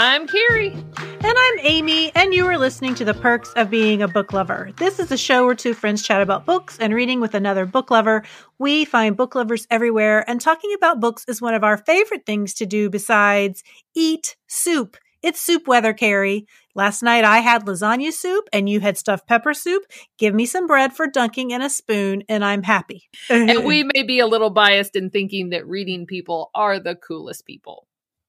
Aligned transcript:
I'm 0.00 0.28
Carrie. 0.28 0.70
And 0.70 1.24
I'm 1.24 1.58
Amy, 1.58 2.12
and 2.14 2.32
you 2.32 2.46
are 2.46 2.56
listening 2.56 2.94
to 2.94 3.04
The 3.04 3.14
Perks 3.14 3.52
of 3.56 3.68
Being 3.68 4.00
a 4.00 4.06
Book 4.06 4.32
Lover. 4.32 4.70
This 4.76 5.00
is 5.00 5.10
a 5.10 5.16
show 5.16 5.44
where 5.44 5.56
two 5.56 5.74
friends 5.74 6.04
chat 6.04 6.22
about 6.22 6.46
books 6.46 6.78
and 6.78 6.94
reading 6.94 7.20
with 7.20 7.34
another 7.34 7.66
book 7.66 7.90
lover. 7.90 8.22
We 8.60 8.84
find 8.84 9.16
book 9.16 9.34
lovers 9.34 9.66
everywhere, 9.72 10.24
and 10.30 10.40
talking 10.40 10.72
about 10.72 11.00
books 11.00 11.24
is 11.26 11.42
one 11.42 11.54
of 11.54 11.64
our 11.64 11.78
favorite 11.78 12.26
things 12.26 12.54
to 12.54 12.64
do 12.64 12.88
besides 12.88 13.64
eat 13.96 14.36
soup. 14.46 14.96
It's 15.20 15.40
soup 15.40 15.66
weather, 15.66 15.92
Carrie. 15.92 16.46
Last 16.76 17.02
night 17.02 17.24
I 17.24 17.38
had 17.38 17.66
lasagna 17.66 18.12
soup 18.12 18.48
and 18.52 18.68
you 18.68 18.78
had 18.78 18.96
stuffed 18.96 19.26
pepper 19.26 19.52
soup. 19.52 19.82
Give 20.16 20.32
me 20.32 20.46
some 20.46 20.68
bread 20.68 20.92
for 20.92 21.08
dunking 21.08 21.50
in 21.50 21.60
a 21.60 21.68
spoon 21.68 22.22
and 22.28 22.44
I'm 22.44 22.62
happy. 22.62 23.08
and 23.28 23.64
we 23.64 23.82
may 23.82 24.04
be 24.04 24.20
a 24.20 24.28
little 24.28 24.50
biased 24.50 24.94
in 24.94 25.10
thinking 25.10 25.50
that 25.50 25.66
reading 25.66 26.06
people 26.06 26.52
are 26.54 26.78
the 26.78 26.94
coolest 26.94 27.46
people. 27.46 27.88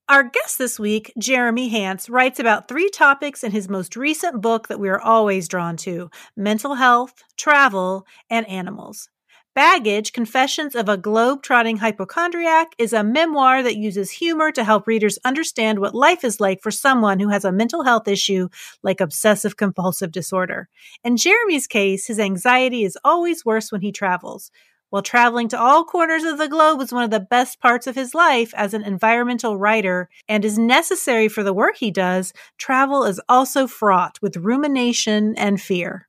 Our 0.10 0.24
guest 0.24 0.58
this 0.58 0.80
week, 0.80 1.14
Jeremy 1.20 1.70
Hance, 1.70 2.10
writes 2.10 2.40
about 2.40 2.68
three 2.68 2.90
topics 2.90 3.44
in 3.44 3.52
his 3.52 3.70
most 3.70 3.96
recent 3.96 4.42
book 4.42 4.68
that 4.68 4.80
we 4.80 4.90
are 4.90 5.00
always 5.00 5.48
drawn 5.48 5.78
to 5.78 6.10
mental 6.36 6.74
health, 6.74 7.24
travel, 7.38 8.08
and 8.28 8.50
animals. 8.50 9.08
Baggage 9.54 10.12
Confessions 10.12 10.74
of 10.74 10.90
a 10.90 10.98
Globe-Trotting 10.98 11.78
Hypochondriac 11.78 12.70
is 12.80 12.92
a 12.92 13.04
memoir 13.04 13.62
that 13.62 13.78
uses 13.78 14.10
humor 14.10 14.52
to 14.52 14.64
help 14.64 14.88
readers 14.88 15.20
understand 15.26 15.78
what 15.78 15.94
life 15.94 16.24
is 16.24 16.40
like 16.40 16.64
for 16.64 16.72
someone 16.72 17.20
who 17.20 17.30
has 17.30 17.46
a 17.46 17.52
mental 17.52 17.84
health 17.84 18.08
issue 18.08 18.50
like 18.82 19.02
obsessive 19.02 19.58
compulsive 19.58 20.12
disorder. 20.12 20.70
In 21.04 21.18
Jeremy's 21.18 21.68
case, 21.68 22.08
his 22.08 22.20
anxiety 22.20 22.84
is 22.84 22.98
always 23.04 23.46
worse 23.46 23.72
when 23.72 23.82
he 23.82 23.92
travels. 23.92 24.50
While 24.90 25.04
traveling 25.04 25.50
to 25.50 25.60
all 25.60 25.84
corners 25.84 26.24
of 26.24 26.40
the 26.40 26.48
globe 26.48 26.80
was 26.80 26.92
one 26.92 27.04
of 27.04 27.12
the 27.12 27.20
best 27.20 27.60
parts 27.60 27.86
of 27.86 27.96
his 27.96 28.16
life 28.16 28.54
as 28.56 28.74
an 28.74 28.84
environmental 28.84 29.56
writer 29.56 30.10
and 30.28 30.44
is 30.44 30.58
necessary 30.58 31.28
for 31.28 31.44
the 31.44 31.54
work 31.54 31.78
he 31.78 31.92
does, 31.92 32.34
travel 32.58 33.04
is 33.04 33.22
also 33.30 33.68
fraught 33.68 34.20
with 34.22 34.38
rumination 34.38 35.36
and 35.38 35.62
fear. 35.62 36.08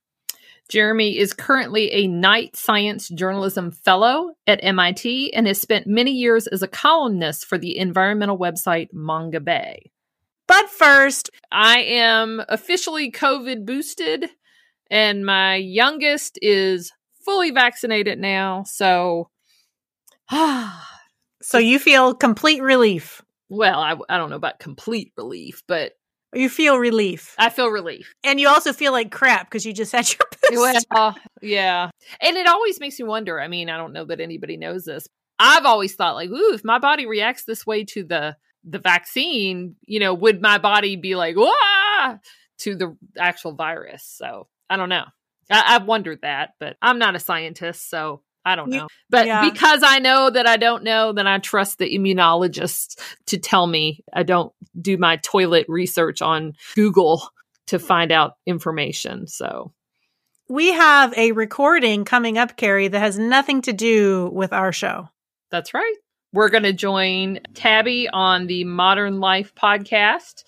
Jeremy 0.67 1.17
is 1.17 1.33
currently 1.33 1.91
a 1.91 2.07
Knight 2.07 2.55
Science 2.55 3.09
Journalism 3.09 3.71
Fellow 3.71 4.31
at 4.47 4.63
MIT 4.63 5.33
and 5.33 5.45
has 5.45 5.61
spent 5.61 5.85
many 5.85 6.11
years 6.11 6.47
as 6.47 6.63
a 6.63 6.67
columnist 6.67 7.45
for 7.45 7.57
the 7.57 7.77
environmental 7.77 8.37
website 8.37 8.87
Mongabay. 8.93 9.77
But 10.47 10.69
first, 10.69 11.29
I 11.51 11.81
am 11.81 12.41
officially 12.49 13.11
COVID 13.11 13.65
boosted, 13.65 14.29
and 14.89 15.25
my 15.25 15.55
youngest 15.55 16.39
is 16.41 16.91
fully 17.23 17.51
vaccinated 17.51 18.19
now. 18.19 18.63
So, 18.63 19.29
so 21.41 21.57
you 21.57 21.79
feel 21.79 22.13
complete 22.13 22.61
relief. 22.61 23.21
Well, 23.49 23.79
I, 23.79 23.95
I 24.09 24.17
don't 24.17 24.29
know 24.29 24.37
about 24.37 24.59
complete 24.59 25.11
relief, 25.17 25.63
but 25.67 25.93
you 26.33 26.49
feel 26.49 26.77
relief. 26.77 27.35
I 27.37 27.49
feel 27.49 27.67
relief. 27.67 28.13
And 28.23 28.39
you 28.39 28.47
also 28.47 28.71
feel 28.71 28.93
like 28.93 29.11
crap 29.11 29.47
because 29.47 29.65
you 29.65 29.73
just 29.73 29.91
had 29.91 30.09
your 30.09 30.27
booster. 30.49 30.87
Well, 30.89 31.15
yeah. 31.41 31.89
And 32.21 32.37
it 32.37 32.47
always 32.47 32.79
makes 32.79 32.97
me 32.99 33.05
wonder. 33.05 33.39
I 33.39 33.49
mean, 33.49 33.69
I 33.69 33.77
don't 33.77 33.93
know 33.93 34.05
that 34.05 34.21
anybody 34.21 34.55
knows 34.55 34.85
this. 34.85 35.07
I've 35.39 35.65
always 35.65 35.95
thought 35.95 36.15
like, 36.15 36.29
ooh, 36.29 36.53
if 36.53 36.63
my 36.63 36.79
body 36.79 37.05
reacts 37.05 37.43
this 37.43 37.65
way 37.65 37.83
to 37.85 38.03
the 38.03 38.37
the 38.63 38.79
vaccine, 38.79 39.75
you 39.85 39.99
know, 39.99 40.13
would 40.13 40.39
my 40.39 40.59
body 40.59 40.95
be 40.95 41.15
like, 41.15 41.35
ah, 41.37 42.19
to 42.59 42.75
the 42.75 42.95
actual 43.17 43.53
virus? 43.53 44.03
So 44.05 44.47
I 44.69 44.77
don't 44.77 44.89
know. 44.89 45.05
I, 45.51 45.73
have 45.73 45.85
wondered 45.85 46.21
that, 46.21 46.51
but 46.59 46.77
I'm 46.81 46.99
not 46.99 47.15
a 47.15 47.19
scientist, 47.19 47.89
so 47.89 48.21
I 48.43 48.55
don't 48.55 48.69
know. 48.69 48.87
But 49.09 49.27
yeah. 49.27 49.49
because 49.49 49.83
I 49.83 49.99
know 49.99 50.29
that 50.29 50.47
I 50.47 50.57
don't 50.57 50.83
know, 50.83 51.13
then 51.13 51.27
I 51.27 51.37
trust 51.37 51.77
the 51.77 51.97
immunologists 51.97 52.99
to 53.27 53.37
tell 53.37 53.67
me. 53.67 54.03
I 54.13 54.23
don't 54.23 54.51
do 54.79 54.97
my 54.97 55.17
toilet 55.17 55.65
research 55.67 56.21
on 56.21 56.53
Google 56.75 57.29
to 57.67 57.77
hmm. 57.77 57.85
find 57.85 58.11
out 58.11 58.33
information. 58.45 59.27
So 59.27 59.73
we 60.49 60.71
have 60.73 61.13
a 61.17 61.31
recording 61.31 62.03
coming 62.03 62.37
up, 62.37 62.57
Carrie, 62.57 62.87
that 62.87 62.99
has 62.99 63.17
nothing 63.17 63.61
to 63.63 63.73
do 63.73 64.29
with 64.33 64.53
our 64.53 64.71
show. 64.71 65.07
That's 65.49 65.73
right. 65.73 65.95
We're 66.33 66.49
going 66.49 66.63
to 66.63 66.73
join 66.73 67.39
Tabby 67.53 68.07
on 68.11 68.47
the 68.47 68.63
Modern 68.63 69.19
Life 69.19 69.53
podcast 69.53 70.43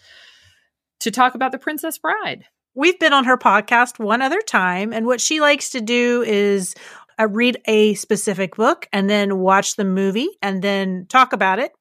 to 1.01 1.11
talk 1.11 1.35
about 1.35 1.51
The 1.51 1.59
Princess 1.59 1.97
Bride. 1.97 2.45
We've 2.75 2.97
been 2.99 3.13
on 3.13 3.25
her 3.25 3.37
podcast 3.37 3.99
one 3.99 4.21
other 4.21 4.41
time, 4.41 4.93
and 4.93 5.05
what 5.05 5.21
she 5.21 5.39
likes 5.39 5.69
to 5.71 5.81
do 5.81 6.23
is 6.23 6.73
uh, 7.19 7.27
read 7.27 7.61
a 7.65 7.93
specific 7.93 8.55
book 8.55 8.87
and 8.91 9.09
then 9.09 9.37
watch 9.39 9.75
the 9.75 9.85
movie 9.85 10.29
and 10.41 10.61
then 10.61 11.05
talk 11.07 11.33
about 11.33 11.59
it. 11.59 11.71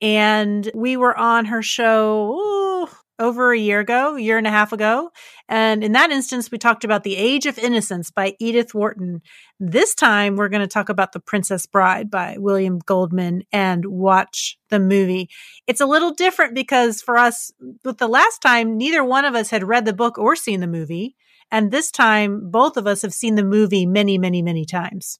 And 0.00 0.70
we 0.74 0.96
were 0.96 1.16
on 1.16 1.44
her 1.46 1.62
show 1.62 2.88
over 3.20 3.52
a 3.52 3.58
year 3.58 3.80
ago, 3.80 4.16
year 4.16 4.38
and 4.38 4.46
a 4.46 4.50
half 4.50 4.72
ago. 4.72 5.10
And 5.48 5.84
in 5.84 5.92
that 5.92 6.10
instance, 6.10 6.50
we 6.50 6.58
talked 6.58 6.84
about 6.84 7.04
The 7.04 7.16
Age 7.16 7.46
of 7.46 7.58
Innocence 7.58 8.10
by 8.10 8.34
Edith 8.40 8.74
Wharton. 8.74 9.20
This 9.60 9.94
time, 9.94 10.36
we're 10.36 10.48
going 10.48 10.62
to 10.62 10.66
talk 10.66 10.88
about 10.88 11.12
The 11.12 11.20
Princess 11.20 11.66
Bride 11.66 12.10
by 12.10 12.36
William 12.38 12.78
Goldman 12.78 13.42
and 13.52 13.84
watch 13.84 14.58
the 14.70 14.80
movie. 14.80 15.28
It's 15.66 15.80
a 15.80 15.86
little 15.86 16.12
different 16.12 16.54
because 16.54 17.02
for 17.02 17.18
us, 17.18 17.52
with 17.84 17.98
the 17.98 18.08
last 18.08 18.40
time, 18.40 18.76
neither 18.76 19.04
one 19.04 19.24
of 19.24 19.34
us 19.34 19.50
had 19.50 19.62
read 19.62 19.84
the 19.84 19.92
book 19.92 20.18
or 20.18 20.34
seen 20.34 20.60
the 20.60 20.66
movie. 20.66 21.14
And 21.50 21.70
this 21.70 21.90
time, 21.90 22.50
both 22.50 22.76
of 22.76 22.86
us 22.86 23.02
have 23.02 23.12
seen 23.12 23.34
the 23.34 23.44
movie 23.44 23.84
many, 23.84 24.18
many, 24.18 24.40
many 24.40 24.64
times. 24.64 25.18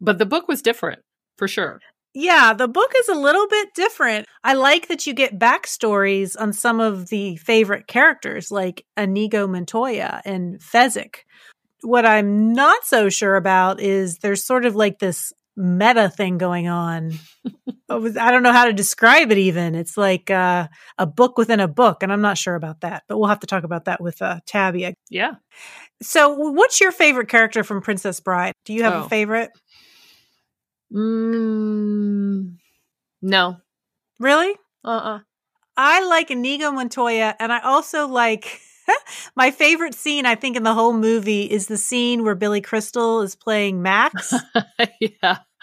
But 0.00 0.18
the 0.18 0.26
book 0.26 0.48
was 0.48 0.62
different 0.62 1.00
for 1.36 1.46
sure. 1.46 1.80
Yeah, 2.20 2.52
the 2.52 2.66
book 2.66 2.90
is 2.98 3.08
a 3.08 3.14
little 3.14 3.46
bit 3.46 3.74
different. 3.74 4.26
I 4.42 4.54
like 4.54 4.88
that 4.88 5.06
you 5.06 5.14
get 5.14 5.38
backstories 5.38 6.34
on 6.36 6.52
some 6.52 6.80
of 6.80 7.10
the 7.10 7.36
favorite 7.36 7.86
characters 7.86 8.50
like 8.50 8.84
Inigo 8.96 9.46
Montoya 9.46 10.20
and 10.24 10.58
Fezzik. 10.58 11.18
What 11.82 12.04
I'm 12.04 12.54
not 12.54 12.84
so 12.84 13.08
sure 13.08 13.36
about 13.36 13.80
is 13.80 14.18
there's 14.18 14.42
sort 14.42 14.66
of 14.66 14.74
like 14.74 14.98
this 14.98 15.32
meta 15.56 16.08
thing 16.08 16.38
going 16.38 16.66
on. 16.66 17.12
I 17.88 18.32
don't 18.32 18.42
know 18.42 18.52
how 18.52 18.64
to 18.64 18.72
describe 18.72 19.30
it 19.30 19.38
even. 19.38 19.76
It's 19.76 19.96
like 19.96 20.28
uh, 20.28 20.66
a 20.98 21.06
book 21.06 21.38
within 21.38 21.60
a 21.60 21.68
book, 21.68 22.02
and 22.02 22.12
I'm 22.12 22.20
not 22.20 22.36
sure 22.36 22.56
about 22.56 22.80
that, 22.80 23.04
but 23.06 23.18
we'll 23.18 23.28
have 23.28 23.40
to 23.40 23.46
talk 23.46 23.62
about 23.62 23.84
that 23.84 24.00
with 24.00 24.20
uh, 24.20 24.40
Tabby. 24.44 24.92
Yeah. 25.08 25.36
So, 26.02 26.34
what's 26.34 26.80
your 26.80 26.90
favorite 26.90 27.28
character 27.28 27.62
from 27.62 27.80
Princess 27.80 28.18
Bride? 28.18 28.54
Do 28.64 28.72
you 28.72 28.82
have 28.82 28.94
oh. 28.94 29.04
a 29.04 29.08
favorite? 29.08 29.50
Mm, 30.92 32.56
no. 33.22 33.56
Really? 34.20 34.52
Uh 34.84 34.88
uh-uh. 34.88 35.16
uh 35.16 35.20
I 35.76 36.04
like 36.06 36.30
Inigo 36.30 36.72
Montoya, 36.72 37.36
and 37.38 37.52
I 37.52 37.60
also 37.60 38.08
like 38.08 38.60
my 39.36 39.50
favorite 39.50 39.94
scene, 39.94 40.26
I 40.26 40.34
think, 40.34 40.56
in 40.56 40.64
the 40.64 40.74
whole 40.74 40.92
movie 40.92 41.44
is 41.44 41.66
the 41.66 41.78
scene 41.78 42.24
where 42.24 42.34
Billy 42.34 42.60
Crystal 42.60 43.22
is 43.22 43.36
playing 43.36 43.82
Max. 43.82 44.34
yeah. 45.00 45.38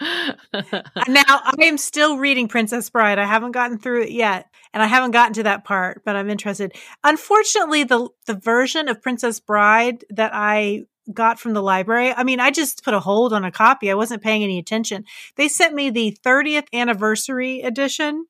now, 1.08 1.24
I 1.28 1.54
am 1.60 1.78
still 1.78 2.18
reading 2.18 2.48
Princess 2.48 2.88
Bride. 2.90 3.18
I 3.18 3.26
haven't 3.26 3.52
gotten 3.52 3.78
through 3.78 4.02
it 4.02 4.10
yet, 4.10 4.46
and 4.72 4.82
I 4.82 4.86
haven't 4.86 5.12
gotten 5.12 5.34
to 5.34 5.42
that 5.44 5.64
part, 5.64 6.02
but 6.04 6.16
I'm 6.16 6.30
interested. 6.30 6.74
Unfortunately, 7.04 7.84
the 7.84 8.08
the 8.26 8.34
version 8.34 8.88
of 8.88 9.02
Princess 9.02 9.40
Bride 9.40 10.04
that 10.10 10.30
I 10.34 10.84
got 11.12 11.38
from 11.38 11.52
the 11.52 11.62
library. 11.62 12.12
I 12.12 12.24
mean, 12.24 12.40
I 12.40 12.50
just 12.50 12.84
put 12.84 12.94
a 12.94 13.00
hold 13.00 13.32
on 13.32 13.44
a 13.44 13.50
copy. 13.50 13.90
I 13.90 13.94
wasn't 13.94 14.22
paying 14.22 14.42
any 14.42 14.58
attention. 14.58 15.04
They 15.36 15.48
sent 15.48 15.74
me 15.74 15.90
the 15.90 16.16
30th 16.24 16.66
anniversary 16.72 17.60
edition, 17.62 18.26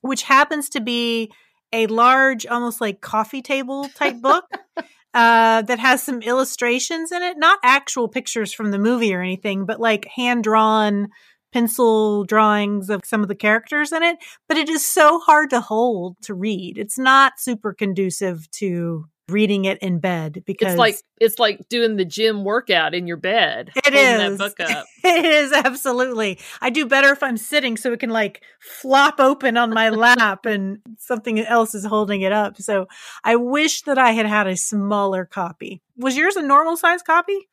which 0.00 0.22
happens 0.22 0.68
to 0.70 0.80
be 0.80 1.30
a 1.72 1.86
large, 1.86 2.46
almost 2.46 2.80
like 2.80 3.00
coffee 3.00 3.42
table 3.42 3.88
type 3.94 4.20
book 4.20 4.44
uh, 5.14 5.62
that 5.62 5.78
has 5.78 6.02
some 6.02 6.22
illustrations 6.22 7.12
in 7.12 7.22
it, 7.22 7.38
not 7.38 7.58
actual 7.62 8.08
pictures 8.08 8.52
from 8.52 8.70
the 8.70 8.78
movie 8.78 9.14
or 9.14 9.20
anything, 9.20 9.66
but 9.66 9.80
like 9.80 10.06
hand 10.06 10.44
drawn 10.44 11.08
pencil 11.52 12.24
drawings 12.24 12.90
of 12.90 13.00
some 13.04 13.22
of 13.22 13.28
the 13.28 13.34
characters 13.34 13.92
in 13.92 14.02
it. 14.02 14.16
But 14.48 14.56
it 14.56 14.68
is 14.68 14.86
so 14.86 15.18
hard 15.18 15.50
to 15.50 15.60
hold 15.60 16.16
to 16.22 16.34
read. 16.34 16.78
It's 16.78 16.98
not 16.98 17.40
super 17.40 17.72
conducive 17.72 18.50
to 18.52 19.06
reading 19.32 19.64
it 19.64 19.78
in 19.78 19.98
bed 19.98 20.42
because 20.46 20.72
it's 20.72 20.78
like 20.78 20.96
it's 21.20 21.38
like 21.38 21.68
doing 21.68 21.96
the 21.96 22.04
gym 22.04 22.44
workout 22.44 22.94
in 22.94 23.06
your 23.06 23.16
bed. 23.16 23.70
It 23.76 23.94
is. 23.94 24.38
book 24.38 24.58
up. 24.60 24.86
it 25.04 25.24
is 25.24 25.52
absolutely. 25.52 26.38
I 26.60 26.70
do 26.70 26.86
better 26.86 27.08
if 27.10 27.22
I'm 27.22 27.36
sitting 27.36 27.76
so 27.76 27.92
it 27.92 28.00
can 28.00 28.10
like 28.10 28.42
flop 28.60 29.20
open 29.20 29.56
on 29.56 29.70
my 29.70 29.90
lap 29.90 30.46
and 30.46 30.78
something 30.98 31.38
else 31.40 31.74
is 31.74 31.84
holding 31.84 32.22
it 32.22 32.32
up. 32.32 32.56
So 32.58 32.86
I 33.24 33.36
wish 33.36 33.82
that 33.82 33.98
I 33.98 34.12
had 34.12 34.26
had 34.26 34.46
a 34.46 34.56
smaller 34.56 35.24
copy. 35.24 35.82
Was 35.96 36.16
yours 36.16 36.36
a 36.36 36.42
normal 36.42 36.76
size 36.76 37.02
copy? 37.02 37.48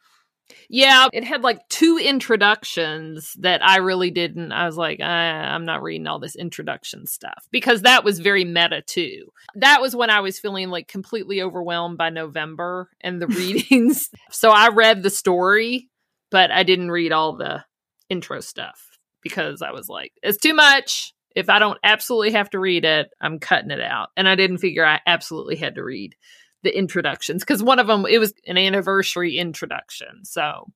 Yeah, 0.69 1.07
it 1.13 1.23
had 1.23 1.41
like 1.41 1.67
two 1.69 1.97
introductions 1.97 3.33
that 3.39 3.65
I 3.65 3.77
really 3.77 4.11
didn't. 4.11 4.51
I 4.51 4.65
was 4.65 4.77
like, 4.77 4.99
ah, 5.01 5.05
I'm 5.05 5.65
not 5.65 5.81
reading 5.81 6.07
all 6.07 6.19
this 6.19 6.35
introduction 6.35 7.05
stuff 7.05 7.47
because 7.51 7.81
that 7.81 8.03
was 8.03 8.19
very 8.19 8.45
meta 8.45 8.81
too. 8.81 9.31
That 9.55 9.81
was 9.81 9.95
when 9.95 10.09
I 10.09 10.21
was 10.21 10.39
feeling 10.39 10.69
like 10.69 10.87
completely 10.87 11.41
overwhelmed 11.41 11.97
by 11.97 12.09
November 12.09 12.89
and 13.01 13.21
the 13.21 13.27
readings. 13.27 14.09
so 14.31 14.49
I 14.49 14.69
read 14.69 15.03
the 15.03 15.09
story, 15.09 15.89
but 16.29 16.51
I 16.51 16.63
didn't 16.63 16.91
read 16.91 17.11
all 17.11 17.35
the 17.35 17.63
intro 18.09 18.39
stuff 18.39 18.97
because 19.21 19.61
I 19.61 19.71
was 19.71 19.89
like, 19.89 20.13
it's 20.21 20.37
too 20.37 20.53
much. 20.53 21.13
If 21.35 21.49
I 21.49 21.59
don't 21.59 21.77
absolutely 21.83 22.31
have 22.31 22.49
to 22.51 22.59
read 22.59 22.83
it, 22.83 23.09
I'm 23.21 23.39
cutting 23.39 23.71
it 23.71 23.81
out. 23.81 24.09
And 24.17 24.27
I 24.27 24.35
didn't 24.35 24.57
figure 24.57 24.85
I 24.85 25.01
absolutely 25.05 25.55
had 25.55 25.75
to 25.75 25.83
read 25.83 26.15
the 26.63 26.75
introductions 26.75 27.43
because 27.43 27.63
one 27.63 27.79
of 27.79 27.87
them 27.87 28.05
it 28.05 28.19
was 28.19 28.33
an 28.45 28.57
anniversary 28.57 29.37
introduction. 29.37 30.23
So, 30.23 30.71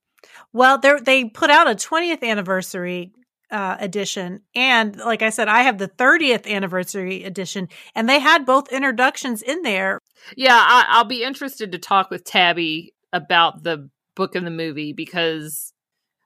well, 0.53 0.77
they 0.77 0.93
they 1.03 1.25
put 1.25 1.49
out 1.49 1.69
a 1.69 1.75
20th 1.75 2.23
anniversary 2.23 3.11
uh, 3.49 3.77
edition, 3.79 4.41
and 4.55 4.95
like 4.97 5.21
I 5.21 5.29
said, 5.29 5.47
I 5.47 5.63
have 5.63 5.77
the 5.77 5.89
30th 5.89 6.47
anniversary 6.47 7.23
edition, 7.23 7.67
and 7.95 8.07
they 8.07 8.19
had 8.19 8.45
both 8.45 8.71
introductions 8.71 9.41
in 9.41 9.61
there. 9.63 9.99
Yeah, 10.35 10.55
I, 10.57 10.85
I'll 10.89 11.05
be 11.05 11.23
interested 11.23 11.71
to 11.71 11.79
talk 11.79 12.09
with 12.09 12.23
Tabby 12.23 12.93
about 13.11 13.63
the 13.63 13.89
book 14.15 14.35
and 14.35 14.45
the 14.45 14.51
movie 14.51 14.93
because 14.93 15.73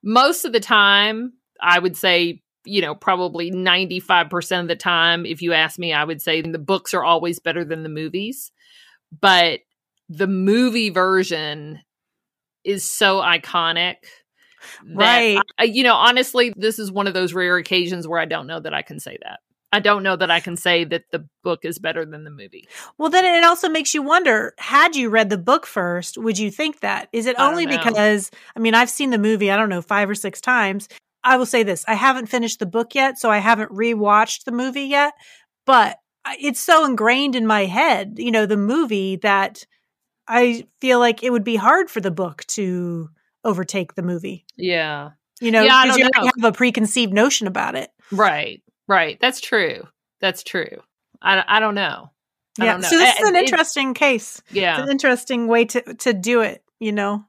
most 0.03 0.45
of 0.45 0.53
the 0.53 0.59
time, 0.59 1.33
I 1.61 1.79
would 1.79 1.97
say 1.97 2.41
you 2.65 2.81
know, 2.81 2.95
probably 2.95 3.51
95% 3.51 4.61
of 4.61 4.67
the 4.67 4.75
time, 4.75 5.25
if 5.25 5.41
you 5.41 5.53
ask 5.53 5.77
me, 5.77 5.93
I 5.93 6.03
would 6.03 6.21
say 6.21 6.41
the 6.41 6.57
books 6.57 6.93
are 6.95 7.03
always 7.03 7.37
better 7.39 7.63
than 7.63 7.83
the 7.83 7.89
movies 7.89 8.51
but 9.21 9.61
the 10.09 10.27
movie 10.27 10.89
version 10.89 11.79
is 12.63 12.83
so 12.83 13.21
iconic 13.21 13.95
right. 14.93 15.39
I, 15.57 15.63
you 15.63 15.83
know 15.83 15.95
honestly 15.95 16.53
this 16.55 16.79
is 16.79 16.91
one 16.91 17.07
of 17.07 17.13
those 17.13 17.33
rare 17.33 17.57
occasions 17.57 18.07
where 18.07 18.19
i 18.19 18.25
don't 18.25 18.47
know 18.47 18.59
that 18.59 18.73
i 18.73 18.81
can 18.81 18.99
say 18.99 19.17
that. 19.23 19.39
I 19.71 19.79
don't 19.79 20.03
know 20.03 20.15
that 20.15 20.31
i 20.31 20.39
can 20.39 20.55
say 20.55 20.85
that 20.85 21.03
the 21.11 21.27
book 21.43 21.65
is 21.65 21.79
better 21.79 22.05
than 22.05 22.23
the 22.23 22.31
movie. 22.31 22.67
Well 22.97 23.09
then 23.09 23.25
it 23.25 23.43
also 23.43 23.67
makes 23.67 23.93
you 23.93 24.01
wonder 24.01 24.53
had 24.57 24.95
you 24.95 25.09
read 25.09 25.29
the 25.29 25.37
book 25.37 25.65
first 25.65 26.17
would 26.17 26.39
you 26.39 26.49
think 26.49 26.79
that? 26.79 27.09
Is 27.11 27.25
it 27.25 27.35
only 27.39 27.65
because 27.65 28.31
i 28.55 28.59
mean 28.59 28.73
i've 28.73 28.89
seen 28.89 29.09
the 29.09 29.17
movie 29.17 29.51
i 29.51 29.57
don't 29.57 29.69
know 29.69 29.81
five 29.81 30.09
or 30.09 30.15
six 30.15 30.39
times. 30.41 30.87
I 31.23 31.37
will 31.37 31.45
say 31.45 31.63
this 31.63 31.83
i 31.87 31.95
haven't 31.95 32.27
finished 32.27 32.59
the 32.59 32.65
book 32.65 32.95
yet 32.95 33.19
so 33.19 33.29
i 33.29 33.39
haven't 33.39 33.71
rewatched 33.71 34.45
the 34.45 34.51
movie 34.51 34.83
yet 34.83 35.13
but 35.65 35.97
it's 36.39 36.59
so 36.59 36.85
ingrained 36.85 37.35
in 37.35 37.47
my 37.47 37.65
head, 37.65 38.15
you 38.17 38.31
know, 38.31 38.45
the 38.45 38.57
movie 38.57 39.17
that 39.17 39.65
I 40.27 40.65
feel 40.81 40.99
like 40.99 41.23
it 41.23 41.31
would 41.31 41.43
be 41.43 41.55
hard 41.55 41.89
for 41.89 42.01
the 42.01 42.11
book 42.11 42.45
to 42.47 43.09
overtake 43.43 43.95
the 43.95 44.01
movie. 44.01 44.45
Yeah. 44.57 45.11
You 45.39 45.51
know, 45.51 45.63
because 45.63 45.97
yeah, 45.97 46.07
you 46.21 46.31
have 46.37 46.43
a 46.43 46.51
preconceived 46.51 47.13
notion 47.13 47.47
about 47.47 47.75
it. 47.75 47.91
Right. 48.11 48.63
Right. 48.87 49.19
That's 49.19 49.41
true. 49.41 49.87
That's 50.21 50.43
true. 50.43 50.81
I, 51.21 51.43
I 51.47 51.59
don't 51.59 51.75
know. 51.75 52.09
I 52.59 52.65
yeah. 52.65 52.71
Don't 52.71 52.81
know. 52.81 52.87
So 52.87 52.97
this 52.97 53.19
is 53.19 53.27
an 53.27 53.35
interesting 53.35 53.93
case. 53.93 54.41
Yeah. 54.51 54.75
It's 54.75 54.83
an 54.83 54.91
interesting 54.91 55.47
way 55.47 55.65
to, 55.65 55.81
to 55.95 56.13
do 56.13 56.41
it, 56.41 56.63
you 56.79 56.91
know. 56.91 57.25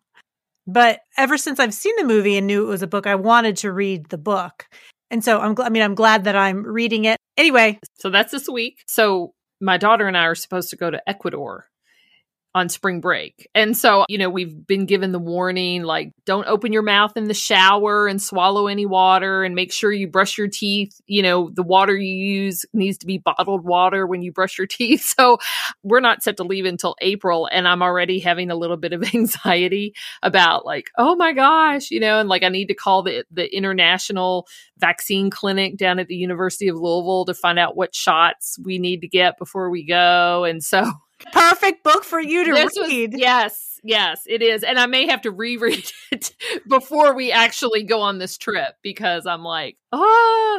But 0.67 1.01
ever 1.17 1.37
since 1.37 1.61
I've 1.61 1.75
seen 1.75 1.95
the 1.97 2.05
movie 2.05 2.37
and 2.37 2.47
knew 2.47 2.65
it 2.65 2.69
was 2.69 2.83
a 2.83 2.89
book, 2.89 3.07
I 3.07 3.15
wanted 3.15 3.57
to 3.59 3.73
read 3.73 4.09
the 4.09 4.19
book. 4.19 4.69
And 5.11 5.25
so 5.25 5.41
I'm, 5.41 5.55
glad, 5.55 5.67
I 5.67 5.69
mean, 5.69 5.83
I'm 5.83 5.95
glad 5.95 6.25
that 6.25 6.35
I'm 6.35 6.65
reading 6.65 7.05
it. 7.05 7.19
Anyway. 7.37 7.79
So 7.99 8.11
that's 8.11 8.33
this 8.33 8.49
week. 8.49 8.83
So 8.87 9.35
my 9.61 9.77
daughter 9.77 10.07
and 10.07 10.17
I 10.17 10.25
are 10.25 10.35
supposed 10.35 10.71
to 10.71 10.77
go 10.77 10.91
to 10.91 11.09
Ecuador 11.09 11.67
on 12.57 12.71
spring 12.71 13.03
break. 13.03 13.51
And 13.55 13.77
so, 13.77 14.07
you 14.09 14.17
know, 14.17 14.31
we've 14.31 14.67
been 14.67 14.87
given 14.87 15.13
the 15.13 15.19
warning 15.19 15.83
like, 15.83 16.13
don't 16.25 16.47
open 16.47 16.73
your 16.73 16.81
mouth 16.81 17.15
in 17.15 17.25
the 17.25 17.35
shower 17.35 18.09
and 18.09 18.21
swallow 18.21 18.67
any 18.67 18.87
water 18.87 19.45
and 19.45 19.55
make 19.55 19.71
sure 19.71 19.93
you 19.93 20.09
brush 20.09 20.39
your 20.39 20.49
teeth. 20.49 20.99
You 21.07 21.23
know, 21.23 21.51
the 21.53 21.63
water 21.63 21.95
you 21.95 22.15
use 22.15 22.65
needs 22.73 22.97
to 22.99 23.07
be 23.07 23.19
bottled 23.19 23.63
water 23.63 24.07
when 24.07 24.23
you 24.23 24.33
brush 24.33 24.57
your 24.57 24.67
teeth. 24.67 25.15
So 25.17 25.37
we're 25.83 26.01
not 26.01 26.23
set 26.23 26.39
to 26.39 26.45
leave 26.45 26.65
until 26.65 26.97
April. 27.03 27.47
And 27.53 27.69
I'm 27.69 27.83
already 27.83 28.21
having 28.21 28.51
a 28.51 28.57
little 28.57 28.79
bit 28.79 28.95
of 28.95 29.05
anxiety 29.15 29.95
about 30.23 30.65
like, 30.65 30.91
oh 30.97 31.15
my 31.15 31.35
gosh, 31.35 31.91
you 31.91 32.01
know, 32.01 32.21
and 32.21 32.29
like 32.31 32.43
I 32.43 32.49
need 32.49 32.69
to 32.69 32.75
call 32.75 33.03
the, 33.03 33.27
the 33.31 33.55
international 33.55 34.49
vaccine 34.79 35.29
clinic 35.29 35.77
down 35.77 35.99
at 35.99 36.09
the 36.09 36.17
University 36.17 36.69
of 36.69 36.77
Louisville 36.77 37.27
to 37.27 37.35
find 37.35 37.59
out 37.59 37.77
what 37.77 37.95
shots 37.95 38.59
we 38.65 38.79
need 38.79 39.03
to 39.03 39.09
get 39.09 39.37
before 39.37 39.69
we 39.69 39.85
go. 39.85 40.45
And 40.45 40.65
so, 40.65 40.91
perfect 41.33 41.83
book 41.83 42.05
for 42.05 42.21
you 42.21 42.45
to 42.45 42.53
this 42.53 42.79
read. 42.79 43.13
Was, 43.13 43.21
yes, 43.21 43.81
yes, 43.83 44.23
it 44.27 44.43
is. 44.43 44.63
And 44.63 44.79
I 44.79 44.87
may 44.87 45.07
have 45.07 45.23
to 45.23 45.31
reread 45.31 45.91
it 46.13 46.35
before 46.69 47.15
we 47.15 47.33
actually 47.33 47.83
go 47.83 48.01
on 48.01 48.19
this 48.19 48.39
trip 48.39 48.75
because 48.83 49.27
I'm 49.27 49.43
like, 49.43 49.77
ah, 49.93 50.57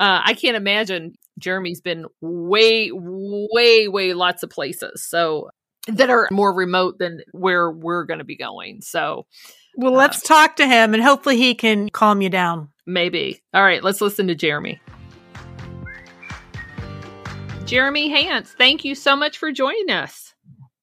uh, 0.00 0.20
I 0.24 0.34
can't 0.34 0.56
imagine. 0.56 1.14
Jeremy's 1.38 1.80
been 1.80 2.06
way, 2.20 2.90
way, 2.92 3.88
way 3.88 4.14
lots 4.14 4.42
of 4.42 4.50
places. 4.50 5.04
So 5.04 5.50
that 5.88 6.10
are 6.10 6.28
more 6.30 6.54
remote 6.54 6.98
than 6.98 7.22
where 7.32 7.70
we're 7.70 8.04
going 8.04 8.18
to 8.18 8.24
be 8.24 8.36
going. 8.36 8.82
So, 8.82 9.26
well, 9.76 9.92
let's 9.92 10.24
uh, 10.24 10.28
talk 10.34 10.56
to 10.56 10.66
him 10.66 10.94
and 10.94 11.02
hopefully 11.02 11.36
he 11.36 11.54
can 11.54 11.88
calm 11.88 12.20
you 12.22 12.28
down. 12.28 12.68
Maybe. 12.86 13.42
All 13.54 13.62
right, 13.62 13.82
let's 13.82 14.00
listen 14.00 14.28
to 14.28 14.34
Jeremy. 14.34 14.80
Jeremy 17.70 18.08
Hance, 18.08 18.50
thank 18.50 18.84
you 18.84 18.96
so 18.96 19.14
much 19.14 19.38
for 19.38 19.52
joining 19.52 19.90
us. 19.90 20.34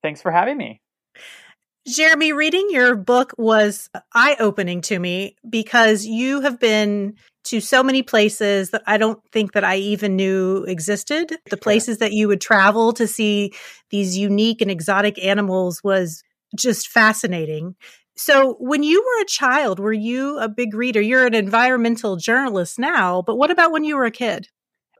Thanks 0.01 0.22
for 0.22 0.31
having 0.31 0.56
me. 0.56 0.80
Jeremy, 1.86 2.31
reading 2.31 2.69
your 2.69 2.95
book 2.95 3.34
was 3.38 3.89
eye 4.13 4.38
opening 4.39 4.80
to 4.84 4.98
me 4.98 5.36
because 5.50 6.06
you 6.06 6.39
have 6.39 6.62
been 6.62 7.16
to 7.44 7.60
so 7.60 7.84
many 7.84 8.04
places 8.04 8.69
that 8.69 8.84
I 8.88 8.98
don't 8.98 9.19
think 9.34 9.51
that 9.51 9.66
I 9.66 9.75
even 9.75 10.16
knew 10.16 10.63
existed. 10.63 11.36
The 11.50 11.57
places 11.57 11.98
that 11.98 12.13
you 12.13 12.30
would 12.30 12.39
travel 12.39 12.94
to 12.94 13.06
see 13.06 13.51
these 13.90 14.18
unique 14.18 14.62
and 14.62 14.72
exotic 14.72 15.22
animals 15.22 15.83
was 15.83 16.24
just 16.56 16.88
fascinating. 16.88 17.75
So, 18.16 18.56
when 18.62 18.83
you 18.83 19.01
were 19.04 19.24
a 19.24 19.28
child, 19.28 19.80
were 19.80 19.92
you 19.92 20.40
a 20.40 20.48
big 20.48 20.74
reader? 20.74 21.01
You're 21.01 21.28
an 21.28 21.36
environmental 21.36 22.16
journalist 22.16 22.80
now, 22.80 23.22
but 23.24 23.36
what 23.36 23.51
about 23.51 23.74
when 23.74 23.83
you 23.83 23.98
were 23.98 24.06
a 24.06 24.12
kid? 24.12 24.48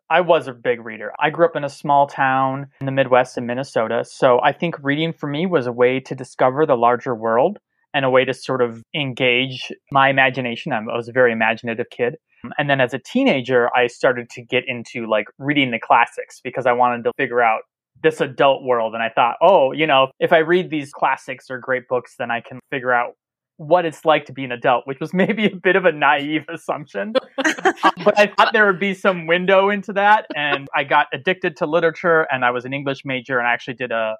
I 0.10 0.22
was 0.22 0.48
a 0.48 0.54
big 0.54 0.86
reader. 0.86 1.12
I 1.20 1.30
grew 1.30 1.46
up 1.46 1.56
in 1.56 1.64
a 1.64 1.70
small 1.70 2.08
town 2.08 2.68
in 2.80 2.86
the 2.86 2.92
Midwest 2.92 3.38
in 3.38 3.46
Minnesota. 3.46 4.06
So 4.06 4.40
I 4.42 4.54
think 4.54 4.76
reading 4.82 5.12
for 5.12 5.28
me 5.28 5.46
was 5.46 5.68
a 5.68 5.72
way 5.72 6.00
to 6.02 6.16
discover 6.16 6.66
the 6.66 6.78
larger 6.78 7.14
world 7.14 7.58
and 7.94 8.06
a 8.06 8.10
way 8.10 8.24
to 8.24 8.34
sort 8.34 8.62
of 8.62 8.84
engage 8.96 9.72
my 9.92 10.10
imagination. 10.10 10.72
I 10.72 10.80
was 10.82 11.10
a 11.10 11.12
very 11.14 11.32
imaginative 11.34 11.88
kid. 11.90 12.16
And 12.58 12.70
then 12.70 12.80
as 12.80 12.94
a 12.94 13.00
teenager, 13.00 13.70
I 13.76 13.88
started 13.88 14.30
to 14.32 14.42
get 14.42 14.64
into 14.68 15.10
like 15.10 15.26
reading 15.40 15.72
the 15.72 15.80
classics 15.80 16.40
because 16.42 16.66
I 16.66 16.74
wanted 16.74 17.04
to 17.04 17.12
figure 17.18 17.42
out 17.42 17.62
this 18.04 18.22
adult 18.22 18.64
world. 18.64 18.94
And 18.94 19.04
I 19.04 19.10
thought, 19.10 19.36
oh, 19.42 19.72
you 19.72 19.88
know, 19.88 20.08
if 20.20 20.32
I 20.32 20.38
read 20.38 20.70
these 20.70 20.92
classics 20.92 21.50
or 21.50 21.58
great 21.60 21.88
books, 21.90 22.16
then 22.18 22.32
I 22.32 22.42
can 22.42 22.60
figure 22.70 22.94
out 22.94 23.14
what 23.58 23.86
it's 23.86 24.06
like 24.06 24.26
to 24.26 24.34
be 24.34 24.44
an 24.44 24.52
adult, 24.52 24.86
which 24.88 25.00
was 25.00 25.14
maybe 25.14 25.46
a 25.46 25.56
bit 25.56 25.76
of 25.76 25.86
a 25.86 25.92
naive 25.92 26.46
assumption. 26.50 27.14
but 27.36 28.18
I 28.18 28.32
thought 28.38 28.54
there 28.54 28.66
would 28.66 28.80
be 28.80 28.94
some 28.94 29.28
window 29.28 29.70
into 29.70 29.94
that. 29.94 30.26
And 30.36 30.68
I 30.76 30.84
got 30.84 31.08
addicted 31.14 31.58
to 31.58 31.66
literature 31.66 32.28
and 32.32 32.46
I 32.46 32.52
was 32.52 32.66
an 32.66 32.74
English 32.74 33.04
major 33.04 33.40
and 33.40 33.48
I 33.48 33.54
actually 33.54 33.76
did 33.76 33.92
a, 33.92 34.16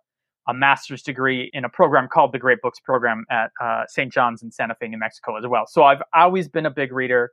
a 0.48 0.54
master's 0.54 1.02
degree 1.02 1.50
in 1.54 1.66
a 1.66 1.70
program 1.70 2.08
called 2.12 2.32
the 2.34 2.40
Great 2.40 2.60
Books 2.62 2.80
Program 2.80 3.26
at 3.30 3.52
uh, 3.62 3.84
St. 3.88 4.12
John's 4.12 4.42
in 4.42 4.52
Santa 4.52 4.76
Fe, 4.76 4.88
New 4.88 4.98
Mexico 4.98 5.38
as 5.38 5.46
well. 5.48 5.66
So 5.68 5.84
I've 5.84 6.02
always 6.14 6.48
been 6.48 6.66
a 6.66 6.72
big 6.72 6.92
reader. 6.92 7.32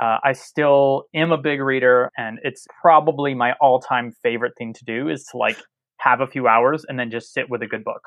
Uh, 0.00 0.18
I 0.24 0.32
still 0.32 1.04
am 1.14 1.32
a 1.32 1.38
big 1.38 1.60
reader, 1.62 2.10
and 2.18 2.38
it's 2.42 2.66
probably 2.82 3.34
my 3.34 3.54
all 3.62 3.80
time 3.80 4.12
favorite 4.22 4.52
thing 4.58 4.74
to 4.74 4.84
do 4.84 5.08
is 5.08 5.24
to 5.32 5.38
like 5.38 5.56
have 6.00 6.20
a 6.20 6.26
few 6.26 6.46
hours 6.46 6.84
and 6.86 6.98
then 6.98 7.10
just 7.10 7.32
sit 7.32 7.48
with 7.48 7.62
a 7.62 7.66
good 7.66 7.82
book. 7.82 8.02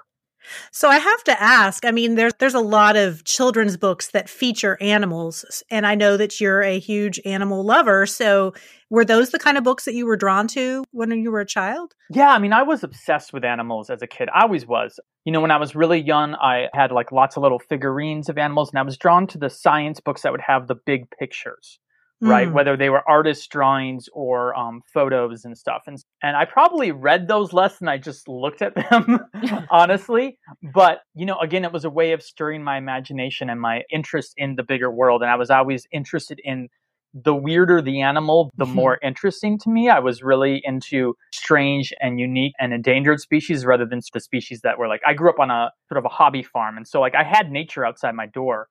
So 0.71 0.89
I 0.89 0.97
have 0.97 1.23
to 1.25 1.41
ask, 1.41 1.85
I 1.85 1.91
mean 1.91 2.15
there's 2.15 2.33
there's 2.39 2.53
a 2.53 2.59
lot 2.59 2.95
of 2.95 3.23
children's 3.23 3.77
books 3.77 4.07
that 4.11 4.29
feature 4.29 4.77
animals 4.81 5.63
and 5.69 5.85
I 5.85 5.95
know 5.95 6.17
that 6.17 6.39
you're 6.39 6.61
a 6.61 6.79
huge 6.79 7.19
animal 7.25 7.63
lover. 7.63 8.05
So 8.05 8.53
were 8.89 9.05
those 9.05 9.29
the 9.29 9.39
kind 9.39 9.57
of 9.57 9.63
books 9.63 9.85
that 9.85 9.93
you 9.93 10.05
were 10.05 10.17
drawn 10.17 10.47
to 10.49 10.83
when 10.91 11.11
you 11.11 11.31
were 11.31 11.41
a 11.41 11.45
child? 11.45 11.93
Yeah, 12.09 12.29
I 12.29 12.39
mean 12.39 12.53
I 12.53 12.63
was 12.63 12.83
obsessed 12.83 13.33
with 13.33 13.43
animals 13.43 13.89
as 13.89 14.01
a 14.01 14.07
kid. 14.07 14.29
I 14.33 14.43
always 14.43 14.65
was. 14.65 14.99
You 15.25 15.31
know, 15.31 15.41
when 15.41 15.51
I 15.51 15.57
was 15.57 15.75
really 15.75 15.99
young, 15.99 16.35
I 16.35 16.67
had 16.73 16.91
like 16.91 17.11
lots 17.11 17.37
of 17.37 17.43
little 17.43 17.59
figurines 17.59 18.29
of 18.29 18.37
animals 18.37 18.69
and 18.69 18.79
I 18.79 18.83
was 18.83 18.97
drawn 18.97 19.27
to 19.27 19.37
the 19.37 19.49
science 19.49 19.99
books 19.99 20.21
that 20.21 20.31
would 20.31 20.41
have 20.41 20.67
the 20.67 20.75
big 20.75 21.09
pictures 21.11 21.79
right? 22.21 22.47
Mm. 22.47 22.53
Whether 22.53 22.75
they 22.75 22.89
were 22.89 23.07
artist 23.07 23.49
drawings 23.49 24.07
or 24.13 24.55
um, 24.55 24.81
photos 24.93 25.45
and 25.45 25.57
stuff. 25.57 25.83
And 25.87 25.97
and 26.21 26.35
I 26.35 26.45
probably 26.45 26.91
read 26.91 27.27
those 27.27 27.53
less 27.53 27.77
than 27.77 27.87
I 27.87 27.97
just 27.97 28.27
looked 28.27 28.61
at 28.61 28.75
them, 28.89 29.19
honestly. 29.71 30.37
But 30.73 30.99
you 31.15 31.25
know, 31.25 31.37
again, 31.39 31.65
it 31.65 31.71
was 31.71 31.85
a 31.85 31.89
way 31.89 32.11
of 32.11 32.21
stirring 32.21 32.63
my 32.63 32.77
imagination 32.77 33.49
and 33.49 33.59
my 33.59 33.83
interest 33.91 34.33
in 34.37 34.55
the 34.55 34.63
bigger 34.63 34.91
world. 34.91 35.21
And 35.21 35.31
I 35.31 35.35
was 35.35 35.49
always 35.49 35.87
interested 35.91 36.39
in 36.43 36.69
the 37.13 37.33
weirder 37.33 37.81
the 37.81 38.01
animal, 38.01 38.51
the 38.57 38.65
more 38.67 38.99
interesting 39.01 39.57
to 39.59 39.69
me. 39.69 39.89
I 39.89 39.99
was 39.99 40.21
really 40.21 40.61
into 40.63 41.15
strange 41.33 41.93
and 41.99 42.19
unique 42.19 42.53
and 42.59 42.73
endangered 42.73 43.19
species 43.19 43.65
rather 43.65 43.85
than 43.85 44.01
the 44.13 44.19
species 44.19 44.61
that 44.61 44.77
were 44.77 44.87
like 44.87 45.01
I 45.05 45.13
grew 45.13 45.29
up 45.29 45.39
on 45.39 45.49
a 45.49 45.71
sort 45.87 45.97
of 45.97 46.05
a 46.05 46.09
hobby 46.09 46.43
farm. 46.43 46.77
And 46.77 46.87
so 46.87 46.99
like 46.99 47.15
I 47.15 47.23
had 47.23 47.51
nature 47.51 47.85
outside 47.85 48.13
my 48.13 48.25
door 48.25 48.67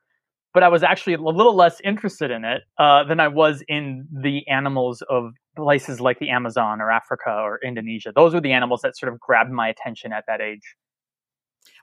but 0.59 0.65
I 0.65 0.69
was 0.71 0.83
actually 0.83 1.15
a 1.15 1.21
little 1.21 1.55
less 1.55 1.81
interested 1.85 2.33
in 2.33 2.45
it 2.45 2.63
uh, 2.79 3.05
than 3.05 3.21
I 3.21 3.29
was 3.29 3.63
in 3.69 4.09
the 4.11 4.45
animals 4.49 5.05
of 5.09 5.35
places 5.55 6.01
like 6.01 6.19
the 6.19 6.31
Amazon 6.31 6.81
or 6.81 6.91
Africa 6.91 7.31
or 7.31 7.61
Indonesia. 7.65 8.11
Those 8.13 8.35
were 8.35 8.41
the 8.41 8.51
animals 8.51 8.81
that 8.83 8.97
sort 8.97 9.13
of 9.13 9.21
grabbed 9.21 9.53
my 9.53 9.69
attention 9.69 10.13
at 10.13 10.25
that 10.27 10.41
age. 10.41 10.75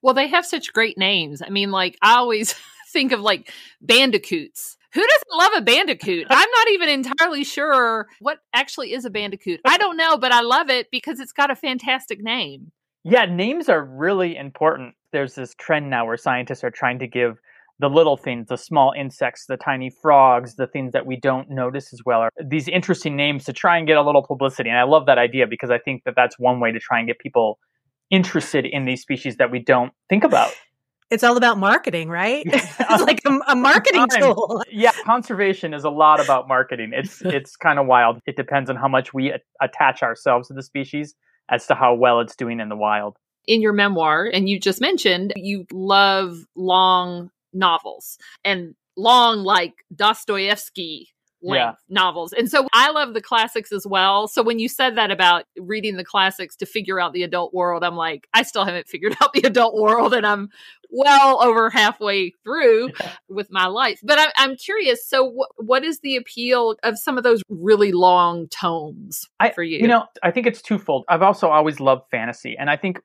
Well, 0.04 0.14
they 0.14 0.28
have 0.28 0.46
such 0.46 0.74
great 0.74 0.98
names. 0.98 1.42
I 1.42 1.52
mean, 1.52 1.72
like 1.72 1.98
I 2.02 2.18
always 2.18 2.54
think 2.92 3.14
of 3.14 3.22
like 3.22 3.50
bandicoots 3.80 4.76
Who 4.92 5.00
doesn't 5.00 5.38
love 5.38 5.52
a 5.56 5.62
bandicoot? 5.62 6.28
I'm 6.30 6.50
not 6.52 6.68
even 6.72 6.90
entirely 6.90 7.46
sure 7.46 8.08
what 8.20 8.40
actually 8.54 8.92
is 8.92 9.06
a 9.06 9.10
bandicoot. 9.10 9.62
I 9.64 9.78
don't 9.78 9.96
know, 9.96 10.18
but 10.18 10.34
I 10.34 10.42
love 10.42 10.70
it 10.70 10.88
because 10.92 11.22
it's 11.22 11.32
got 11.32 11.50
a 11.50 11.56
fantastic 11.56 12.22
name. 12.22 12.74
Yeah, 13.06 13.24
names 13.24 13.70
are 13.70 13.86
really 13.86 14.36
important. 14.36 14.96
There's 15.14 15.36
this 15.36 15.56
trend 15.58 15.90
now 15.90 16.06
where 16.06 16.18
scientists 16.18 16.66
are 16.66 16.72
trying 16.72 17.00
to 17.00 17.08
give 17.08 17.38
the 17.80 17.90
little 17.90 18.18
things, 18.18 18.48
the 18.48 18.58
small 18.58 18.94
insects, 18.98 19.46
the 19.48 19.58
tiny 19.58 19.90
frogs, 19.90 20.56
the 20.56 20.68
things 20.68 20.94
that 20.94 21.06
we 21.06 21.18
don't 21.18 21.50
notice 21.50 21.92
as 21.92 22.02
well, 22.06 22.22
are 22.22 22.32
these 22.44 22.68
interesting 22.68 23.16
names 23.16 23.44
to 23.46 23.54
try 23.54 23.78
and 23.78 23.86
get 23.86 23.98
a 23.98 24.02
little 24.02 24.24
publicity. 24.24 24.70
And 24.70 24.80
I 24.80 24.84
love 24.84 25.06
that 25.08 25.18
idea 25.18 25.46
because 25.48 25.72
I 25.72 25.78
think 25.78 26.04
that 26.06 26.14
that's 26.16 26.40
one 26.40 26.60
way 26.60 26.72
to 26.72 26.80
try 26.80 27.00
and 27.00 27.08
get 27.08 27.20
people 27.20 27.60
interested 28.10 28.66
in 28.66 28.86
these 28.86 29.02
species 29.02 29.38
that 29.38 29.52
we 29.52 29.60
don't 29.60 29.92
think 30.10 30.24
about. 30.24 30.52
It's 31.12 31.24
all 31.24 31.38
about 31.38 31.60
marketing, 31.60 32.10
right? 32.10 32.44
it's 32.48 33.04
like 33.04 33.22
a, 33.28 33.40
a 33.50 33.56
marketing 33.56 34.08
tool. 34.20 34.64
Yeah, 34.72 34.92
conservation 35.04 35.72
is 35.76 35.84
a 35.84 35.90
lot 35.92 36.20
about 36.20 36.48
marketing. 36.48 36.94
It's 36.96 37.22
it's 37.22 37.56
kind 37.56 37.78
of 37.78 37.86
wild. 37.86 38.20
It 38.26 38.36
depends 38.36 38.72
on 38.72 38.76
how 38.76 38.88
much 38.88 39.14
we 39.14 39.32
a- 39.32 39.40
attach 39.62 40.02
ourselves 40.02 40.48
to 40.48 40.56
the 40.56 40.64
species 40.64 41.14
as 41.48 41.68
to 41.68 41.76
how 41.76 41.94
well 41.94 42.22
it's 42.22 42.36
doing 42.36 42.60
in 42.60 42.70
the 42.70 42.76
wild. 42.76 43.18
In 43.46 43.62
your 43.62 43.72
memoir, 43.72 44.32
and 44.34 44.50
you 44.50 44.60
just 44.60 44.82
mentioned 44.82 45.32
you 45.36 45.68
love 45.72 46.40
long 46.56 47.30
novels 47.56 48.18
and 48.44 48.76
long 48.98 49.40
like 49.44 49.74
Dostoevsky 49.96 51.10
length 51.42 51.78
Yeah. 51.90 51.96
novels. 51.96 52.34
And 52.34 52.50
so 52.50 52.68
I 52.74 52.90
love 52.92 53.14
the 53.14 53.22
classics 53.22 53.72
as 53.72 53.86
well. 53.86 54.28
So 54.28 54.42
when 54.42 54.58
you 54.58 54.68
said 54.68 54.98
that 54.98 55.12
about 55.12 55.44
reading 55.58 55.96
the 55.98 56.04
classics 56.06 56.56
to 56.58 56.66
figure 56.66 57.00
out 57.00 57.14
the 57.14 57.24
adult 57.24 57.54
world, 57.54 57.84
I'm 57.84 57.96
like, 57.96 58.28
I 58.34 58.42
still 58.44 58.66
haven't 58.66 58.88
figured 58.88 59.16
out 59.22 59.34
the 59.34 59.42
adult 59.42 59.76
world 59.76 60.14
and 60.14 60.26
I'm 60.26 60.50
well 60.90 61.44
over 61.44 61.70
halfway 61.70 62.32
through 62.44 62.90
with 63.30 63.48
my 63.52 63.68
life. 63.68 64.00
But 64.02 64.18
I'm, 64.18 64.30
I'm 64.38 64.56
curious. 64.56 65.08
So 65.08 65.32
wh- 65.32 65.60
what 65.60 65.84
is 65.84 66.00
the 66.00 66.16
appeal 66.16 66.76
of 66.84 66.98
some 66.98 67.18
of 67.18 67.24
those 67.24 67.42
really 67.50 67.92
long 67.92 68.48
tomes 68.48 69.28
I, 69.40 69.52
for 69.52 69.62
you? 69.62 69.80
You 69.80 69.88
know, 69.88 70.06
I 70.24 70.32
think 70.32 70.48
it's 70.48 70.62
twofold. 70.62 71.06
I've 71.10 71.22
also 71.22 71.50
always 71.50 71.80
loved 71.80 72.04
fantasy, 72.10 72.56
and 72.58 72.70
I 72.70 72.78
think 72.78 73.02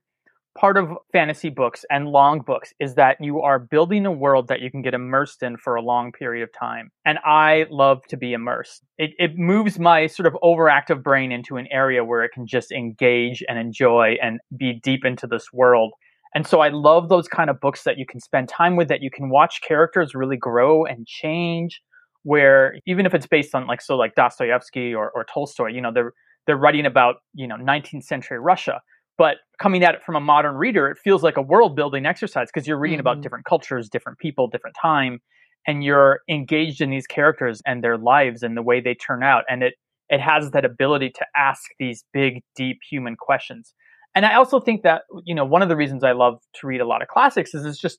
part 0.59 0.76
of 0.76 0.90
fantasy 1.12 1.49
books 1.49 1.85
and 1.90 2.09
long 2.09 2.40
books 2.40 2.73
is 2.80 2.95
that 2.95 3.16
you 3.21 3.40
are 3.40 3.59
building 3.59 4.04
a 4.07 4.12
world 4.12 4.49
that 4.49 4.61
you 4.61 4.71
can 4.71 4.83
get 4.83 4.95
immersed 4.95 5.42
in 5.42 5.57
for 5.57 5.76
a 5.76 5.83
long 5.83 6.12
period 6.12 6.42
of 6.42 6.50
time. 6.52 6.90
And 7.04 7.19
I 7.25 7.66
love 7.71 8.02
to 8.09 8.16
be 8.16 8.33
immersed. 8.33 8.83
It, 8.99 9.11
it 9.19 9.37
moves 9.37 9.78
my 9.78 10.07
sort 10.07 10.26
of 10.26 10.37
overactive 10.42 11.02
brain 11.02 11.33
into 11.33 11.57
an 11.57 11.69
area 11.71 12.04
where 12.04 12.25
it 12.25 12.33
can 12.33 12.47
just 12.47 12.73
engage 12.73 13.42
and 13.49 13.59
enjoy 13.59 14.16
and 14.23 14.40
be 14.57 14.75
deep 14.83 15.04
into 15.04 15.26
this 15.26 15.52
world. 15.52 15.92
And 16.35 16.47
so 16.47 16.61
I 16.61 16.69
love 16.69 17.09
those 17.09 17.28
kind 17.28 17.50
of 17.50 17.61
books 17.61 17.85
that 17.85 17.99
you 17.99 18.07
can 18.07 18.21
spend 18.21 18.49
time 18.49 18.76
with, 18.76 18.88
that 18.88 19.02
you 19.02 19.11
can 19.11 19.30
watch 19.30 19.61
characters 19.66 20.14
really 20.14 20.37
grow 20.37 20.85
and 20.85 21.07
change. 21.07 21.80
Where 22.23 22.75
even 22.87 23.07
if 23.07 23.14
it's 23.14 23.26
based 23.26 23.54
on 23.54 23.66
like 23.66 23.80
so 23.80 23.97
like 23.97 24.14
Dostoevsky 24.14 24.95
or, 24.95 25.11
or 25.12 25.25
Tolstoy, 25.25 25.69
you 25.69 25.80
know, 25.80 25.90
they're 25.92 26.12
they're 26.47 26.57
writing 26.57 26.85
about 26.85 27.16
you 27.35 27.47
know 27.47 27.57
19th 27.57 28.04
century 28.04 28.38
Russia, 28.38 28.83
but 29.20 29.36
coming 29.60 29.84
at 29.84 29.94
it 29.94 30.02
from 30.02 30.16
a 30.16 30.20
modern 30.20 30.54
reader, 30.54 30.88
it 30.88 30.96
feels 31.04 31.22
like 31.22 31.36
a 31.36 31.42
world 31.42 31.76
building 31.76 32.06
exercise 32.06 32.48
because 32.52 32.66
you're 32.66 32.78
reading 32.78 32.96
Mhm. 32.96 33.06
about 33.06 33.20
different 33.20 33.44
cultures, 33.44 33.90
different 33.90 34.18
people, 34.18 34.48
different 34.48 34.74
time, 34.80 35.20
and 35.66 35.84
you're 35.84 36.20
engaged 36.30 36.80
in 36.80 36.88
these 36.88 37.06
characters 37.06 37.60
and 37.66 37.84
their 37.84 37.98
lives 37.98 38.42
and 38.42 38.56
the 38.56 38.62
way 38.62 38.80
they 38.80 38.94
turn 38.94 39.22
out, 39.22 39.44
and 39.50 39.62
it 39.62 39.74
it 40.08 40.20
has 40.20 40.50
that 40.52 40.64
ability 40.64 41.10
to 41.10 41.24
ask 41.36 41.62
these 41.78 42.02
big, 42.14 42.42
deep 42.56 42.78
human 42.90 43.14
questions. 43.14 43.74
And 44.14 44.24
I 44.26 44.34
also 44.36 44.58
think 44.58 44.82
that 44.84 45.02
you 45.24 45.34
know 45.34 45.44
one 45.44 45.62
of 45.62 45.68
the 45.68 45.76
reasons 45.76 46.02
I 46.02 46.12
love 46.12 46.36
to 46.58 46.66
read 46.66 46.80
a 46.80 46.86
lot 46.92 47.02
of 47.02 47.08
classics 47.08 47.52
is 47.54 47.66
it's 47.66 47.78
just 47.78 47.98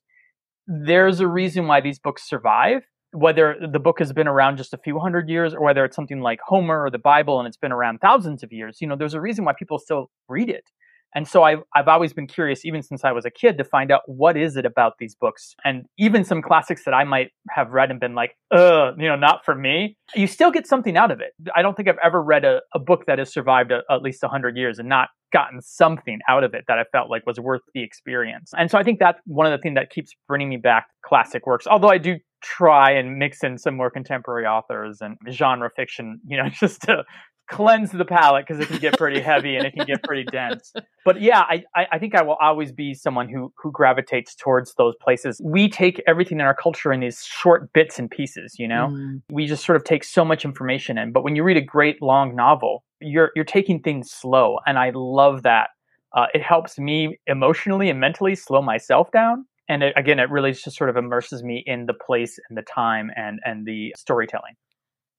there's 0.68 1.20
a 1.20 1.28
reason 1.28 1.68
why 1.68 1.82
these 1.82 2.00
books 2.00 2.28
survive 2.28 2.82
whether 3.14 3.58
the 3.76 3.80
book 3.80 4.00
has 4.00 4.14
been 4.14 4.28
around 4.28 4.56
just 4.56 4.74
a 4.74 4.78
few 4.78 4.98
hundred 4.98 5.28
years 5.30 5.54
or 5.54 5.62
whether 5.62 5.84
it's 5.84 5.98
something 5.98 6.22
like 6.22 6.40
Homer 6.46 6.82
or 6.86 6.90
the 6.90 6.98
Bible 7.14 7.40
and 7.40 7.46
it's 7.48 7.58
been 7.58 7.74
around 7.74 8.00
thousands 8.00 8.42
of 8.42 8.54
years, 8.54 8.78
you 8.82 8.88
know, 8.88 8.96
there's 8.96 9.14
a 9.14 9.20
reason 9.20 9.44
why 9.44 9.54
people 9.62 9.78
still 9.80 10.10
read 10.30 10.50
it. 10.50 10.64
And 11.14 11.28
so 11.28 11.44
I've, 11.44 11.60
I've 11.76 11.88
always 11.88 12.14
been 12.14 12.28
curious, 12.28 12.66
even 12.66 12.82
since 12.82 13.04
I 13.04 13.12
was 13.12 13.26
a 13.26 13.32
kid, 13.32 13.58
to 13.58 13.64
find 13.64 13.92
out 13.92 14.02
what 14.06 14.38
is 14.38 14.56
it 14.56 14.66
about 14.66 14.94
these 15.00 15.16
books. 15.16 15.56
And 15.64 15.86
even 15.98 16.24
some 16.24 16.42
classics 16.42 16.86
that 16.86 16.94
I 16.94 17.04
might 17.04 17.32
have 17.50 17.72
read 17.72 17.92
and 17.92 18.00
been 18.00 18.16
like, 18.16 18.38
ugh, 18.52 18.96
you 18.98 19.08
know, 19.08 19.16
not 19.16 19.44
for 19.44 19.56
me. 19.56 19.98
You 20.16 20.28
still 20.28 20.52
get 20.52 20.68
something 20.68 20.98
out 20.98 21.12
of 21.12 21.20
it. 21.20 21.34
I 21.56 21.62
don't 21.62 21.76
think 21.76 21.90
I've 21.90 22.00
ever 22.04 22.22
read 22.22 22.46
a, 22.46 22.62
a 22.74 22.80
book 22.80 23.06
that 23.08 23.20
has 23.20 23.32
survived 23.32 23.72
a, 23.72 23.82
at 23.90 24.02
least 24.02 24.22
100 24.22 24.56
years 24.58 24.80
and 24.80 24.88
not 24.88 25.10
gotten 25.32 25.62
something 25.62 26.20
out 26.28 26.44
of 26.44 26.54
it 26.54 26.66
that 26.68 26.78
I 26.78 26.84
felt 26.92 27.10
like 27.10 27.26
was 27.26 27.40
worth 27.40 27.62
the 27.74 27.84
experience. 27.84 28.52
And 28.58 28.70
so 28.70 28.78
I 28.78 28.84
think 28.84 29.00
that's 29.00 29.20
one 29.26 29.46
of 29.46 29.52
the 29.52 29.62
things 29.62 29.76
that 29.76 29.90
keeps 29.90 30.12
bringing 30.28 30.50
me 30.50 30.58
back 30.58 30.88
classic 31.06 31.46
works. 31.46 31.68
Although 31.68 31.90
I 31.90 31.98
do 31.98 32.18
try 32.44 32.92
and 32.92 33.18
mix 33.18 33.44
in 33.44 33.58
some 33.58 33.76
more 33.76 33.90
contemporary 33.90 34.46
authors 34.46 35.00
and 35.02 35.18
genre 35.32 35.70
fiction, 35.76 36.20
you 36.28 36.38
know, 36.38 36.50
just 36.60 36.82
to 36.84 37.04
cleanse 37.50 37.92
the 37.92 38.06
palate 38.06 38.46
because 38.48 38.62
it 38.62 38.68
can 38.68 38.80
get 38.80 38.98
pretty 38.98 39.20
heavy 39.20 39.56
and 39.56 39.66
it 39.66 39.74
can 39.74 39.86
get 39.86 40.02
pretty 40.04 40.24
dense. 40.24 40.74
But 41.04 41.22
yeah, 41.22 41.40
I, 41.40 41.64
I 41.76 41.88
I 41.94 42.00
think 42.00 42.16
I 42.16 42.22
will 42.22 42.38
always 42.42 42.72
be 42.72 42.94
someone 42.94 43.28
who 43.28 43.52
who 43.58 43.72
gravitates 43.72 44.36
towards 44.36 44.74
those 44.76 44.96
places. 45.02 45.42
We 45.44 45.70
take 45.70 46.02
everything 46.08 46.40
in 46.40 46.46
our 46.46 46.56
culture 46.56 46.94
in 46.94 47.00
these 47.00 47.24
short 47.24 47.74
bits 47.74 48.00
and 48.00 48.10
pieces, 48.10 48.56
you 48.58 48.68
know. 48.68 48.90
Mm. 48.92 49.22
We 49.30 49.48
just 49.48 49.66
sort 49.66 49.76
of 49.76 49.84
take 49.84 50.04
so 50.04 50.24
much 50.24 50.46
information 50.46 50.98
in. 50.98 51.12
But 51.12 51.24
when 51.24 51.36
you 51.36 51.44
read 51.44 51.58
a 51.58 51.62
great 51.62 52.02
long 52.02 52.36
novel, 52.36 52.84
you're 53.00 53.32
you're 53.36 53.46
taking 53.46 53.82
things 53.82 54.12
slow, 54.12 54.60
and 54.66 54.78
I 54.78 54.92
love 54.94 55.44
that. 55.44 55.70
Uh, 56.14 56.28
it 56.34 56.42
helps 56.42 56.78
me 56.78 57.18
emotionally 57.28 57.90
and 57.90 58.00
mentally 58.00 58.36
slow 58.36 58.62
myself 58.62 59.12
down. 59.12 59.46
And 59.70 59.84
it, 59.84 59.94
again, 59.96 60.20
it 60.20 60.30
really 60.30 60.52
just 60.52 60.76
sort 60.76 60.90
of 60.90 60.98
immerses 60.98 61.44
me 61.44 61.64
in 61.66 61.86
the 61.86 61.94
place 61.94 62.38
and 62.50 62.58
the 62.58 62.64
time 62.64 63.10
and 63.16 63.40
and 63.46 63.66
the 63.66 63.94
storytelling. 63.98 64.56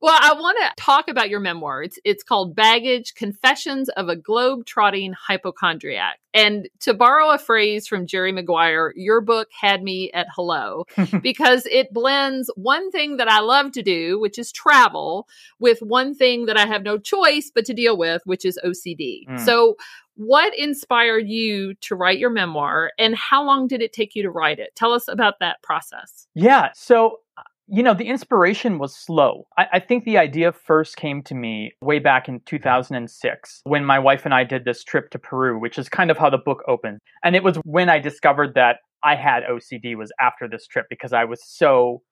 Well, 0.02 0.18
I 0.20 0.34
want 0.34 0.58
to 0.60 0.82
talk 0.82 1.06
about 1.06 1.30
your 1.30 1.38
memoir. 1.38 1.84
It's 1.84 1.98
it's 2.04 2.24
called 2.24 2.56
Baggage: 2.56 3.14
Confessions 3.14 3.88
of 3.90 4.08
a 4.08 4.16
Globe-Trotting 4.16 5.12
Hypochondriac. 5.12 6.18
And 6.34 6.68
to 6.80 6.92
borrow 6.92 7.30
a 7.30 7.38
phrase 7.38 7.86
from 7.86 8.08
Jerry 8.08 8.32
Maguire, 8.32 8.92
your 8.96 9.20
book 9.20 9.48
had 9.58 9.82
me 9.84 10.10
at 10.12 10.26
hello 10.34 10.86
because 11.22 11.66
it 11.66 11.92
blends 11.92 12.50
one 12.56 12.90
thing 12.90 13.18
that 13.18 13.30
I 13.30 13.40
love 13.40 13.70
to 13.72 13.82
do, 13.82 14.18
which 14.18 14.40
is 14.40 14.50
travel, 14.50 15.28
with 15.60 15.80
one 15.82 16.16
thing 16.16 16.46
that 16.46 16.56
I 16.56 16.66
have 16.66 16.82
no 16.82 16.98
choice 16.98 17.52
but 17.54 17.64
to 17.66 17.74
deal 17.74 17.96
with, 17.96 18.22
which 18.24 18.44
is 18.44 18.58
OCD. 18.64 19.28
Mm. 19.28 19.38
So, 19.38 19.76
what 20.16 20.56
inspired 20.58 21.28
you 21.28 21.74
to 21.74 21.94
write 21.94 22.18
your 22.18 22.30
memoir 22.30 22.90
and 22.98 23.14
how 23.14 23.44
long 23.44 23.68
did 23.68 23.80
it 23.80 23.92
take 23.92 24.14
you 24.16 24.22
to 24.24 24.30
write 24.30 24.58
it? 24.58 24.74
Tell 24.74 24.92
us 24.92 25.06
about 25.06 25.38
that 25.38 25.62
process. 25.62 26.26
Yeah. 26.34 26.70
So, 26.74 27.20
you 27.68 27.82
know, 27.82 27.94
the 27.94 28.08
inspiration 28.08 28.78
was 28.78 28.94
slow. 28.94 29.46
I, 29.56 29.66
I 29.74 29.80
think 29.80 30.04
the 30.04 30.18
idea 30.18 30.52
first 30.52 30.96
came 30.96 31.22
to 31.24 31.34
me 31.34 31.72
way 31.80 31.98
back 31.98 32.28
in 32.28 32.40
2006 32.46 33.60
when 33.64 33.84
my 33.84 33.98
wife 33.98 34.24
and 34.24 34.34
I 34.34 34.44
did 34.44 34.64
this 34.64 34.84
trip 34.84 35.10
to 35.10 35.18
Peru, 35.18 35.58
which 35.58 35.78
is 35.78 35.88
kind 35.88 36.10
of 36.10 36.18
how 36.18 36.30
the 36.30 36.38
book 36.38 36.62
opens. 36.68 37.00
And 37.24 37.36
it 37.36 37.44
was 37.44 37.56
when 37.64 37.88
I 37.88 37.98
discovered 37.98 38.54
that 38.54 38.76
I 39.04 39.16
had 39.16 39.42
OCD 39.44 39.96
was 39.96 40.12
after 40.20 40.48
this 40.48 40.66
trip 40.66 40.86
because 40.88 41.12
I 41.12 41.24
was 41.24 41.40
so 41.44 42.02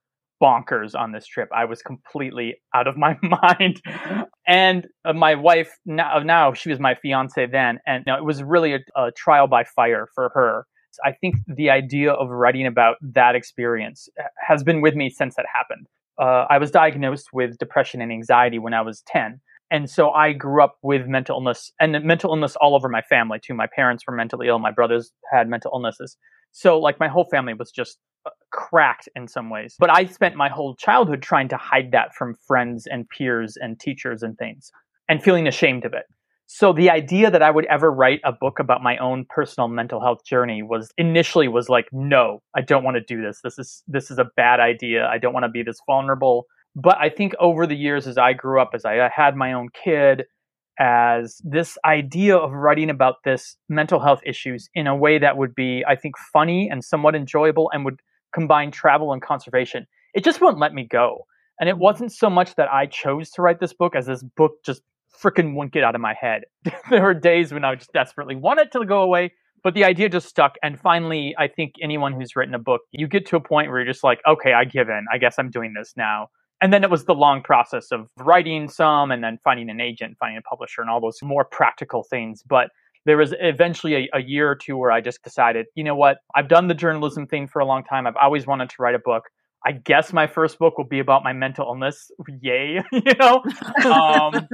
bonkers 0.43 0.99
on 0.99 1.13
this 1.13 1.27
trip. 1.27 1.49
I 1.55 1.65
was 1.65 1.83
completely 1.83 2.57
out 2.75 2.87
of 2.87 2.97
my 2.97 3.17
mind. 3.23 3.81
And 4.47 4.87
uh, 5.05 5.13
my 5.13 5.35
wife 5.35 5.77
now, 5.85 6.19
now 6.21 6.53
she 6.53 6.71
was 6.71 6.81
my 6.81 6.95
fiance 6.95 7.47
then, 7.47 7.79
and 7.87 8.05
you 8.07 8.13
know, 8.13 8.19
it 8.19 8.25
was 8.25 8.43
really 8.43 8.75
a, 8.75 8.79
a 8.97 9.13
trial 9.13 9.47
by 9.47 9.65
fire 9.65 10.09
for 10.15 10.31
her. 10.35 10.67
I 11.05 11.13
think 11.13 11.37
the 11.47 11.71
idea 11.71 12.13
of 12.13 12.29
writing 12.29 12.67
about 12.67 12.97
that 13.01 13.35
experience 13.35 14.09
uh, 14.19 14.25
has 14.47 14.63
been 14.63 14.81
with 14.81 14.95
me 14.95 15.11
since 15.11 15.37
that 15.37 15.47
happened. 15.53 15.87
Uh, 16.21 16.47
I 16.51 16.59
was 16.59 16.71
diagnosed 16.71 17.29
with 17.33 17.59
depression 17.59 18.01
and 18.01 18.13
anxiety 18.13 18.59
when 18.59 18.75
I 18.75 18.83
was 18.83 19.03
10. 19.07 19.41
And 19.71 19.89
so 19.89 20.11
I 20.11 20.33
grew 20.33 20.63
up 20.63 20.77
with 20.83 21.07
mental 21.07 21.37
illness 21.37 21.73
and 21.81 21.93
mental 22.05 22.31
illness 22.31 22.57
all 22.61 22.75
over 22.75 22.89
my 22.89 23.03
family 23.03 23.39
too. 23.39 23.55
My 23.55 23.69
parents 23.75 24.05
were 24.07 24.15
mentally 24.15 24.49
ill. 24.49 24.59
My 24.59 24.73
brothers 24.73 25.13
had 25.33 25.49
mental 25.49 25.71
illnesses. 25.73 26.17
So 26.51 26.79
like 26.79 26.99
my 26.99 27.09
whole 27.09 27.27
family 27.31 27.55
was 27.55 27.71
just 27.71 27.99
uh, 28.27 28.31
cracked 28.51 29.09
in 29.15 29.29
some 29.29 29.49
ways. 29.49 29.77
But 29.79 29.91
I 29.91 30.07
spent 30.07 30.35
my 30.35 30.49
whole 30.49 30.75
childhood 30.75 31.23
trying 31.23 31.49
to 31.49 31.57
hide 31.57 31.93
that 31.93 32.15
from 32.15 32.35
friends 32.47 32.87
and 32.87 33.09
peers 33.09 33.57
and 33.57 33.79
teachers 33.79 34.23
and 34.23 34.37
things 34.37 34.73
and 35.09 35.23
feeling 35.23 35.47
ashamed 35.47 35.85
of 35.85 35.95
it. 35.95 36.05
So 36.53 36.73
the 36.73 36.91
idea 36.91 37.31
that 37.31 37.43
I 37.43 37.51
would 37.53 37.67
ever 37.67 37.93
write 37.93 38.21
a 38.25 38.33
book 38.33 38.59
about 38.59 38.83
my 38.83 38.97
own 38.97 39.25
personal 39.29 39.69
mental 39.69 40.01
health 40.01 40.25
journey 40.25 40.65
was 40.65 40.91
initially 40.99 41.47
was 41.47 41.69
like, 41.69 41.87
no, 41.93 42.43
I 42.57 42.61
don't 42.61 42.83
want 42.83 42.97
to 42.97 43.01
do 43.01 43.23
this. 43.23 43.41
This 43.45 43.57
is 43.57 43.85
this 43.87 44.11
is 44.11 44.19
a 44.19 44.27
bad 44.37 44.59
idea. 44.59 45.07
I 45.07 45.19
don't 45.19 45.33
want 45.33 45.45
to 45.45 45.49
be 45.49 45.63
this 45.63 45.81
vulnerable. 45.87 46.47
But 46.75 46.99
I 46.99 47.09
think 47.09 47.35
over 47.39 47.69
the 47.69 47.77
years 47.77 48.09
as 48.09 48.19
I 48.19 48.33
grew 48.33 48.61
up, 48.61 48.71
as 48.75 48.85
I 48.85 49.09
had 49.15 49.37
my 49.37 49.53
own 49.53 49.69
kid, 49.69 50.25
as 50.77 51.41
this 51.45 51.79
idea 51.85 52.37
of 52.37 52.51
writing 52.51 52.91
about 52.91 53.23
this 53.25 53.57
mental 53.69 54.01
health 54.01 54.21
issues 54.27 54.69
in 54.75 54.89
a 54.89 54.97
way 54.97 55.21
that 55.21 55.37
would 55.37 55.55
be, 55.55 55.85
I 55.87 55.95
think, 55.95 56.17
funny 56.33 56.69
and 56.69 56.85
somewhat 56.85 57.15
enjoyable 57.15 57.71
and 57.73 57.85
would 57.85 58.01
combine 58.35 58.73
travel 58.73 59.13
and 59.13 59.23
conservation, 59.23 59.87
it 60.15 60.25
just 60.25 60.41
wouldn't 60.41 60.59
let 60.59 60.75
me 60.75 60.83
go. 60.83 61.27
And 61.61 61.69
it 61.69 61.79
wasn't 61.79 62.11
so 62.11 62.29
much 62.29 62.57
that 62.57 62.73
I 62.73 62.87
chose 62.87 63.31
to 63.33 63.43
write 63.43 63.61
this 63.61 63.73
book 63.73 63.95
as 63.95 64.07
this 64.07 64.25
book 64.37 64.55
just 64.65 64.83
freaking 65.13 65.55
wouldn't 65.55 65.73
get 65.73 65.85
out 65.85 65.95
of 65.95 66.01
my 66.01 66.15
head. 66.15 66.45
there 66.91 67.03
were 67.03 67.15
days 67.15 67.53
when 67.53 67.65
I 67.65 67.75
just 67.75 67.93
desperately 67.93 68.37
wanted 68.37 68.73
to 68.73 68.85
go 68.85 69.03
away, 69.03 69.33
but 69.63 69.75
the 69.75 69.85
idea 69.85 70.09
just 70.09 70.29
stuck. 70.29 70.57
And 70.63 70.79
finally, 70.79 71.35
I 71.39 71.49
think 71.49 71.75
anyone 71.83 72.13
who's 72.13 72.37
written 72.37 72.55
a 72.55 72.59
book, 72.59 72.83
you 72.93 73.07
get 73.07 73.27
to 73.27 73.37
a 73.37 73.41
point 73.41 73.71
where 73.71 73.79
you're 73.79 73.93
just 73.93 74.05
like, 74.05 74.21
okay, 74.27 74.53
I 74.53 74.65
give 74.65 74.89
in. 74.89 75.05
I 75.13 75.19
guess 75.19 75.39
I'm 75.39 75.51
doing 75.51 75.75
this 75.75 75.95
now. 75.97 76.29
And 76.63 76.73
then 76.73 76.85
it 76.85 76.91
was 76.91 77.07
the 77.07 77.15
long 77.15 77.43
process 77.43 77.91
of 77.91 78.07
writing 78.19 78.69
some 78.69 79.11
and 79.11 79.25
then 79.25 79.39
finding 79.43 79.71
an 79.71 79.81
agent, 79.81 80.17
finding 80.21 80.37
a 80.37 80.43
publisher, 80.43 80.83
and 80.83 80.91
all 80.91 81.01
those 81.01 81.19
more 81.23 81.45
practical 81.45 82.03
things. 82.03 82.43
But 82.47 82.69
there 83.07 83.17
was 83.17 83.35
eventually 83.41 83.95
a, 83.95 84.19
a, 84.19 84.23
year 84.23 84.51
or 84.51 84.55
two 84.55 84.77
where 84.77 84.91
I 84.91 85.01
just 85.01 85.23
decided, 85.23 85.67
you 85.75 85.83
know 85.83 85.95
what? 85.95 86.19
I've 86.35 86.49
done 86.49 86.69
the 86.69 86.75
journalism 86.75 87.27
thing 87.27 87.49
for 87.49 87.61
a 87.61 87.65
long 87.65 87.83
time. 87.83 88.07
I've 88.07 88.17
always 88.17 88.47
wanted 88.47 88.69
to 88.71 88.77
write 88.79 88.95
a 88.95 88.99
book. 88.99 89.25
I 89.65 89.73
guess 89.73 90.13
my 90.13 90.27
first 90.27 90.59
book 90.59 90.79
will 90.79 90.87
be 90.87 91.01
about 91.01 91.23
my 91.23 91.33
mental 91.33 91.67
illness. 91.67 92.11
Yay, 92.41 92.83
you 92.93 93.13
know. 93.19 93.43
Um, 93.85 94.49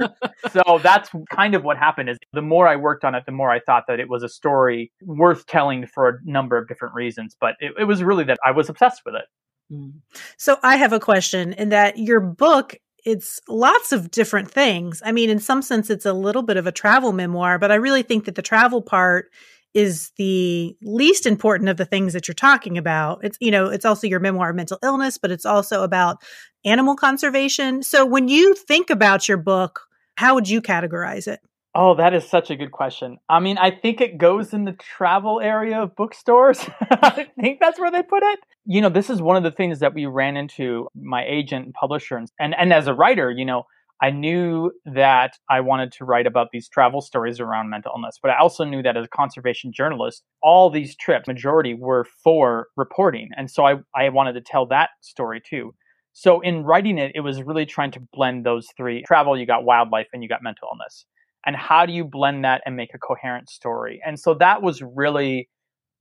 so 0.51 0.79
that's 0.83 1.09
kind 1.31 1.55
of 1.55 1.63
what 1.63 1.77
happened. 1.77 2.09
Is 2.09 2.17
the 2.33 2.41
more 2.41 2.67
I 2.67 2.75
worked 2.75 3.05
on 3.05 3.15
it, 3.15 3.23
the 3.25 3.31
more 3.31 3.51
I 3.51 3.59
thought 3.59 3.83
that 3.87 3.99
it 3.99 4.09
was 4.09 4.23
a 4.23 4.29
story 4.29 4.91
worth 5.01 5.45
telling 5.45 5.87
for 5.87 6.09
a 6.09 6.19
number 6.23 6.57
of 6.57 6.67
different 6.67 6.93
reasons. 6.93 7.35
But 7.39 7.55
it, 7.59 7.73
it 7.79 7.83
was 7.85 8.03
really 8.03 8.25
that 8.25 8.37
I 8.45 8.51
was 8.51 8.69
obsessed 8.69 9.01
with 9.05 9.15
it. 9.15 9.25
Mm. 9.73 9.93
So 10.37 10.57
I 10.63 10.75
have 10.77 10.93
a 10.93 10.99
question 10.99 11.53
in 11.53 11.69
that 11.69 11.97
your 11.97 12.19
book 12.19 12.75
it's 13.05 13.39
lots 13.47 13.93
of 13.93 14.11
different 14.11 14.51
things. 14.51 15.01
I 15.05 15.13
mean, 15.13 15.29
in 15.29 15.39
some 15.39 15.61
sense, 15.61 15.89
it's 15.89 16.05
a 16.05 16.11
little 16.11 16.41
bit 16.41 16.57
of 16.57 16.67
a 16.67 16.73
travel 16.73 17.13
memoir, 17.13 17.57
but 17.57 17.71
I 17.71 17.75
really 17.75 18.03
think 18.03 18.25
that 18.25 18.35
the 18.35 18.41
travel 18.41 18.81
part 18.81 19.31
is 19.73 20.11
the 20.17 20.75
least 20.81 21.25
important 21.25 21.69
of 21.69 21.77
the 21.77 21.85
things 21.85 22.13
that 22.13 22.27
you're 22.27 22.35
talking 22.35 22.77
about. 22.77 23.19
It's, 23.23 23.37
you 23.39 23.51
know, 23.51 23.67
it's 23.67 23.85
also 23.85 24.07
your 24.07 24.19
memoir 24.19 24.49
of 24.49 24.55
mental 24.55 24.79
illness, 24.83 25.17
but 25.17 25.31
it's 25.31 25.45
also 25.45 25.83
about 25.83 26.23
animal 26.65 26.95
conservation. 26.95 27.83
So 27.83 28.05
when 28.05 28.27
you 28.27 28.55
think 28.55 28.89
about 28.89 29.27
your 29.27 29.37
book, 29.37 29.81
how 30.15 30.35
would 30.35 30.49
you 30.49 30.61
categorize 30.61 31.27
it? 31.27 31.39
Oh, 31.79 31.93
that 31.93 32.15
is 32.15 32.27
such 32.27 32.49
a 32.49 32.55
good 32.55 32.71
question. 32.71 33.19
I 33.29 33.39
mean, 33.39 33.59
I 33.59 33.69
think 33.69 34.01
it 34.01 34.17
goes 34.17 34.51
in 34.51 34.65
the 34.65 34.71
travel 34.71 35.39
area 35.39 35.79
of 35.79 35.95
bookstores. 35.95 36.59
I 36.89 37.27
think 37.39 37.59
that's 37.59 37.79
where 37.79 37.91
they 37.91 38.01
put 38.01 38.23
it. 38.23 38.39
You 38.65 38.81
know, 38.81 38.89
this 38.89 39.11
is 39.11 39.21
one 39.21 39.37
of 39.37 39.43
the 39.43 39.51
things 39.51 39.79
that 39.79 39.93
we 39.93 40.07
ran 40.07 40.37
into 40.37 40.87
my 40.95 41.23
agent 41.23 41.65
and 41.65 41.73
publisher 41.75 42.17
and 42.17 42.55
and 42.55 42.73
as 42.73 42.87
a 42.87 42.95
writer, 42.95 43.29
you 43.29 43.45
know, 43.45 43.67
I 44.01 44.11
knew 44.11 44.71
that 44.85 45.33
I 45.49 45.61
wanted 45.61 45.91
to 45.93 46.05
write 46.05 46.27
about 46.27 46.49
these 46.51 46.69
travel 46.69 47.01
stories 47.01 47.39
around 47.39 47.69
mental 47.69 47.91
illness, 47.95 48.19
but 48.21 48.29
I 48.29 48.37
also 48.37 48.63
knew 48.63 48.83
that 48.83 48.95
as 48.95 49.05
a 49.05 49.09
conservation 49.09 49.71
journalist, 49.73 50.23
all 50.41 50.69
these 50.69 50.95
trips, 50.95 51.27
majority 51.27 51.73
were 51.73 52.05
for 52.23 52.67
reporting. 52.75 53.29
And 53.35 53.49
so 53.49 53.65
I, 53.65 53.75
I 53.95 54.09
wanted 54.09 54.33
to 54.33 54.41
tell 54.41 54.67
that 54.67 54.89
story 55.01 55.41
too. 55.47 55.73
So 56.13 56.41
in 56.41 56.63
writing 56.63 56.97
it, 56.97 57.11
it 57.15 57.21
was 57.21 57.41
really 57.43 57.65
trying 57.65 57.91
to 57.91 57.99
blend 58.13 58.45
those 58.45 58.67
three 58.77 59.03
travel, 59.03 59.37
you 59.37 59.45
got 59.45 59.63
wildlife, 59.63 60.07
and 60.13 60.21
you 60.21 60.29
got 60.29 60.43
mental 60.43 60.67
illness. 60.71 61.05
And 61.45 61.55
how 61.55 61.85
do 61.85 61.93
you 61.93 62.03
blend 62.03 62.43
that 62.43 62.61
and 62.65 62.75
make 62.75 62.89
a 62.93 62.99
coherent 62.99 63.49
story? 63.49 64.01
And 64.05 64.19
so 64.19 64.33
that 64.35 64.61
was 64.61 64.81
really 64.81 65.49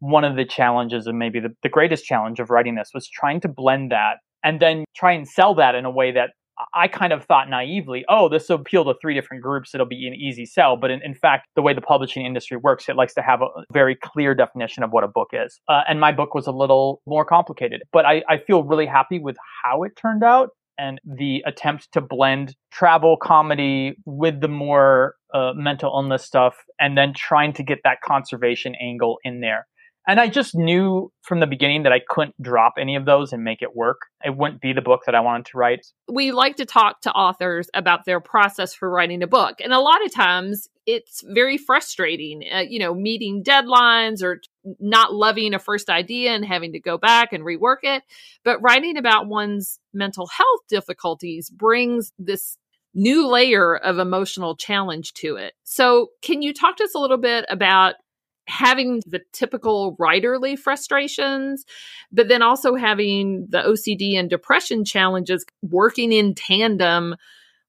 one 0.00 0.24
of 0.24 0.36
the 0.36 0.44
challenges, 0.44 1.06
and 1.06 1.18
maybe 1.18 1.40
the, 1.40 1.54
the 1.62 1.68
greatest 1.68 2.04
challenge 2.04 2.40
of 2.40 2.50
writing 2.50 2.74
this 2.74 2.90
was 2.92 3.08
trying 3.08 3.40
to 3.40 3.48
blend 3.48 3.92
that 3.92 4.16
and 4.44 4.60
then 4.60 4.84
try 4.94 5.12
and 5.12 5.26
sell 5.26 5.54
that 5.54 5.74
in 5.74 5.84
a 5.84 5.90
way 5.90 6.12
that 6.12 6.30
I 6.74 6.88
kind 6.88 7.12
of 7.12 7.24
thought 7.24 7.48
naively, 7.50 8.04
oh, 8.08 8.28
this 8.28 8.48
will 8.48 8.56
appeal 8.56 8.84
to 8.84 8.94
three 9.00 9.14
different 9.14 9.42
groups. 9.42 9.74
It'll 9.74 9.86
be 9.86 10.06
an 10.06 10.14
easy 10.14 10.46
sell. 10.46 10.76
But 10.76 10.90
in, 10.90 11.00
in 11.04 11.14
fact, 11.14 11.48
the 11.54 11.62
way 11.62 11.74
the 11.74 11.80
publishing 11.80 12.24
industry 12.24 12.56
works, 12.56 12.88
it 12.88 12.96
likes 12.96 13.14
to 13.14 13.22
have 13.22 13.42
a 13.42 13.48
very 13.72 13.94
clear 13.94 14.34
definition 14.34 14.82
of 14.82 14.90
what 14.90 15.04
a 15.04 15.08
book 15.08 15.28
is. 15.32 15.60
Uh, 15.68 15.82
and 15.88 16.00
my 16.00 16.12
book 16.12 16.34
was 16.34 16.46
a 16.46 16.52
little 16.52 17.02
more 17.06 17.24
complicated. 17.24 17.82
But 17.92 18.06
I, 18.06 18.22
I 18.28 18.38
feel 18.38 18.62
really 18.62 18.86
happy 18.86 19.18
with 19.18 19.36
how 19.62 19.82
it 19.82 19.96
turned 19.96 20.24
out 20.24 20.50
and 20.78 21.00
the 21.04 21.42
attempt 21.46 21.92
to 21.92 22.00
blend 22.00 22.54
travel 22.70 23.16
comedy 23.16 23.96
with 24.04 24.40
the 24.40 24.48
more 24.48 25.14
uh, 25.32 25.52
mental 25.54 25.90
illness 25.90 26.24
stuff 26.24 26.56
and 26.78 26.96
then 26.96 27.12
trying 27.14 27.52
to 27.54 27.62
get 27.62 27.78
that 27.84 28.00
conservation 28.02 28.74
angle 28.80 29.18
in 29.24 29.40
there. 29.40 29.66
And 30.06 30.20
I 30.20 30.28
just 30.28 30.54
knew 30.54 31.12
from 31.22 31.40
the 31.40 31.46
beginning 31.46 31.82
that 31.82 31.92
I 31.92 32.00
couldn't 32.08 32.40
drop 32.40 32.74
any 32.78 32.94
of 32.94 33.06
those 33.06 33.32
and 33.32 33.42
make 33.42 33.60
it 33.60 33.74
work. 33.74 34.02
It 34.24 34.36
wouldn't 34.36 34.60
be 34.60 34.72
the 34.72 34.80
book 34.80 35.02
that 35.06 35.16
I 35.16 35.20
wanted 35.20 35.46
to 35.46 35.58
write. 35.58 35.86
We 36.08 36.30
like 36.30 36.56
to 36.56 36.64
talk 36.64 37.00
to 37.02 37.12
authors 37.12 37.68
about 37.74 38.04
their 38.04 38.20
process 38.20 38.72
for 38.72 38.88
writing 38.88 39.22
a 39.22 39.26
book. 39.26 39.56
And 39.62 39.72
a 39.72 39.80
lot 39.80 40.04
of 40.04 40.14
times 40.14 40.68
it's 40.86 41.24
very 41.26 41.58
frustrating, 41.58 42.42
uh, 42.52 42.60
you 42.60 42.78
know, 42.78 42.94
meeting 42.94 43.42
deadlines 43.42 44.22
or 44.22 44.40
not 44.78 45.12
loving 45.12 45.54
a 45.54 45.58
first 45.58 45.90
idea 45.90 46.30
and 46.30 46.44
having 46.44 46.72
to 46.72 46.80
go 46.80 46.96
back 46.96 47.32
and 47.32 47.42
rework 47.42 47.78
it. 47.82 48.04
But 48.44 48.62
writing 48.62 48.96
about 48.96 49.26
one's 49.26 49.80
mental 49.92 50.28
health 50.28 50.60
difficulties 50.68 51.50
brings 51.50 52.12
this 52.18 52.56
new 52.94 53.26
layer 53.28 53.76
of 53.76 53.98
emotional 53.98 54.56
challenge 54.56 55.12
to 55.14 55.36
it. 55.36 55.52
So, 55.64 56.08
can 56.22 56.42
you 56.42 56.54
talk 56.54 56.76
to 56.76 56.84
us 56.84 56.94
a 56.94 56.98
little 56.98 57.18
bit 57.18 57.44
about 57.48 57.96
having 58.46 59.02
the 59.06 59.20
typical 59.32 59.96
writerly 59.96 60.58
frustrations, 60.58 61.64
but 62.12 62.28
then 62.28 62.42
also 62.42 62.74
having 62.74 63.46
the 63.48 63.62
OCD 63.62 64.18
and 64.18 64.30
depression 64.30 64.84
challenges 64.84 65.44
working 65.62 66.12
in 66.12 66.34
tandem 66.34 67.16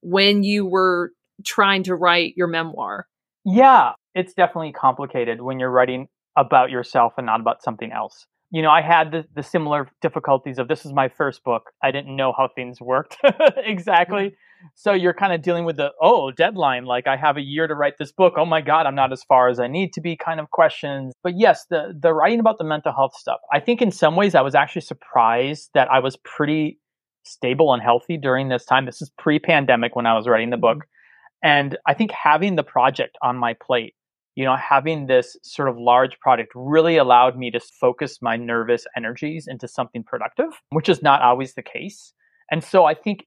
when 0.01 0.43
you 0.43 0.65
were 0.65 1.11
trying 1.43 1.83
to 1.83 1.95
write 1.95 2.35
your 2.35 2.47
memoir? 2.47 3.07
Yeah, 3.43 3.93
it's 4.13 4.33
definitely 4.33 4.73
complicated 4.73 5.41
when 5.41 5.59
you're 5.59 5.71
writing 5.71 6.07
about 6.35 6.69
yourself 6.69 7.13
and 7.17 7.25
not 7.25 7.39
about 7.39 7.63
something 7.63 7.91
else. 7.91 8.27
You 8.51 8.61
know, 8.61 8.69
I 8.69 8.81
had 8.81 9.11
the, 9.11 9.25
the 9.35 9.43
similar 9.43 9.89
difficulties 10.01 10.57
of 10.59 10.67
this 10.67 10.85
is 10.85 10.93
my 10.93 11.09
first 11.09 11.43
book. 11.43 11.71
I 11.83 11.91
didn't 11.91 12.15
know 12.15 12.33
how 12.37 12.49
things 12.53 12.79
worked 12.79 13.17
exactly. 13.57 14.35
So 14.75 14.93
you're 14.93 15.13
kind 15.13 15.33
of 15.33 15.41
dealing 15.41 15.65
with 15.65 15.77
the 15.77 15.91
oh 16.01 16.31
deadline, 16.31 16.85
like 16.85 17.07
I 17.07 17.15
have 17.15 17.37
a 17.37 17.41
year 17.41 17.67
to 17.67 17.75
write 17.75 17.97
this 17.97 18.11
book. 18.11 18.33
Oh 18.37 18.45
my 18.45 18.61
god, 18.61 18.85
I'm 18.85 18.95
not 18.95 19.11
as 19.11 19.23
far 19.23 19.49
as 19.49 19.59
I 19.59 19.67
need 19.67 19.93
to 19.93 20.01
be, 20.01 20.15
kind 20.15 20.39
of 20.39 20.51
questions. 20.51 21.13
But 21.23 21.37
yes, 21.37 21.65
the 21.69 21.97
the 21.99 22.13
writing 22.13 22.39
about 22.39 22.57
the 22.57 22.63
mental 22.63 22.93
health 22.93 23.15
stuff. 23.15 23.39
I 23.51 23.59
think 23.59 23.81
in 23.81 23.91
some 23.91 24.15
ways 24.15 24.35
I 24.35 24.41
was 24.41 24.55
actually 24.55 24.81
surprised 24.81 25.69
that 25.73 25.89
I 25.91 25.99
was 25.99 26.17
pretty 26.17 26.79
stable 27.23 27.73
and 27.73 27.81
healthy 27.81 28.17
during 28.17 28.49
this 28.49 28.65
time. 28.65 28.85
This 28.85 29.01
is 29.01 29.11
pre-pandemic 29.17 29.95
when 29.95 30.05
I 30.05 30.13
was 30.13 30.27
writing 30.27 30.49
the 30.49 30.57
book, 30.57 30.77
mm-hmm. 30.77 31.47
and 31.47 31.77
I 31.85 31.93
think 31.93 32.11
having 32.11 32.55
the 32.55 32.63
project 32.63 33.17
on 33.21 33.37
my 33.37 33.53
plate. 33.53 33.93
You 34.35 34.45
know, 34.45 34.55
having 34.55 35.07
this 35.07 35.35
sort 35.41 35.67
of 35.67 35.79
large 35.79 36.19
project 36.19 36.51
really 36.53 36.97
allowed 36.97 37.35
me 37.39 37.49
to 37.49 37.59
focus 37.59 38.19
my 38.21 38.37
nervous 38.37 38.85
energies 38.95 39.47
into 39.47 39.67
something 39.67 40.03
productive, 40.03 40.61
which 40.69 40.89
is 40.89 41.01
not 41.01 41.23
always 41.23 41.55
the 41.55 41.63
case. 41.63 42.13
And 42.51 42.63
so 42.63 42.85
I 42.85 42.93
think 42.93 43.25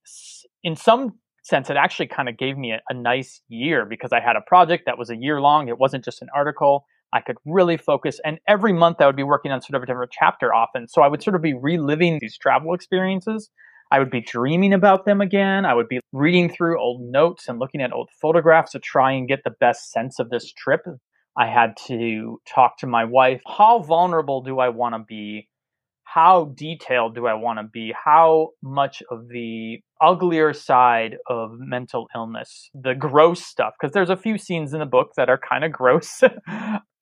in 0.62 0.76
some 0.76 1.14
sense, 1.42 1.70
it 1.70 1.76
actually 1.76 2.06
kind 2.06 2.28
of 2.28 2.36
gave 2.36 2.56
me 2.56 2.72
a, 2.72 2.80
a, 2.88 2.94
nice 2.94 3.40
year 3.48 3.86
because 3.86 4.12
I 4.12 4.20
had 4.20 4.36
a 4.36 4.42
project 4.46 4.84
that 4.86 4.98
was 4.98 5.10
a 5.10 5.16
year 5.16 5.40
long. 5.40 5.68
It 5.68 5.78
wasn't 5.78 6.04
just 6.04 6.22
an 6.22 6.28
article. 6.34 6.84
I 7.12 7.20
could 7.20 7.36
really 7.44 7.76
focus. 7.76 8.20
And 8.24 8.38
every 8.46 8.72
month 8.72 9.00
I 9.00 9.06
would 9.06 9.16
be 9.16 9.22
working 9.22 9.50
on 9.50 9.60
sort 9.62 9.76
of 9.76 9.82
a 9.82 9.86
different 9.86 10.12
chapter 10.12 10.54
often. 10.54 10.86
So 10.86 11.02
I 11.02 11.08
would 11.08 11.22
sort 11.22 11.34
of 11.34 11.42
be 11.42 11.54
reliving 11.54 12.18
these 12.20 12.38
travel 12.38 12.74
experiences. 12.74 13.50
I 13.90 13.98
would 13.98 14.10
be 14.10 14.20
dreaming 14.20 14.72
about 14.72 15.04
them 15.04 15.20
again. 15.20 15.64
I 15.64 15.74
would 15.74 15.88
be 15.88 15.98
reading 16.12 16.48
through 16.48 16.80
old 16.80 17.00
notes 17.02 17.48
and 17.48 17.58
looking 17.58 17.80
at 17.80 17.92
old 17.92 18.10
photographs 18.20 18.72
to 18.72 18.78
try 18.78 19.12
and 19.12 19.26
get 19.26 19.42
the 19.42 19.54
best 19.58 19.90
sense 19.90 20.20
of 20.20 20.30
this 20.30 20.52
trip. 20.52 20.82
I 21.36 21.46
had 21.46 21.76
to 21.88 22.40
talk 22.52 22.78
to 22.78 22.86
my 22.86 23.04
wife. 23.04 23.40
How 23.46 23.80
vulnerable 23.80 24.42
do 24.42 24.60
I 24.60 24.68
want 24.68 24.94
to 24.94 25.00
be 25.00 25.48
how 26.12 26.52
detailed 26.56 27.14
do 27.14 27.26
I 27.26 27.34
want 27.34 27.60
to 27.60 27.62
be? 27.62 27.94
How 28.04 28.50
much 28.62 29.02
of 29.10 29.28
the 29.28 29.78
uglier 30.00 30.52
side 30.52 31.16
of 31.28 31.52
mental 31.58 32.08
illness, 32.14 32.68
the 32.74 32.94
gross 32.94 33.44
stuff, 33.44 33.74
because 33.80 33.92
there's 33.92 34.10
a 34.10 34.16
few 34.16 34.36
scenes 34.36 34.72
in 34.72 34.80
the 34.80 34.86
book 34.86 35.12
that 35.16 35.28
are 35.28 35.38
kind 35.38 35.62
of 35.62 35.70
gross. 35.70 36.22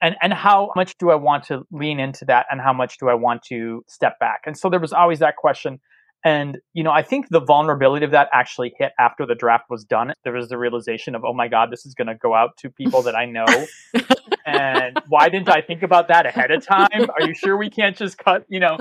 and 0.03 0.17
and 0.21 0.33
how 0.35 0.73
much 0.77 0.97
do 0.99 1.11
I 1.11 1.15
want 1.15 1.45
to 1.45 1.63
lean 1.71 2.01
into 2.01 2.27
that 2.27 2.47
and 2.51 2.61
how 2.61 2.73
much 2.73 2.99
do 2.99 3.09
I 3.09 3.15
want 3.15 3.43
to 3.45 3.83
step 3.89 4.19
back? 4.19 4.41
And 4.45 4.59
so 4.59 4.69
there 4.69 4.81
was 4.81 4.93
always 4.93 5.21
that 5.21 5.37
question. 5.37 5.81
And, 6.25 6.59
you 6.75 6.83
know, 6.83 6.91
I 6.91 7.03
think 7.03 7.29
the 7.31 7.41
vulnerability 7.41 8.05
of 8.05 8.11
that 8.11 8.29
actually 8.33 8.75
hit 8.77 8.93
after 8.99 9.25
the 9.25 9.37
draft 9.37 9.67
was 9.71 9.85
done. 9.85 10.13
There 10.25 10.33
was 10.33 10.49
the 10.49 10.59
realization 10.59 11.15
of, 11.15 11.25
oh 11.25 11.33
my 11.33 11.47
God, 11.47 11.71
this 11.71 11.87
is 11.87 11.95
going 11.95 12.09
to 12.09 12.17
go 12.17 12.35
out 12.35 12.57
to 12.59 12.71
people 12.71 13.03
that 13.03 13.15
I 13.15 13.25
know. 13.25 13.47
and 14.49 14.99
why 15.09 15.29
didn't 15.29 15.49
I 15.49 15.61
think 15.61 15.83
about 15.83 16.09
that 16.09 16.27
ahead 16.27 16.51
of 16.51 16.67
time? 16.67 16.89
Are 16.93 17.27
you 17.27 17.35
sure 17.35 17.57
we 17.57 17.71
can't 17.71 17.97
just 17.97 18.19
cut, 18.19 18.45
you 18.49 18.61
know, 18.61 18.79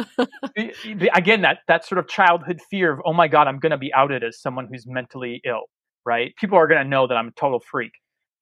again, 1.13 1.41
that, 1.41 1.59
that 1.67 1.85
sort 1.85 1.99
of 1.99 2.07
childhood 2.07 2.59
fear 2.69 2.93
of, 2.93 3.01
oh 3.05 3.13
my 3.13 3.27
God, 3.27 3.47
I'm 3.47 3.59
going 3.59 3.71
to 3.71 3.77
be 3.77 3.93
outed 3.93 4.23
as 4.23 4.39
someone 4.39 4.67
who's 4.71 4.85
mentally 4.87 5.41
ill, 5.45 5.63
right? 6.05 6.33
People 6.37 6.57
are 6.57 6.67
going 6.67 6.81
to 6.81 6.87
know 6.87 7.07
that 7.07 7.15
I'm 7.15 7.27
a 7.27 7.31
total 7.31 7.59
freak 7.59 7.91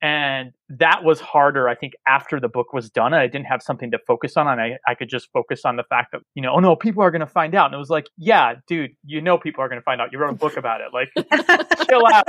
and 0.01 0.51
that 0.69 1.03
was 1.03 1.19
harder 1.19 1.69
i 1.69 1.75
think 1.75 1.93
after 2.07 2.39
the 2.39 2.49
book 2.49 2.73
was 2.73 2.89
done 2.89 3.13
i 3.13 3.27
didn't 3.27 3.45
have 3.45 3.61
something 3.61 3.91
to 3.91 3.99
focus 4.05 4.35
on 4.35 4.47
and 4.47 4.61
i, 4.61 4.77
I 4.87 4.95
could 4.95 5.09
just 5.09 5.31
focus 5.31 5.61
on 5.65 5.75
the 5.75 5.83
fact 5.83 6.11
that 6.11 6.21
you 6.33 6.41
know 6.41 6.53
oh 6.53 6.59
no 6.59 6.75
people 6.75 7.03
are 7.03 7.11
going 7.11 7.21
to 7.21 7.27
find 7.27 7.55
out. 7.55 7.67
And 7.67 7.75
it 7.75 7.77
was 7.77 7.89
like 7.89 8.07
yeah 8.17 8.55
dude 8.67 8.91
you 9.05 9.21
know 9.21 9.37
people 9.37 9.63
are 9.63 9.69
going 9.69 9.79
to 9.79 9.83
find 9.83 10.01
out. 10.01 10.11
You 10.11 10.19
wrote 10.19 10.31
a 10.31 10.37
book 10.37 10.57
about 10.57 10.81
it. 10.81 10.87
Like 10.93 11.09
chill 11.89 12.05
out. 12.11 12.27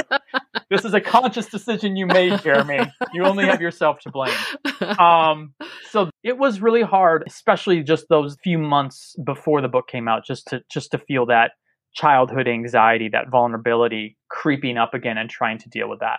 This 0.70 0.85
is 0.85 0.94
a 0.94 1.00
conscious 1.00 1.46
decision 1.46 1.96
you 1.96 2.07
made 2.07 2.40
jeremy. 2.42 2.81
You 3.12 3.24
only 3.24 3.46
have 3.46 3.61
yourself 3.61 4.00
to 4.00 4.11
blame. 4.11 4.37
Um, 4.98 5.55
so 5.90 6.11
it 6.22 6.38
was 6.38 6.61
really 6.61 6.83
hard 6.83 7.24
especially 7.26 7.83
just 7.83 8.07
those 8.09 8.37
few 8.42 8.59
months 8.59 9.14
before 9.24 9.61
the 9.61 9.68
book 9.68 9.88
came 9.88 10.09
out 10.09 10.24
just 10.24 10.46
to 10.48 10.62
just 10.70 10.90
to 10.90 10.98
feel 10.98 11.26
that 11.26 11.52
childhood 11.94 12.46
anxiety 12.46 13.09
that 13.09 13.31
vulnerability 13.31 14.16
creeping 14.29 14.76
up 14.76 14.92
again 14.92 15.16
and 15.16 15.31
trying 15.31 15.59
to 15.59 15.68
deal 15.70 15.88
with 15.88 16.00
that 16.00 16.18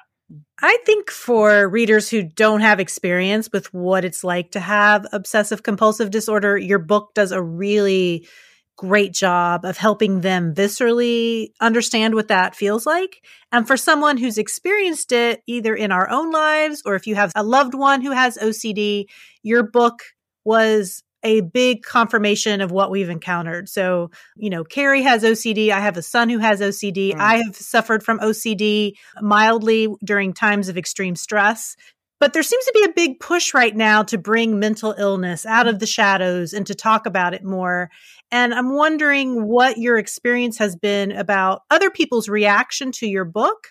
I 0.62 0.78
think 0.86 1.10
for 1.10 1.70
readers 1.70 2.10
who 2.10 2.24
don't 2.24 2.62
have 2.62 2.80
experience 2.80 3.50
with 3.52 3.74
what 3.74 4.04
it's 4.04 4.24
like 4.24 4.52
to 4.52 4.60
have 4.60 5.06
obsessive 5.14 5.64
compulsive 5.64 6.12
disorder, 6.12 6.58
your 6.58 6.80
book 6.80 7.14
does 7.14 7.32
a 7.32 7.42
really 7.42 8.28
great 8.76 9.14
job 9.14 9.66
of 9.66 9.78
helping 9.78 10.22
them 10.22 10.54
viscerally 10.54 11.50
understand 11.60 12.14
what 12.14 12.28
that 12.28 12.56
feels 12.56 12.86
like. 12.86 13.24
And 13.52 13.66
for 13.66 13.76
someone 13.76 14.18
who's 14.18 14.38
experienced 14.38 15.12
it 15.12 15.42
either 15.48 15.76
in 15.76 15.92
our 15.92 16.10
own 16.10 16.32
lives 16.32 16.84
or 16.86 16.96
if 16.96 17.08
you 17.08 17.16
have 17.16 17.32
a 17.36 17.44
loved 17.44 17.74
one 17.74 18.02
who 18.02 18.12
has 18.12 18.38
OCD, 18.38 19.06
your 19.42 19.64
book 19.64 20.04
was 20.44 21.04
a 21.24 21.42
big 21.42 21.84
confirmation 21.84 22.62
of 22.62 22.72
what 22.72 22.92
we've 22.92 23.10
encountered. 23.10 23.70
So, 23.70 24.12
you 24.36 24.50
know, 24.50 24.64
Carrie 24.64 25.02
has 25.04 25.24
OCD. 25.24 25.72
I 25.72 25.80
have 25.80 25.98
a 25.98 26.02
son 26.02 26.30
who 26.30 26.40
has 26.40 26.62
OCD. 26.62 27.14
Mm. 27.14 27.20
I 27.20 27.38
have 27.38 27.56
suffered 27.56 28.04
from 28.04 28.20
OCD 28.20 28.94
mildly 29.22 29.88
during 30.04 30.34
times 30.34 30.70
of 30.70 30.78
extreme 30.78 31.16
stress. 31.16 31.76
But 32.20 32.34
there 32.34 32.44
seems 32.44 32.66
to 32.66 32.72
be 32.74 32.84
a 32.84 32.94
big 32.94 33.20
push 33.20 33.54
right 33.54 33.76
now 33.76 34.04
to 34.04 34.18
bring 34.18 34.60
mental 34.60 34.96
illness 34.98 35.46
out 35.46 35.68
of 35.68 35.80
the 35.80 35.86
shadows 35.86 36.54
and 36.54 36.66
to 36.66 36.74
talk 36.74 37.06
about 37.06 37.36
it 37.36 37.44
more. 37.44 37.92
And 38.32 38.54
I'm 38.54 38.74
wondering 38.74 39.46
what 39.46 39.78
your 39.78 39.98
experience 39.98 40.58
has 40.58 40.76
been 40.76 41.12
about 41.12 41.62
other 41.70 41.92
people's 41.92 42.28
reaction 42.28 42.92
to 42.94 43.08
your 43.08 43.26
book. 43.26 43.68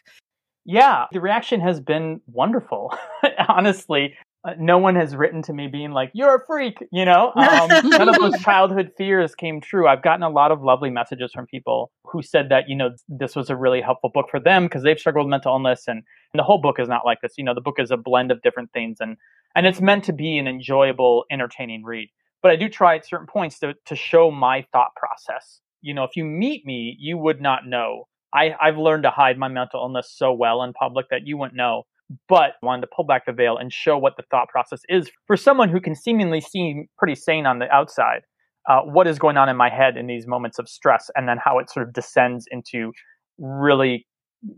Yeah, 0.65 1.07
the 1.13 1.21
reaction 1.21 1.61
has 1.61 1.81
been 1.81 2.21
wonderful. 2.27 2.93
Honestly, 3.49 4.15
uh, 4.47 4.55
no 4.61 4.79
one 4.79 4.95
has 4.95 5.17
written 5.17 5.43
to 5.43 5.53
me 5.53 5.67
being 5.67 5.91
like, 5.91 6.11
"You're 6.15 6.37
a 6.37 6.47
freak," 6.47 6.79
you 6.93 7.05
know. 7.05 7.33
Um, 7.47 7.69
none 7.89 8.09
of 8.09 8.17
those 8.17 8.39
childhood 8.41 8.91
fears 8.99 9.35
came 9.35 9.61
true. 9.61 9.89
I've 9.89 10.03
gotten 10.03 10.23
a 10.23 10.29
lot 10.29 10.53
of 10.53 10.63
lovely 10.63 10.91
messages 10.91 11.33
from 11.33 11.47
people 11.47 11.91
who 12.05 12.23
said 12.23 12.49
that 12.51 12.69
you 12.69 12.77
know 12.77 12.91
this 13.09 13.35
was 13.35 13.51
a 13.51 13.57
really 13.57 13.81
helpful 13.81 14.11
book 14.13 14.27
for 14.31 14.39
them 14.39 14.65
because 14.65 14.83
they've 14.83 14.99
struggled 14.99 15.27
with 15.27 15.31
mental 15.31 15.53
illness, 15.53 15.85
and, 15.89 16.03
and 16.33 16.39
the 16.39 16.43
whole 16.43 16.61
book 16.61 16.79
is 16.79 16.89
not 16.89 17.05
like 17.05 17.21
this. 17.23 17.35
You 17.39 17.45
know, 17.45 17.55
the 17.55 17.61
book 17.61 17.79
is 17.79 17.91
a 17.91 17.97
blend 17.97 18.31
of 18.31 18.43
different 18.43 18.73
things, 18.73 18.99
and 19.01 19.17
and 19.55 19.67
it's 19.67 19.81
meant 19.81 20.05
to 20.05 20.13
be 20.13 20.39
an 20.39 20.47
enjoyable, 20.47 21.25
entertaining 21.31 21.83
read. 21.85 22.09
But 22.43 22.51
I 22.51 22.57
do 22.57 22.69
try 22.69 22.97
at 22.97 23.07
certain 23.07 23.27
points 23.27 23.59
to 23.61 23.75
to 23.87 23.97
show 23.97 24.31
my 24.31 24.67
thought 24.73 24.95
process. 24.97 25.61
You 25.81 25.95
know, 25.95 26.05
if 26.05 26.15
you 26.15 26.25
meet 26.25 26.67
me, 26.67 26.97
you 26.99 27.17
would 27.17 27.41
not 27.41 27.67
know. 27.67 28.05
I, 28.35 28.55
I've 28.61 28.77
learned 28.77 29.05
to 29.05 29.11
hide 29.11 29.39
my 29.39 29.49
mental 29.49 29.81
illness 29.81 30.13
so 30.15 30.33
well 30.33 30.63
in 30.63 30.73
public 30.73 31.07
that 31.11 31.27
you 31.27 31.39
wouldn't 31.39 31.57
know 31.57 31.85
but 32.29 32.53
wanted 32.63 32.83
to 32.83 32.89
pull 32.95 33.05
back 33.05 33.27
the 33.27 33.33
veil 33.33 33.57
and 33.57 33.73
show 33.73 33.99
what 33.99 34.17
the 34.17 34.23
thought 34.31 34.49
process 34.49 34.81
is 34.89 35.11
for 35.27 35.37
someone 35.37 35.69
who 35.69 35.81
can 35.81 35.95
seemingly 35.95 36.41
seem 36.41 36.87
pretty 36.99 37.15
sane 37.15 37.47
on 37.47 37.59
the 37.59 37.71
outside. 37.71 38.23
Uh, 38.69 38.81
what 38.83 39.07
is 39.07 39.19
going 39.19 39.37
on 39.37 39.49
in 39.49 39.57
my 39.57 39.69
head 39.69 39.97
in 39.97 40.07
these 40.07 40.27
moments 40.27 40.59
of 40.59 40.69
stress, 40.69 41.09
and 41.15 41.29
then 41.29 41.39
how 41.43 41.59
it 41.59 41.71
sort 41.71 41.87
of 41.87 41.93
descends 41.95 42.47
into 42.51 42.93
really 43.39 44.07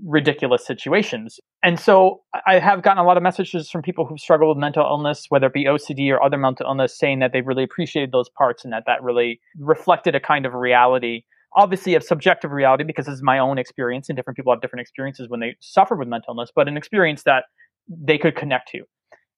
ridiculous 0.05 0.67
situations. 0.67 1.39
And 1.63 1.79
so 1.79 2.23
I 2.47 2.59
have 2.59 2.83
gotten 2.83 3.03
a 3.03 3.07
lot 3.07 3.17
of 3.17 3.23
messages 3.23 3.71
from 3.71 3.83
people 3.83 4.07
who've 4.07 4.19
struggled 4.19 4.57
with 4.57 4.61
mental 4.61 4.85
illness, 4.85 5.27
whether 5.29 5.47
it 5.47 5.53
be 5.53 5.65
OCD 5.65 6.11
or 6.11 6.23
other 6.23 6.37
mental 6.37 6.67
illness, 6.67 6.99
saying 6.99 7.21
that 7.21 7.33
they 7.33 7.41
really 7.41 7.65
appreciated 7.65 8.13
those 8.13 8.29
parts 8.31 8.65
and 8.65 8.73
that 8.73 8.85
that 8.87 9.03
really 9.03 9.41
reflected 9.59 10.15
a 10.15 10.21
kind 10.21 10.47
of 10.47 10.55
reality 10.55 11.25
obviously 11.55 11.95
a 11.95 12.01
subjective 12.01 12.51
reality 12.51 12.85
because 12.85 13.07
this 13.07 13.15
is 13.15 13.23
my 13.23 13.39
own 13.39 13.59
experience 13.59 14.09
and 14.09 14.17
different 14.17 14.37
people 14.37 14.53
have 14.53 14.61
different 14.61 14.83
experiences 14.83 15.29
when 15.29 15.41
they 15.41 15.57
suffer 15.61 15.97
with 15.97 16.09
mental 16.09 16.35
illness, 16.35 16.51
but 16.55 16.69
an 16.69 16.77
experience 16.77 17.23
that 17.25 17.45
they 17.89 18.19
could 18.19 18.37
connect 18.37 18.69
to. 18.71 18.83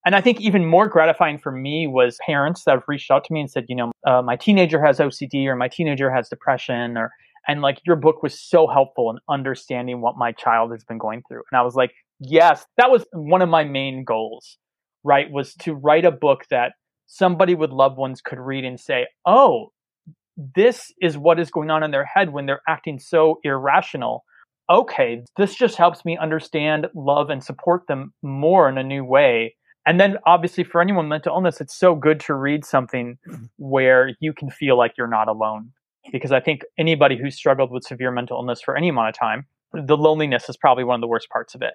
And 0.04 0.16
I 0.16 0.20
think 0.20 0.40
even 0.40 0.64
more 0.64 0.88
gratifying 0.88 1.38
for 1.38 1.52
me 1.52 1.86
was 1.86 2.18
parents 2.24 2.64
that 2.64 2.72
have 2.72 2.84
reached 2.88 3.10
out 3.10 3.24
to 3.24 3.32
me 3.32 3.40
and 3.40 3.50
said, 3.50 3.66
you 3.68 3.76
know, 3.76 3.92
uh, 4.06 4.22
my 4.22 4.36
teenager 4.36 4.84
has 4.84 4.98
OCD 4.98 5.46
or 5.46 5.56
my 5.56 5.68
teenager 5.68 6.10
has 6.10 6.28
depression 6.28 6.96
or, 6.96 7.10
and 7.46 7.60
like 7.60 7.80
your 7.86 7.96
book 7.96 8.22
was 8.22 8.40
so 8.40 8.66
helpful 8.66 9.10
in 9.10 9.18
understanding 9.28 10.00
what 10.00 10.16
my 10.16 10.32
child 10.32 10.72
has 10.72 10.84
been 10.84 10.98
going 10.98 11.22
through. 11.28 11.42
And 11.50 11.58
I 11.58 11.62
was 11.62 11.74
like, 11.74 11.92
yes, 12.18 12.64
that 12.78 12.90
was 12.90 13.04
one 13.12 13.42
of 13.42 13.48
my 13.48 13.64
main 13.64 14.04
goals, 14.04 14.56
right? 15.04 15.30
Was 15.30 15.54
to 15.56 15.74
write 15.74 16.06
a 16.06 16.10
book 16.10 16.44
that 16.50 16.72
somebody 17.06 17.54
with 17.54 17.70
loved 17.70 17.98
ones 17.98 18.22
could 18.22 18.38
read 18.38 18.64
and 18.64 18.80
say, 18.80 19.06
oh, 19.26 19.70
this 20.54 20.92
is 21.00 21.18
what 21.18 21.38
is 21.40 21.50
going 21.50 21.70
on 21.70 21.82
in 21.82 21.90
their 21.90 22.04
head 22.04 22.32
when 22.32 22.46
they're 22.46 22.62
acting 22.68 22.98
so 22.98 23.38
irrational. 23.44 24.24
Okay, 24.70 25.22
this 25.36 25.54
just 25.54 25.76
helps 25.76 26.04
me 26.04 26.16
understand, 26.16 26.86
love, 26.94 27.28
and 27.30 27.42
support 27.42 27.86
them 27.88 28.12
more 28.22 28.68
in 28.68 28.78
a 28.78 28.84
new 28.84 29.04
way. 29.04 29.56
And 29.86 29.98
then, 29.98 30.18
obviously, 30.26 30.62
for 30.62 30.80
anyone 30.80 31.06
with 31.06 31.10
mental 31.10 31.34
illness, 31.34 31.60
it's 31.60 31.76
so 31.76 31.94
good 31.94 32.20
to 32.20 32.34
read 32.34 32.64
something 32.64 33.18
mm-hmm. 33.28 33.44
where 33.56 34.12
you 34.20 34.32
can 34.32 34.50
feel 34.50 34.78
like 34.78 34.92
you're 34.96 35.08
not 35.08 35.28
alone. 35.28 35.72
Because 36.12 36.32
I 36.32 36.40
think 36.40 36.62
anybody 36.78 37.18
who's 37.20 37.36
struggled 37.36 37.70
with 37.70 37.84
severe 37.84 38.10
mental 38.10 38.38
illness 38.38 38.60
for 38.60 38.76
any 38.76 38.88
amount 38.88 39.08
of 39.08 39.18
time, 39.18 39.46
the 39.72 39.96
loneliness 39.96 40.48
is 40.48 40.56
probably 40.56 40.84
one 40.84 40.96
of 40.96 41.00
the 41.00 41.08
worst 41.08 41.28
parts 41.30 41.54
of 41.54 41.62
it. 41.62 41.74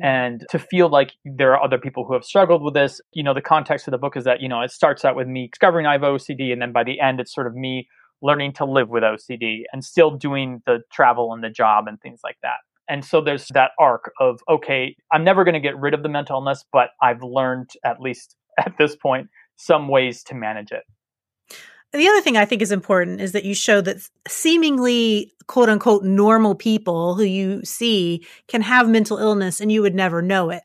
And 0.00 0.46
to 0.50 0.58
feel 0.58 0.88
like 0.88 1.12
there 1.24 1.52
are 1.52 1.62
other 1.62 1.78
people 1.78 2.04
who 2.04 2.14
have 2.14 2.24
struggled 2.24 2.62
with 2.62 2.74
this, 2.74 3.00
you 3.12 3.22
know, 3.22 3.34
the 3.34 3.42
context 3.42 3.86
of 3.86 3.92
the 3.92 3.98
book 3.98 4.16
is 4.16 4.24
that, 4.24 4.40
you 4.40 4.48
know, 4.48 4.62
it 4.62 4.70
starts 4.70 5.04
out 5.04 5.16
with 5.16 5.28
me 5.28 5.48
discovering 5.48 5.86
I 5.86 5.92
have 5.92 6.02
OCD. 6.02 6.52
And 6.52 6.62
then 6.62 6.72
by 6.72 6.84
the 6.84 7.00
end, 7.00 7.20
it's 7.20 7.34
sort 7.34 7.46
of 7.46 7.54
me 7.54 7.88
learning 8.22 8.52
to 8.54 8.64
live 8.64 8.88
with 8.88 9.02
OCD 9.02 9.62
and 9.72 9.84
still 9.84 10.12
doing 10.12 10.62
the 10.64 10.78
travel 10.92 11.32
and 11.34 11.42
the 11.42 11.50
job 11.50 11.88
and 11.88 12.00
things 12.00 12.20
like 12.24 12.38
that. 12.42 12.58
And 12.88 13.04
so 13.04 13.20
there's 13.20 13.46
that 13.54 13.72
arc 13.78 14.12
of, 14.20 14.40
okay, 14.48 14.96
I'm 15.12 15.24
never 15.24 15.44
going 15.44 15.54
to 15.54 15.60
get 15.60 15.78
rid 15.78 15.94
of 15.94 16.02
the 16.02 16.08
mental 16.08 16.36
illness, 16.36 16.64
but 16.72 16.90
I've 17.00 17.22
learned, 17.22 17.70
at 17.84 18.00
least 18.00 18.36
at 18.58 18.74
this 18.78 18.96
point, 18.96 19.28
some 19.56 19.88
ways 19.88 20.22
to 20.24 20.34
manage 20.34 20.72
it. 20.72 20.84
The 21.92 22.08
other 22.08 22.20
thing 22.22 22.36
I 22.36 22.44
think 22.46 22.62
is 22.62 22.72
important 22.72 23.20
is 23.20 23.32
that 23.32 23.44
you 23.44 23.54
show 23.54 23.80
that 23.82 23.98
seemingly 24.26 25.32
quote 25.46 25.68
unquote 25.68 26.04
normal 26.04 26.54
people 26.54 27.14
who 27.14 27.24
you 27.24 27.62
see 27.64 28.24
can 28.48 28.62
have 28.62 28.88
mental 28.88 29.18
illness 29.18 29.60
and 29.60 29.70
you 29.70 29.82
would 29.82 29.94
never 29.94 30.22
know 30.22 30.50
it. 30.50 30.62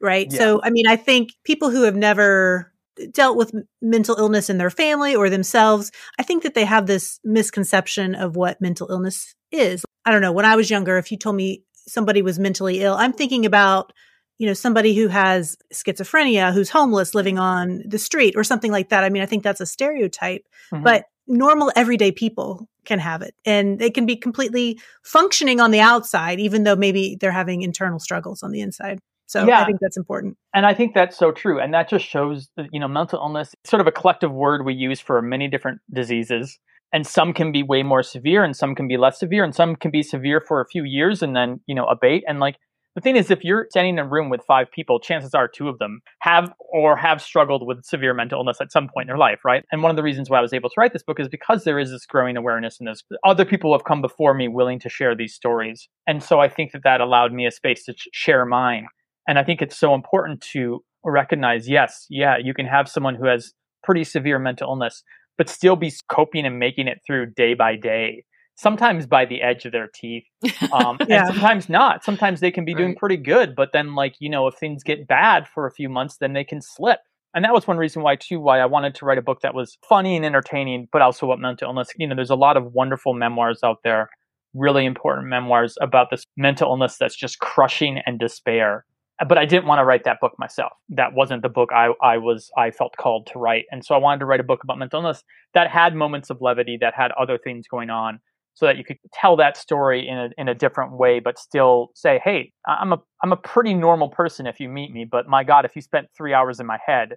Right. 0.00 0.30
Yeah. 0.30 0.38
So, 0.38 0.60
I 0.62 0.70
mean, 0.70 0.86
I 0.86 0.96
think 0.96 1.30
people 1.44 1.70
who 1.70 1.82
have 1.82 1.96
never 1.96 2.72
dealt 3.12 3.36
with 3.36 3.54
mental 3.80 4.16
illness 4.16 4.50
in 4.50 4.58
their 4.58 4.70
family 4.70 5.14
or 5.14 5.30
themselves, 5.30 5.90
I 6.18 6.22
think 6.22 6.42
that 6.42 6.54
they 6.54 6.64
have 6.64 6.86
this 6.86 7.18
misconception 7.24 8.14
of 8.14 8.36
what 8.36 8.60
mental 8.60 8.88
illness 8.90 9.34
is. 9.50 9.84
I 10.04 10.10
don't 10.10 10.22
know. 10.22 10.32
When 10.32 10.44
I 10.44 10.56
was 10.56 10.70
younger, 10.70 10.98
if 10.98 11.10
you 11.10 11.16
told 11.18 11.36
me 11.36 11.62
somebody 11.72 12.22
was 12.22 12.38
mentally 12.38 12.80
ill, 12.80 12.94
I'm 12.94 13.12
thinking 13.12 13.46
about 13.46 13.92
you 14.38 14.46
know, 14.46 14.54
somebody 14.54 14.94
who 14.94 15.08
has 15.08 15.56
schizophrenia, 15.72 16.52
who's 16.52 16.70
homeless, 16.70 17.14
living 17.14 17.38
on 17.38 17.82
the 17.84 17.98
street 17.98 18.34
or 18.36 18.44
something 18.44 18.72
like 18.72 18.88
that. 18.88 19.04
I 19.04 19.10
mean, 19.10 19.22
I 19.22 19.26
think 19.26 19.42
that's 19.42 19.60
a 19.60 19.66
stereotype, 19.66 20.46
mm-hmm. 20.72 20.84
but 20.84 21.04
normal 21.26 21.70
everyday 21.76 22.10
people 22.10 22.68
can 22.84 22.98
have 22.98 23.20
it 23.20 23.34
and 23.44 23.78
they 23.78 23.90
can 23.90 24.06
be 24.06 24.16
completely 24.16 24.80
functioning 25.02 25.60
on 25.60 25.72
the 25.72 25.80
outside, 25.80 26.40
even 26.40 26.64
though 26.64 26.76
maybe 26.76 27.16
they're 27.20 27.32
having 27.32 27.62
internal 27.62 27.98
struggles 27.98 28.42
on 28.42 28.50
the 28.50 28.60
inside. 28.60 28.98
So 29.26 29.46
yeah. 29.46 29.60
I 29.60 29.66
think 29.66 29.78
that's 29.80 29.98
important. 29.98 30.38
And 30.54 30.64
I 30.64 30.72
think 30.72 30.94
that's 30.94 31.18
so 31.18 31.32
true. 31.32 31.60
And 31.60 31.74
that 31.74 31.90
just 31.90 32.06
shows, 32.06 32.48
that, 32.56 32.68
you 32.72 32.80
know, 32.80 32.88
mental 32.88 33.18
illness, 33.18 33.54
sort 33.64 33.82
of 33.82 33.86
a 33.86 33.92
collective 33.92 34.32
word 34.32 34.64
we 34.64 34.72
use 34.72 35.00
for 35.00 35.20
many 35.20 35.48
different 35.48 35.80
diseases. 35.92 36.58
And 36.94 37.06
some 37.06 37.34
can 37.34 37.52
be 37.52 37.62
way 37.62 37.82
more 37.82 38.02
severe 38.02 38.42
and 38.42 38.56
some 38.56 38.74
can 38.74 38.88
be 38.88 38.96
less 38.96 39.18
severe 39.18 39.44
and 39.44 39.54
some 39.54 39.76
can 39.76 39.90
be 39.90 40.02
severe 40.02 40.40
for 40.40 40.62
a 40.62 40.66
few 40.66 40.84
years 40.84 41.22
and 41.22 41.36
then, 41.36 41.60
you 41.66 41.74
know, 41.74 41.84
abate. 41.84 42.24
And 42.26 42.40
like 42.40 42.56
the 42.94 43.00
thing 43.00 43.16
is, 43.16 43.30
if 43.30 43.44
you're 43.44 43.66
standing 43.70 43.94
in 43.94 43.98
a 44.00 44.08
room 44.08 44.28
with 44.28 44.42
five 44.46 44.70
people, 44.72 44.98
chances 44.98 45.34
are 45.34 45.46
two 45.46 45.68
of 45.68 45.78
them 45.78 46.00
have 46.20 46.52
or 46.58 46.96
have 46.96 47.22
struggled 47.22 47.66
with 47.66 47.84
severe 47.84 48.12
mental 48.12 48.40
illness 48.40 48.60
at 48.60 48.72
some 48.72 48.88
point 48.88 49.04
in 49.04 49.08
their 49.08 49.18
life, 49.18 49.40
right? 49.44 49.64
And 49.70 49.82
one 49.82 49.90
of 49.90 49.96
the 49.96 50.02
reasons 50.02 50.28
why 50.28 50.38
I 50.38 50.42
was 50.42 50.52
able 50.52 50.68
to 50.68 50.74
write 50.76 50.92
this 50.92 51.02
book 51.02 51.20
is 51.20 51.28
because 51.28 51.64
there 51.64 51.78
is 51.78 51.90
this 51.90 52.06
growing 52.06 52.36
awareness 52.36 52.78
and 52.78 52.86
there's 52.86 53.04
other 53.24 53.44
people 53.44 53.72
have 53.72 53.84
come 53.84 54.02
before 54.02 54.34
me 54.34 54.48
willing 54.48 54.80
to 54.80 54.88
share 54.88 55.14
these 55.14 55.34
stories. 55.34 55.88
And 56.06 56.22
so 56.22 56.40
I 56.40 56.48
think 56.48 56.72
that 56.72 56.82
that 56.84 57.00
allowed 57.00 57.32
me 57.32 57.46
a 57.46 57.50
space 57.50 57.84
to 57.84 57.94
share 58.12 58.44
mine. 58.44 58.86
And 59.28 59.38
I 59.38 59.44
think 59.44 59.62
it's 59.62 59.78
so 59.78 59.94
important 59.94 60.40
to 60.52 60.82
recognize, 61.04 61.68
yes, 61.68 62.06
yeah, 62.10 62.36
you 62.42 62.54
can 62.54 62.66
have 62.66 62.88
someone 62.88 63.14
who 63.14 63.26
has 63.26 63.52
pretty 63.84 64.04
severe 64.04 64.38
mental 64.38 64.70
illness, 64.70 65.04
but 65.36 65.48
still 65.48 65.76
be 65.76 65.92
coping 66.10 66.44
and 66.44 66.58
making 66.58 66.88
it 66.88 66.98
through 67.06 67.26
day 67.26 67.54
by 67.54 67.76
day 67.76 68.24
sometimes 68.58 69.06
by 69.06 69.24
the 69.24 69.40
edge 69.40 69.64
of 69.64 69.72
their 69.72 69.88
teeth 69.94 70.24
um, 70.72 70.98
yeah. 71.08 71.26
and 71.26 71.28
sometimes 71.28 71.68
not. 71.68 72.04
Sometimes 72.04 72.40
they 72.40 72.50
can 72.50 72.64
be 72.64 72.74
right. 72.74 72.78
doing 72.78 72.94
pretty 72.96 73.16
good 73.16 73.54
but 73.56 73.70
then 73.72 73.94
like 73.94 74.16
you 74.18 74.28
know 74.28 74.46
if 74.46 74.54
things 74.56 74.82
get 74.82 75.06
bad 75.06 75.46
for 75.48 75.66
a 75.66 75.72
few 75.72 75.88
months 75.88 76.18
then 76.18 76.32
they 76.32 76.44
can 76.44 76.60
slip. 76.60 77.00
And 77.34 77.44
that 77.44 77.52
was 77.52 77.66
one 77.66 77.76
reason 77.76 78.02
why 78.02 78.16
too 78.16 78.40
why 78.40 78.58
i 78.58 78.66
wanted 78.66 78.94
to 78.96 79.04
write 79.04 79.18
a 79.18 79.22
book 79.22 79.40
that 79.42 79.54
was 79.54 79.78
funny 79.88 80.16
and 80.16 80.24
entertaining 80.24 80.88
but 80.92 81.02
also 81.02 81.26
about 81.26 81.40
mental 81.40 81.68
illness 81.68 81.88
you 81.96 82.06
know 82.06 82.16
there's 82.16 82.30
a 82.30 82.34
lot 82.34 82.56
of 82.56 82.72
wonderful 82.72 83.14
memoirs 83.14 83.60
out 83.62 83.78
there 83.84 84.08
really 84.54 84.86
important 84.86 85.28
memoirs 85.28 85.76
about 85.80 86.08
this 86.10 86.24
mental 86.36 86.70
illness 86.70 86.96
that's 86.98 87.14
just 87.14 87.38
crushing 87.38 88.00
and 88.06 88.18
despair. 88.18 88.84
But 89.28 89.36
i 89.38 89.44
didn't 89.44 89.66
want 89.66 89.80
to 89.80 89.84
write 89.84 90.04
that 90.04 90.20
book 90.20 90.32
myself. 90.38 90.72
That 90.88 91.12
wasn't 91.12 91.42
the 91.42 91.48
book 91.48 91.70
i, 91.72 91.90
I 92.02 92.18
was 92.18 92.50
i 92.56 92.70
felt 92.70 92.96
called 92.96 93.28
to 93.32 93.38
write. 93.38 93.66
And 93.70 93.84
so 93.84 93.94
i 93.94 93.98
wanted 93.98 94.20
to 94.20 94.26
write 94.26 94.40
a 94.40 94.44
book 94.44 94.64
about 94.64 94.78
mental 94.78 95.00
illness 95.00 95.22
that 95.54 95.70
had 95.70 95.94
moments 95.94 96.30
of 96.30 96.40
levity 96.40 96.78
that 96.80 96.94
had 96.94 97.12
other 97.12 97.38
things 97.38 97.68
going 97.68 97.90
on 97.90 98.20
so 98.58 98.66
that 98.66 98.76
you 98.76 98.82
could 98.82 98.98
tell 99.12 99.36
that 99.36 99.56
story 99.56 100.08
in 100.08 100.18
a, 100.18 100.30
in 100.36 100.48
a 100.48 100.54
different 100.54 100.92
way, 100.94 101.20
but 101.20 101.38
still 101.38 101.90
say, 101.94 102.20
hey, 102.24 102.52
I'm 102.66 102.92
a, 102.92 102.98
I'm 103.22 103.30
a 103.30 103.36
pretty 103.36 103.72
normal 103.72 104.08
person 104.08 104.48
if 104.48 104.58
you 104.58 104.68
meet 104.68 104.92
me, 104.92 105.04
but 105.04 105.28
my 105.28 105.44
God, 105.44 105.64
if 105.64 105.76
you 105.76 105.82
spent 105.82 106.08
three 106.16 106.34
hours 106.34 106.58
in 106.58 106.66
my 106.66 106.78
head, 106.84 107.14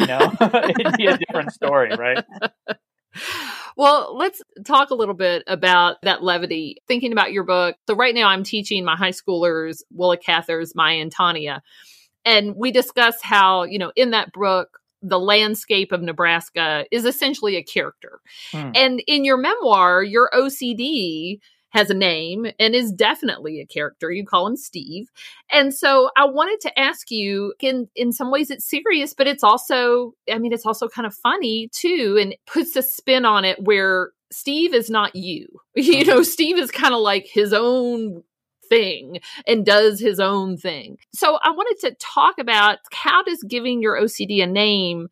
you 0.00 0.06
know, 0.06 0.32
it'd 0.40 0.96
be 0.96 1.06
a 1.06 1.16
different 1.16 1.52
story, 1.52 1.94
right? 1.96 2.24
Well, 3.76 4.16
let's 4.16 4.42
talk 4.64 4.90
a 4.90 4.94
little 4.96 5.14
bit 5.14 5.44
about 5.46 6.02
that 6.02 6.24
levity. 6.24 6.78
Thinking 6.88 7.12
about 7.12 7.32
your 7.32 7.44
book. 7.44 7.76
So, 7.88 7.94
right 7.94 8.14
now, 8.14 8.28
I'm 8.28 8.42
teaching 8.42 8.84
my 8.84 8.96
high 8.96 9.12
schoolers, 9.12 9.82
Willa 9.90 10.18
Cather's 10.18 10.74
My 10.74 10.98
Antonia. 10.98 11.62
And 12.24 12.54
we 12.54 12.70
discuss 12.70 13.16
how, 13.22 13.62
you 13.62 13.78
know, 13.78 13.92
in 13.96 14.10
that 14.10 14.32
book, 14.32 14.78
the 15.02 15.18
landscape 15.18 15.92
of 15.92 16.02
Nebraska 16.02 16.86
is 16.90 17.04
essentially 17.04 17.56
a 17.56 17.62
character. 17.62 18.20
Mm. 18.52 18.76
And 18.76 19.02
in 19.06 19.24
your 19.24 19.36
memoir, 19.36 20.02
your 20.02 20.30
OCD 20.32 21.38
has 21.72 21.90
a 21.90 21.94
name 21.94 22.46
and 22.58 22.74
is 22.74 22.92
definitely 22.92 23.60
a 23.60 23.66
character. 23.66 24.10
You 24.10 24.26
call 24.26 24.46
him 24.46 24.56
Steve. 24.56 25.10
And 25.50 25.74
so 25.74 26.10
I 26.16 26.26
wanted 26.26 26.60
to 26.60 26.78
ask 26.78 27.10
you 27.10 27.54
in 27.60 27.88
in 27.96 28.12
some 28.12 28.30
ways 28.30 28.50
it's 28.50 28.68
serious, 28.68 29.14
but 29.14 29.26
it's 29.26 29.42
also 29.42 30.12
I 30.30 30.38
mean 30.38 30.52
it's 30.52 30.66
also 30.66 30.88
kind 30.88 31.06
of 31.06 31.14
funny 31.14 31.68
too 31.72 32.18
and 32.20 32.34
puts 32.46 32.76
a 32.76 32.82
spin 32.82 33.24
on 33.24 33.44
it 33.44 33.62
where 33.62 34.12
Steve 34.30 34.74
is 34.74 34.90
not 34.90 35.16
you. 35.16 35.48
You 35.74 36.04
know, 36.04 36.16
mm-hmm. 36.16 36.24
Steve 36.24 36.58
is 36.58 36.70
kind 36.70 36.92
of 36.92 37.00
like 37.00 37.26
his 37.26 37.54
own 37.54 38.22
thing 38.72 39.20
and 39.46 39.66
does 39.66 40.00
his 40.00 40.18
own 40.18 40.56
thing. 40.56 40.96
So 41.14 41.38
I 41.42 41.50
wanted 41.50 41.78
to 41.88 41.96
talk 42.00 42.38
about 42.38 42.78
how 42.92 43.22
does 43.22 43.44
giving 43.46 43.82
your 43.82 44.00
OCD 44.00 44.42
a 44.42 44.46
name 44.46 45.08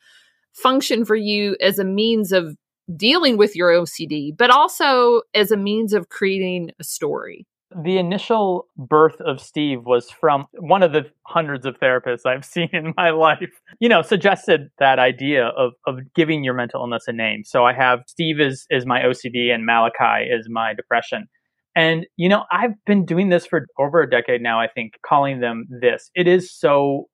function 0.54 1.04
for 1.04 1.14
you 1.16 1.56
as 1.60 1.78
a 1.78 1.84
means 1.84 2.32
of 2.32 2.56
dealing 2.96 3.36
with 3.36 3.54
your 3.54 3.70
OCD, 3.70 4.34
but 4.36 4.50
also 4.50 5.22
as 5.34 5.50
a 5.50 5.56
means 5.58 5.92
of 5.92 6.08
creating 6.08 6.70
a 6.80 6.84
story. 6.84 7.46
The 7.84 7.98
initial 7.98 8.66
birth 8.76 9.20
of 9.20 9.40
Steve 9.40 9.84
was 9.84 10.10
from 10.10 10.46
one 10.58 10.82
of 10.82 10.92
the 10.92 11.04
hundreds 11.26 11.66
of 11.66 11.78
therapists 11.78 12.26
I've 12.26 12.44
seen 12.54 12.70
in 12.72 12.94
my 12.96 13.10
life, 13.10 13.60
you 13.78 13.90
know, 13.90 14.00
suggested 14.00 14.70
that 14.78 14.98
idea 14.98 15.48
of, 15.48 15.74
of 15.86 15.98
giving 16.14 16.42
your 16.42 16.54
mental 16.54 16.80
illness 16.80 17.04
a 17.06 17.12
name. 17.12 17.44
So 17.44 17.64
I 17.64 17.74
have 17.74 18.00
Steve 18.06 18.40
is, 18.40 18.66
is 18.70 18.86
my 18.86 19.02
OCD 19.02 19.54
and 19.54 19.66
Malachi 19.66 20.30
is 20.30 20.48
my 20.48 20.72
depression. 20.72 21.28
And, 21.76 22.06
you 22.16 22.28
know, 22.28 22.44
I've 22.50 22.74
been 22.84 23.04
doing 23.04 23.28
this 23.28 23.46
for 23.46 23.66
over 23.78 24.02
a 24.02 24.10
decade 24.10 24.42
now, 24.42 24.60
I 24.60 24.68
think, 24.68 24.94
calling 25.06 25.40
them 25.40 25.66
this. 25.80 26.10
It 26.14 26.26
is 26.26 26.52
so 26.52 27.08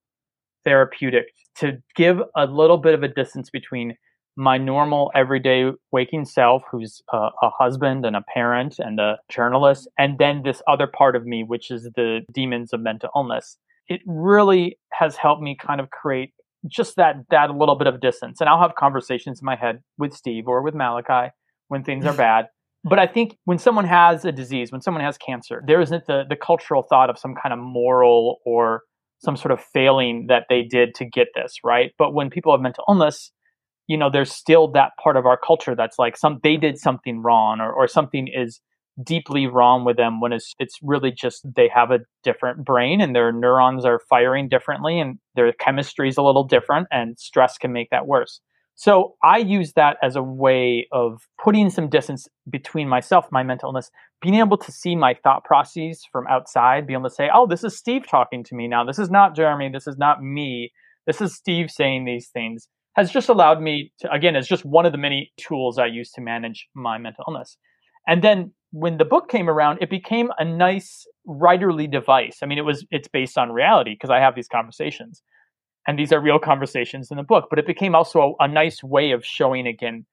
therapeutic 0.65 1.27
to 1.57 1.79
give 1.95 2.19
a 2.37 2.47
little 2.47 2.79
bit 2.79 2.95
of 2.95 3.03
a 3.03 3.09
distance 3.09 3.51
between 3.51 3.95
my 4.37 4.59
normal 4.59 5.11
everyday 5.15 5.71
waking 5.93 6.27
self, 6.27 6.63
who's 6.71 7.01
a, 7.13 7.17
a, 7.17 7.51
husband 7.59 8.05
and 8.05 8.15
a 8.15 8.23
parent 8.35 8.77
and 8.79 9.01
a 9.01 9.17
journalist, 9.31 9.89
and 9.99 10.19
then 10.19 10.43
this 10.45 10.61
other 10.69 10.87
part 10.87 11.17
of 11.17 11.25
me, 11.25 11.43
which 11.43 11.71
is 11.71 11.89
the 11.97 12.21
demons 12.33 12.73
of 12.75 12.81
mental 12.81 13.09
illness. 13.17 13.57
It 13.89 14.03
really 14.07 14.79
has 14.93 15.17
helped 15.17 15.41
me 15.41 15.57
kind 15.59 15.81
of 15.81 15.89
create 15.91 16.33
just 16.67 16.97
that 16.97 17.17
that 17.31 17.51
little 17.53 17.77
bit 17.77 17.87
of 17.87 18.01
distance. 18.01 18.41
And 18.41 18.51
I'll 18.51 18.61
have 18.61 18.75
conversations 18.75 19.41
in 19.41 19.47
my 19.47 19.57
head 19.57 19.81
with 19.97 20.13
Steve 20.13 20.45
or 20.49 20.63
with 20.63 20.75
Malachi 20.75 21.33
when 21.69 21.83
things 21.83 22.05
are 22.05 22.13
bad. 22.17 22.47
But 22.89 23.01
I 23.01 23.07
think 23.07 23.37
when 23.47 23.59
someone 23.59 23.85
has 23.87 24.25
a 24.25 24.31
disease, 24.31 24.71
when 24.71 24.81
someone 24.81 25.03
has 25.03 25.19
cancer, 25.19 25.63
there 25.67 25.81
isn't 25.81 26.07
the, 26.07 26.23
the 26.29 26.37
cultural 26.37 26.83
thought 26.83 27.11
of 27.11 27.19
some 27.19 27.35
kind 27.35 27.53
of 27.53 27.59
moral 27.59 28.39
or 28.47 28.83
some 29.19 29.37
sort 29.37 29.51
of 29.51 29.61
failing 29.61 30.27
that 30.29 30.45
they 30.49 30.63
did 30.63 30.95
to 30.95 31.05
get 31.05 31.29
this, 31.35 31.57
right? 31.65 31.91
But 31.99 32.15
when 32.15 32.31
people 32.31 32.53
have 32.53 32.61
mental 32.61 32.85
illness, 32.89 33.33
you 33.89 33.97
know 33.97 34.11
there's 34.11 34.33
still 34.33 34.69
that 34.73 34.93
part 35.03 35.17
of 35.17 35.27
our 35.27 35.39
culture 35.39 35.75
that's 35.75 35.99
like 35.99 36.17
some 36.17 36.41
they 36.43 36.57
did 36.57 36.79
something 36.79 37.23
wrong 37.23 37.61
or, 37.61 37.73
or 37.73 37.87
something 37.89 38.29
is 38.29 38.61
deeply 39.05 39.47
wrong 39.47 39.85
with 39.85 39.97
them 39.97 40.21
when 40.21 40.33
it's 40.33 40.55
it's 40.59 40.79
really 40.83 41.13
just 41.13 41.47
they 41.55 41.69
have 41.69 41.91
a 41.91 42.01
different 42.25 42.65
brain 42.65 43.01
and 43.01 43.15
their 43.15 43.31
neurons 43.31 43.85
are 43.85 44.01
firing 44.09 44.49
differently 44.49 44.99
and 44.99 45.19
their 45.35 45.53
chemistry 45.53 46.09
is 46.09 46.17
a 46.17 46.23
little 46.23 46.45
different 46.45 46.89
and 46.91 47.19
stress 47.19 47.59
can 47.59 47.73
make 47.73 47.91
that 47.91 48.07
worse 48.07 48.41
so 48.77 49.15
i 49.23 49.37
use 49.37 49.73
that 49.73 49.97
as 50.03 50.15
a 50.15 50.23
way 50.23 50.87
of 50.93 51.27
putting 51.43 51.69
some 51.69 51.89
distance 51.89 52.29
between 52.49 52.89
myself 52.89 53.27
my 53.33 53.43
mental 53.43 53.69
illness 53.69 53.91
being 54.23 54.37
able 54.37 54.57
to 54.57 54.73
see 54.73 54.97
my 54.97 55.15
thought 55.23 55.45
processes 55.45 56.07
from 56.11 56.27
outside 56.29 56.87
being 56.87 57.01
able 57.01 57.09
to 57.09 57.15
say 57.15 57.29
oh 57.35 57.47
this 57.47 57.65
is 57.65 57.77
steve 57.77 58.07
talking 58.09 58.45
to 58.45 58.55
me 58.55 58.69
now 58.69 58.85
this 58.85 58.99
is 58.99 59.11
not 59.11 59.35
jeremy 59.35 59.69
this 59.69 59.87
is 59.87 59.99
not 59.99 60.23
me 60.23 60.73
this 61.07 61.21
is 61.21 61.35
steve 61.35 61.71
saying 61.71 62.05
these 62.05 62.29
things 62.29 62.69
has 62.97 63.11
just 63.11 63.29
allowed 63.29 63.61
me 63.61 63.93
to, 64.01 64.11
again, 64.11 64.35
it's 64.35 64.49
just 64.49 64.65
one 64.65 64.87
of 64.87 64.93
the 64.93 64.99
many 64.99 65.31
tools 65.37 65.79
I 65.79 65.87
use 65.87 66.11
to 66.13 66.23
manage 66.23 66.67
my 66.75 66.97
mental 66.97 67.25
illness. 67.29 67.59
And 68.09 68.25
then 68.25 68.53
when 68.73 68.97
the 68.97 69.05
book 69.05 69.29
came 69.29 69.51
around, 69.51 69.79
it 69.83 69.91
became 69.91 70.31
a 70.39 70.45
nice 70.45 71.07
writerly 71.29 71.91
device. 71.91 72.39
I 72.43 72.47
mean, 72.47 72.59
it 72.59 72.65
was, 72.65 72.87
it's 72.91 73.09
based 73.09 73.37
on 73.37 73.53
reality 73.53 73.93
because 73.93 74.11
I 74.11 74.19
have 74.19 74.35
these 74.35 74.49
conversations 74.49 75.23
and 75.87 75.99
these 75.99 76.13
are 76.13 76.21
real 76.21 76.39
conversations 76.39 77.11
in 77.11 77.17
the 77.17 77.23
book, 77.23 77.47
but 77.51 77.59
it 77.59 77.67
became 77.67 77.95
also 77.95 78.37
a, 78.41 78.45
a 78.45 78.49
nice 78.49 78.83
way 78.83 79.13
of 79.13 79.25
showing 79.25 79.67
again 79.67 80.07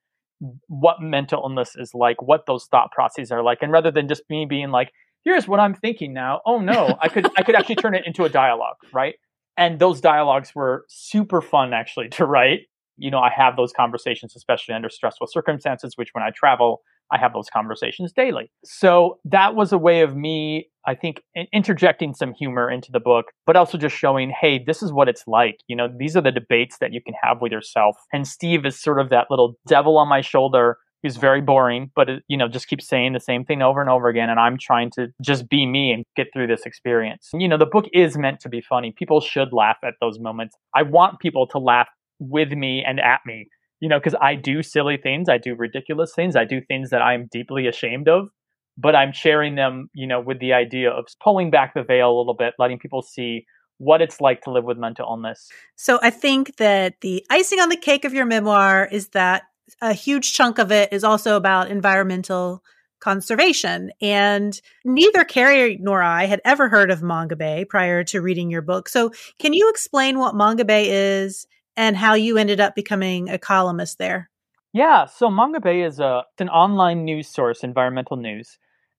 what 0.68 1.02
mental 1.02 1.42
illness 1.44 1.76
is 1.78 1.94
like, 1.94 2.22
what 2.22 2.46
those 2.46 2.66
thought 2.66 2.92
processes 2.92 3.32
are 3.32 3.44
like. 3.44 3.60
And 3.62 3.72
rather 3.72 3.92
than 3.92 4.08
just 4.08 4.24
me 4.30 4.46
being 4.46 4.72
like, 4.72 4.92
here's 5.24 5.48
what 5.48 5.60
I'm 5.60 5.74
thinking 5.74 6.14
now. 6.14 6.42
Oh 6.46 6.60
no, 6.60 6.98
I 7.02 7.08
could, 7.08 7.28
I 7.38 7.44
could 7.44 7.56
actually 7.56 7.76
turn 7.76 7.96
it 7.96 8.06
into 8.06 8.26
a 8.26 8.30
dialogue, 8.30 8.76
right? 8.92 9.16
And 9.56 9.80
those 9.80 10.02
dialogues 10.02 10.54
were 10.54 10.86
super 10.90 11.42
fun 11.42 11.74
actually 11.74 12.10
to 12.10 12.26
write 12.26 12.62
you 12.98 13.10
know, 13.10 13.20
I 13.20 13.30
have 13.30 13.56
those 13.56 13.74
conversations, 13.74 14.36
especially 14.36 14.76
under 14.76 14.90
stressful 14.90 15.28
circumstances, 15.28 15.98
which 15.98 16.10
when 16.14 16.24
I 16.24 16.30
travel, 16.30 16.82
I 17.14 17.18
have 17.20 17.34
those 17.34 17.50
conversations 17.54 18.12
daily. 18.12 18.52
So 18.66 19.20
that 19.26 19.56
was 19.56 19.72
a 19.72 19.78
way 19.78 20.02
of 20.02 20.16
me, 20.16 20.68
I 20.88 20.96
think, 20.96 21.22
interjecting 21.54 22.14
some 22.14 22.34
humor 22.34 22.70
into 22.70 22.92
the 22.92 23.00
book, 23.00 23.28
but 23.46 23.56
also 23.56 23.78
just 23.78 23.96
showing, 23.96 24.34
hey, 24.42 24.64
this 24.66 24.82
is 24.82 24.92
what 24.92 25.08
it's 25.08 25.24
like. 25.28 25.58
You 25.68 25.76
know, 25.76 25.88
these 25.96 26.18
are 26.18 26.22
the 26.22 26.32
debates 26.32 26.80
that 26.80 26.92
you 26.92 27.02
can 27.02 27.14
have 27.22 27.38
with 27.40 27.52
yourself. 27.52 27.96
And 28.12 28.28
Steve 28.28 28.66
is 28.66 28.82
sort 28.82 29.00
of 29.00 29.10
that 29.10 29.28
little 29.30 29.56
devil 29.68 29.98
on 29.98 30.08
my 30.08 30.22
shoulder 30.22 30.78
who's 31.04 31.18
very 31.18 31.42
boring, 31.42 31.92
but, 31.96 32.08
you 32.30 32.38
know, 32.38 32.48
just 32.48 32.68
keeps 32.68 32.88
saying 32.88 33.12
the 33.12 33.20
same 33.20 33.44
thing 33.44 33.62
over 33.62 33.82
and 33.82 33.90
over 33.90 34.08
again. 34.08 34.30
And 34.30 34.40
I'm 34.40 34.58
trying 34.58 34.90
to 34.92 35.10
just 35.22 35.50
be 35.50 35.66
me 35.66 35.92
and 35.92 36.06
get 36.16 36.28
through 36.34 36.48
this 36.48 36.66
experience. 36.66 37.30
You 37.34 37.48
know, 37.48 37.58
the 37.58 37.66
book 37.66 37.86
is 37.94 38.18
meant 38.18 38.40
to 38.40 38.50
be 38.50 38.62
funny. 38.62 38.94
People 38.98 39.20
should 39.20 39.52
laugh 39.52 39.78
at 39.84 39.96
those 40.00 40.18
moments. 40.18 40.56
I 40.74 40.84
want 40.84 41.20
people 41.20 41.46
to 41.48 41.60
laugh 41.60 41.90
with 42.20 42.54
me 42.54 42.84
and 42.88 43.02
at 43.02 43.20
me 43.26 43.50
you 43.84 43.90
know 43.90 44.00
because 44.00 44.16
i 44.22 44.34
do 44.34 44.64
silly 44.64 44.96
things 44.96 45.28
i 45.28 45.38
do 45.38 45.54
ridiculous 45.56 46.14
things 46.16 46.38
i 46.38 46.46
do 46.46 46.62
things 46.62 46.90
that 46.90 47.02
i'm 47.02 47.28
deeply 47.32 47.68
ashamed 47.68 48.08
of 48.08 48.30
but 48.78 48.96
i'm 48.96 49.12
sharing 49.12 49.56
them 49.56 49.90
you 49.94 50.08
know 50.08 50.22
with 50.22 50.40
the 50.40 50.54
idea 50.54 50.90
of 50.90 51.06
pulling 51.22 51.52
back 51.52 51.74
the 51.74 51.84
veil 51.84 52.10
a 52.10 52.18
little 52.18 52.34
bit 52.34 52.54
letting 52.58 52.80
people 52.80 53.02
see 53.02 53.46
what 53.80 54.02
it's 54.02 54.22
like 54.22 54.42
to 54.42 54.52
live 54.52 54.64
with 54.64 54.78
mental 54.78 55.06
illness 55.06 55.50
so 55.76 56.00
i 56.02 56.10
think 56.10 56.56
that 56.56 56.96
the 57.02 57.26
icing 57.30 57.60
on 57.60 57.68
the 57.68 57.76
cake 57.76 58.06
of 58.06 58.14
your 58.14 58.26
memoir 58.26 58.88
is 58.90 59.10
that 59.10 59.44
a 59.82 59.94
huge 59.94 60.32
chunk 60.32 60.60
of 60.60 60.72
it 60.72 60.94
is 60.94 61.04
also 61.04 61.36
about 61.36 61.70
environmental 61.70 62.64
conservation. 63.00 63.92
And 64.02 64.60
neither 64.86 65.26
Carrie 65.26 65.78
nor 65.82 66.02
I 66.02 66.26
had 66.26 66.40
ever 66.46 66.70
heard 66.70 66.90
of 66.90 67.02
Mongabay 67.02 67.68
prior 67.68 68.04
to 68.06 68.22
reading 68.22 68.50
your 68.50 68.62
book. 68.62 68.88
So, 68.88 69.12
can 69.40 69.52
you 69.52 69.70
explain 69.70 70.20
what 70.20 70.36
Mongabay 70.36 70.86
is 70.88 71.46
and 71.76 71.98
how 71.98 72.14
you 72.14 72.38
ended 72.38 72.60
up 72.60 72.76
becoming 72.76 73.30
a 73.30 73.38
columnist 73.38 73.98
there. 73.98 74.30
Yeah, 74.74 75.06
so 75.06 75.30
Mongabay 75.30 75.86
is 75.86 76.00
a 76.00 76.24
an 76.40 76.50
online 76.50 77.06
news 77.06 77.28
source, 77.28 77.64
environmental 77.64 78.18
news. 78.18 78.58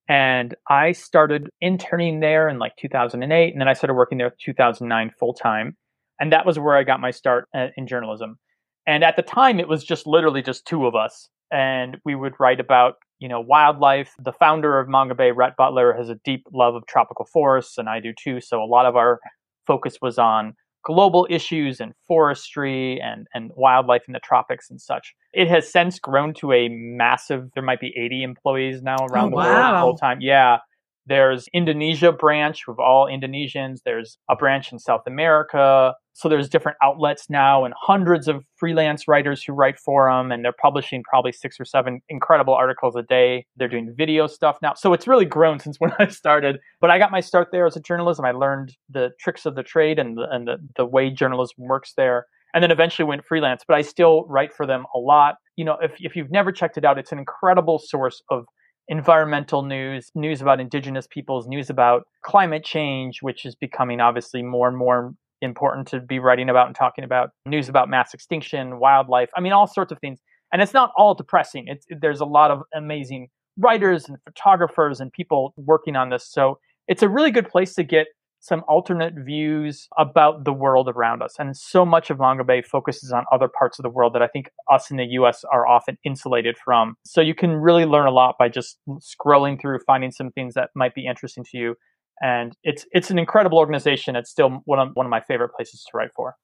And 0.08 0.54
I 0.68 0.92
started 0.92 1.48
interning 1.60 2.20
there 2.20 2.48
in 2.48 2.58
like 2.58 2.76
2008, 2.76 3.52
and 3.52 3.60
then 3.60 3.68
I 3.68 3.72
started 3.72 3.94
working 3.94 4.18
there 4.18 4.32
2009 4.38 5.10
full 5.18 5.34
time. 5.34 5.76
And 6.20 6.32
that 6.32 6.46
was 6.46 6.58
where 6.58 6.76
I 6.76 6.84
got 6.84 7.00
my 7.00 7.10
start 7.10 7.48
uh, 7.54 7.68
in 7.76 7.86
journalism. 7.86 8.38
And 8.86 9.02
at 9.02 9.16
the 9.16 9.22
time, 9.22 9.58
it 9.58 9.68
was 9.68 9.82
just 9.82 10.06
literally 10.06 10.42
just 10.42 10.66
two 10.66 10.86
of 10.86 10.94
us. 10.94 11.28
And 11.50 11.96
we 12.04 12.14
would 12.14 12.34
write 12.38 12.60
about, 12.60 12.96
you 13.18 13.28
know, 13.28 13.40
wildlife. 13.40 14.12
The 14.18 14.32
founder 14.32 14.78
of 14.78 14.88
Mongabay, 14.88 15.34
Rhett 15.34 15.56
Butler, 15.56 15.94
has 15.94 16.10
a 16.10 16.16
deep 16.24 16.46
love 16.52 16.74
of 16.74 16.86
tropical 16.86 17.24
forests, 17.24 17.78
and 17.78 17.88
I 17.88 18.00
do 18.00 18.12
too. 18.12 18.40
So 18.40 18.62
a 18.62 18.66
lot 18.66 18.86
of 18.86 18.96
our 18.96 19.20
focus 19.66 19.96
was 20.02 20.18
on 20.18 20.54
global 20.84 21.26
issues 21.30 21.80
and 21.80 21.92
forestry 22.06 23.00
and, 23.00 23.26
and 23.34 23.50
wildlife 23.56 24.02
in 24.06 24.12
the 24.12 24.20
tropics 24.20 24.70
and 24.70 24.80
such. 24.80 25.14
It 25.32 25.48
has 25.48 25.70
since 25.70 25.98
grown 25.98 26.34
to 26.34 26.52
a 26.52 26.68
massive, 26.68 27.50
there 27.54 27.62
might 27.62 27.80
be 27.80 27.92
80 27.96 28.22
employees 28.22 28.82
now 28.82 28.96
around 29.10 29.28
oh, 29.28 29.30
the 29.30 29.36
wow. 29.36 29.72
world 29.72 29.80
full 29.82 29.96
time. 29.96 30.18
Yeah. 30.20 30.58
There's 31.06 31.48
Indonesia 31.52 32.12
branch 32.12 32.66
with 32.66 32.78
all 32.78 33.06
Indonesians. 33.06 33.78
There's 33.84 34.18
a 34.30 34.36
branch 34.36 34.72
in 34.72 34.78
South 34.78 35.02
America. 35.06 35.94
So 36.14 36.28
there's 36.28 36.48
different 36.48 36.78
outlets 36.82 37.28
now 37.28 37.64
and 37.64 37.74
hundreds 37.76 38.28
of 38.28 38.44
freelance 38.56 39.08
writers 39.08 39.42
who 39.42 39.52
write 39.52 39.78
for 39.78 40.08
them 40.08 40.30
and 40.30 40.44
they're 40.44 40.52
publishing 40.52 41.02
probably 41.02 41.32
six 41.32 41.58
or 41.58 41.64
seven 41.64 42.00
incredible 42.08 42.54
articles 42.54 42.94
a 42.96 43.02
day. 43.02 43.46
They're 43.56 43.68
doing 43.68 43.92
video 43.96 44.28
stuff 44.28 44.56
now. 44.62 44.74
So 44.74 44.92
it's 44.92 45.08
really 45.08 45.24
grown 45.24 45.58
since 45.60 45.78
when 45.78 45.92
I 45.98 46.06
started. 46.06 46.58
But 46.80 46.90
I 46.90 46.98
got 46.98 47.10
my 47.10 47.20
start 47.20 47.48
there 47.52 47.66
as 47.66 47.76
a 47.76 47.80
journalism. 47.80 48.24
I 48.24 48.30
learned 48.30 48.76
the 48.88 49.10
tricks 49.20 49.44
of 49.44 49.56
the 49.56 49.62
trade 49.62 49.98
and 49.98 50.16
the, 50.16 50.28
and 50.30 50.46
the, 50.46 50.56
the 50.76 50.86
way 50.86 51.10
journalism 51.10 51.66
works 51.66 51.92
there 51.96 52.26
and 52.54 52.62
then 52.62 52.70
eventually 52.70 53.06
went 53.06 53.24
freelance. 53.24 53.62
But 53.66 53.76
I 53.76 53.82
still 53.82 54.24
write 54.28 54.54
for 54.54 54.64
them 54.64 54.86
a 54.94 54.98
lot. 54.98 55.34
You 55.56 55.64
know, 55.64 55.76
if, 55.82 55.92
if 55.98 56.16
you've 56.16 56.30
never 56.30 56.52
checked 56.52 56.78
it 56.78 56.84
out, 56.84 56.96
it's 56.96 57.12
an 57.12 57.18
incredible 57.18 57.80
source 57.80 58.22
of 58.30 58.44
environmental 58.88 59.62
news, 59.62 60.10
news 60.14 60.40
about 60.42 60.60
indigenous 60.60 61.06
peoples, 61.06 61.46
news 61.46 61.70
about 61.70 62.06
climate 62.22 62.64
change, 62.64 63.22
which 63.22 63.44
is 63.44 63.54
becoming 63.54 64.00
obviously 64.00 64.42
more 64.42 64.68
and 64.68 64.76
more 64.76 65.14
important 65.40 65.86
to 65.88 66.00
be 66.00 66.18
writing 66.18 66.48
about 66.48 66.66
and 66.66 66.76
talking 66.76 67.04
about, 67.04 67.30
news 67.46 67.68
about 67.68 67.88
mass 67.88 68.14
extinction, 68.14 68.78
wildlife. 68.78 69.30
I 69.36 69.40
mean, 69.40 69.52
all 69.52 69.66
sorts 69.66 69.92
of 69.92 69.98
things. 69.98 70.20
And 70.52 70.62
it's 70.62 70.74
not 70.74 70.92
all 70.96 71.14
depressing. 71.14 71.64
It's 71.66 71.86
there's 71.90 72.20
a 72.20 72.24
lot 72.24 72.50
of 72.50 72.62
amazing 72.74 73.28
writers 73.56 74.08
and 74.08 74.18
photographers 74.24 75.00
and 75.00 75.12
people 75.12 75.52
working 75.56 75.96
on 75.96 76.10
this. 76.10 76.28
So 76.30 76.58
it's 76.86 77.02
a 77.02 77.08
really 77.08 77.30
good 77.30 77.48
place 77.48 77.74
to 77.74 77.82
get 77.82 78.08
some 78.44 78.62
alternate 78.68 79.14
views 79.16 79.88
about 79.98 80.44
the 80.44 80.52
world 80.52 80.86
around 80.86 81.22
us. 81.22 81.36
And 81.38 81.56
so 81.56 81.86
much 81.86 82.10
of 82.10 82.18
Mongabay 82.18 82.66
focuses 82.66 83.10
on 83.10 83.24
other 83.32 83.48
parts 83.48 83.78
of 83.78 83.84
the 83.84 83.88
world 83.88 84.14
that 84.14 84.20
I 84.20 84.26
think 84.26 84.50
us 84.70 84.90
in 84.90 84.98
the 84.98 85.06
US 85.12 85.44
are 85.50 85.66
often 85.66 85.96
insulated 86.04 86.58
from. 86.62 86.94
So 87.06 87.22
you 87.22 87.34
can 87.34 87.52
really 87.52 87.86
learn 87.86 88.06
a 88.06 88.10
lot 88.10 88.34
by 88.38 88.50
just 88.50 88.78
scrolling 88.98 89.58
through, 89.58 89.78
finding 89.86 90.10
some 90.10 90.30
things 90.30 90.52
that 90.54 90.68
might 90.74 90.94
be 90.94 91.06
interesting 91.06 91.42
to 91.52 91.56
you 91.56 91.74
and 92.20 92.56
it's 92.62 92.86
it's 92.92 93.10
an 93.10 93.18
incredible 93.18 93.58
organization. 93.58 94.16
It's 94.16 94.30
still 94.30 94.62
one 94.64 94.78
of 94.78 94.90
one 94.94 95.06
of 95.06 95.10
my 95.10 95.20
favorite 95.20 95.50
places 95.50 95.84
to 95.90 95.96
write 95.96 96.10
for. 96.14 96.36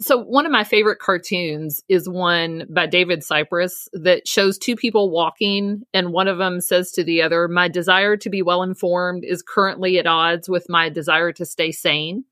So 0.00 0.22
one 0.22 0.46
of 0.46 0.52
my 0.52 0.64
favorite 0.64 1.00
cartoons 1.00 1.82
is 1.88 2.08
one 2.08 2.66
by 2.70 2.86
David 2.86 3.20
Sipress 3.20 3.88
that 3.92 4.28
shows 4.28 4.56
two 4.56 4.76
people 4.76 5.10
walking, 5.10 5.82
and 5.92 6.12
one 6.12 6.28
of 6.28 6.38
them 6.38 6.60
says 6.60 6.92
to 6.92 7.04
the 7.04 7.22
other, 7.22 7.48
"My 7.48 7.68
desire 7.68 8.16
to 8.16 8.30
be 8.30 8.42
well 8.42 8.62
informed 8.62 9.24
is 9.24 9.42
currently 9.42 9.98
at 9.98 10.06
odds 10.06 10.48
with 10.48 10.68
my 10.68 10.88
desire 10.88 11.32
to 11.32 11.44
stay 11.44 11.72
sane." 11.72 12.24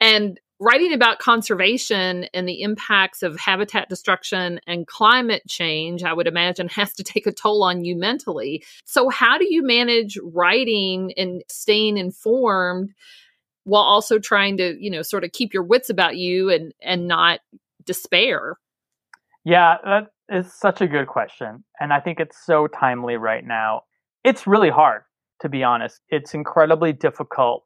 And 0.00 0.38
writing 0.60 0.92
about 0.92 1.18
conservation 1.18 2.24
and 2.32 2.48
the 2.48 2.62
impacts 2.62 3.22
of 3.22 3.38
habitat 3.38 3.88
destruction 3.88 4.60
and 4.66 4.86
climate 4.86 5.42
change, 5.48 6.02
I 6.04 6.12
would 6.12 6.26
imagine, 6.26 6.68
has 6.70 6.92
to 6.94 7.04
take 7.04 7.26
a 7.26 7.32
toll 7.32 7.62
on 7.62 7.84
you 7.84 7.96
mentally. 7.96 8.64
So, 8.84 9.08
how 9.08 9.38
do 9.38 9.46
you 9.48 9.62
manage 9.62 10.18
writing 10.22 11.12
and 11.16 11.42
staying 11.48 11.96
informed 11.98 12.94
while 13.64 13.82
also 13.82 14.18
trying 14.18 14.58
to, 14.58 14.76
you 14.78 14.90
know, 14.90 15.02
sort 15.02 15.24
of 15.24 15.32
keep 15.32 15.54
your 15.54 15.62
wits 15.62 15.90
about 15.90 16.16
you 16.16 16.50
and 16.50 16.72
and 16.80 17.08
not 17.08 17.40
despair? 17.84 18.56
Yeah, 19.44 19.76
that 19.84 20.06
is 20.30 20.52
such 20.54 20.80
a 20.80 20.86
good 20.86 21.06
question, 21.06 21.64
and 21.80 21.92
I 21.92 22.00
think 22.00 22.20
it's 22.20 22.38
so 22.44 22.66
timely 22.66 23.16
right 23.16 23.44
now. 23.44 23.82
It's 24.22 24.46
really 24.46 24.70
hard, 24.70 25.02
to 25.40 25.50
be 25.50 25.62
honest. 25.62 26.00
It's 26.08 26.32
incredibly 26.32 26.94
difficult 26.94 27.64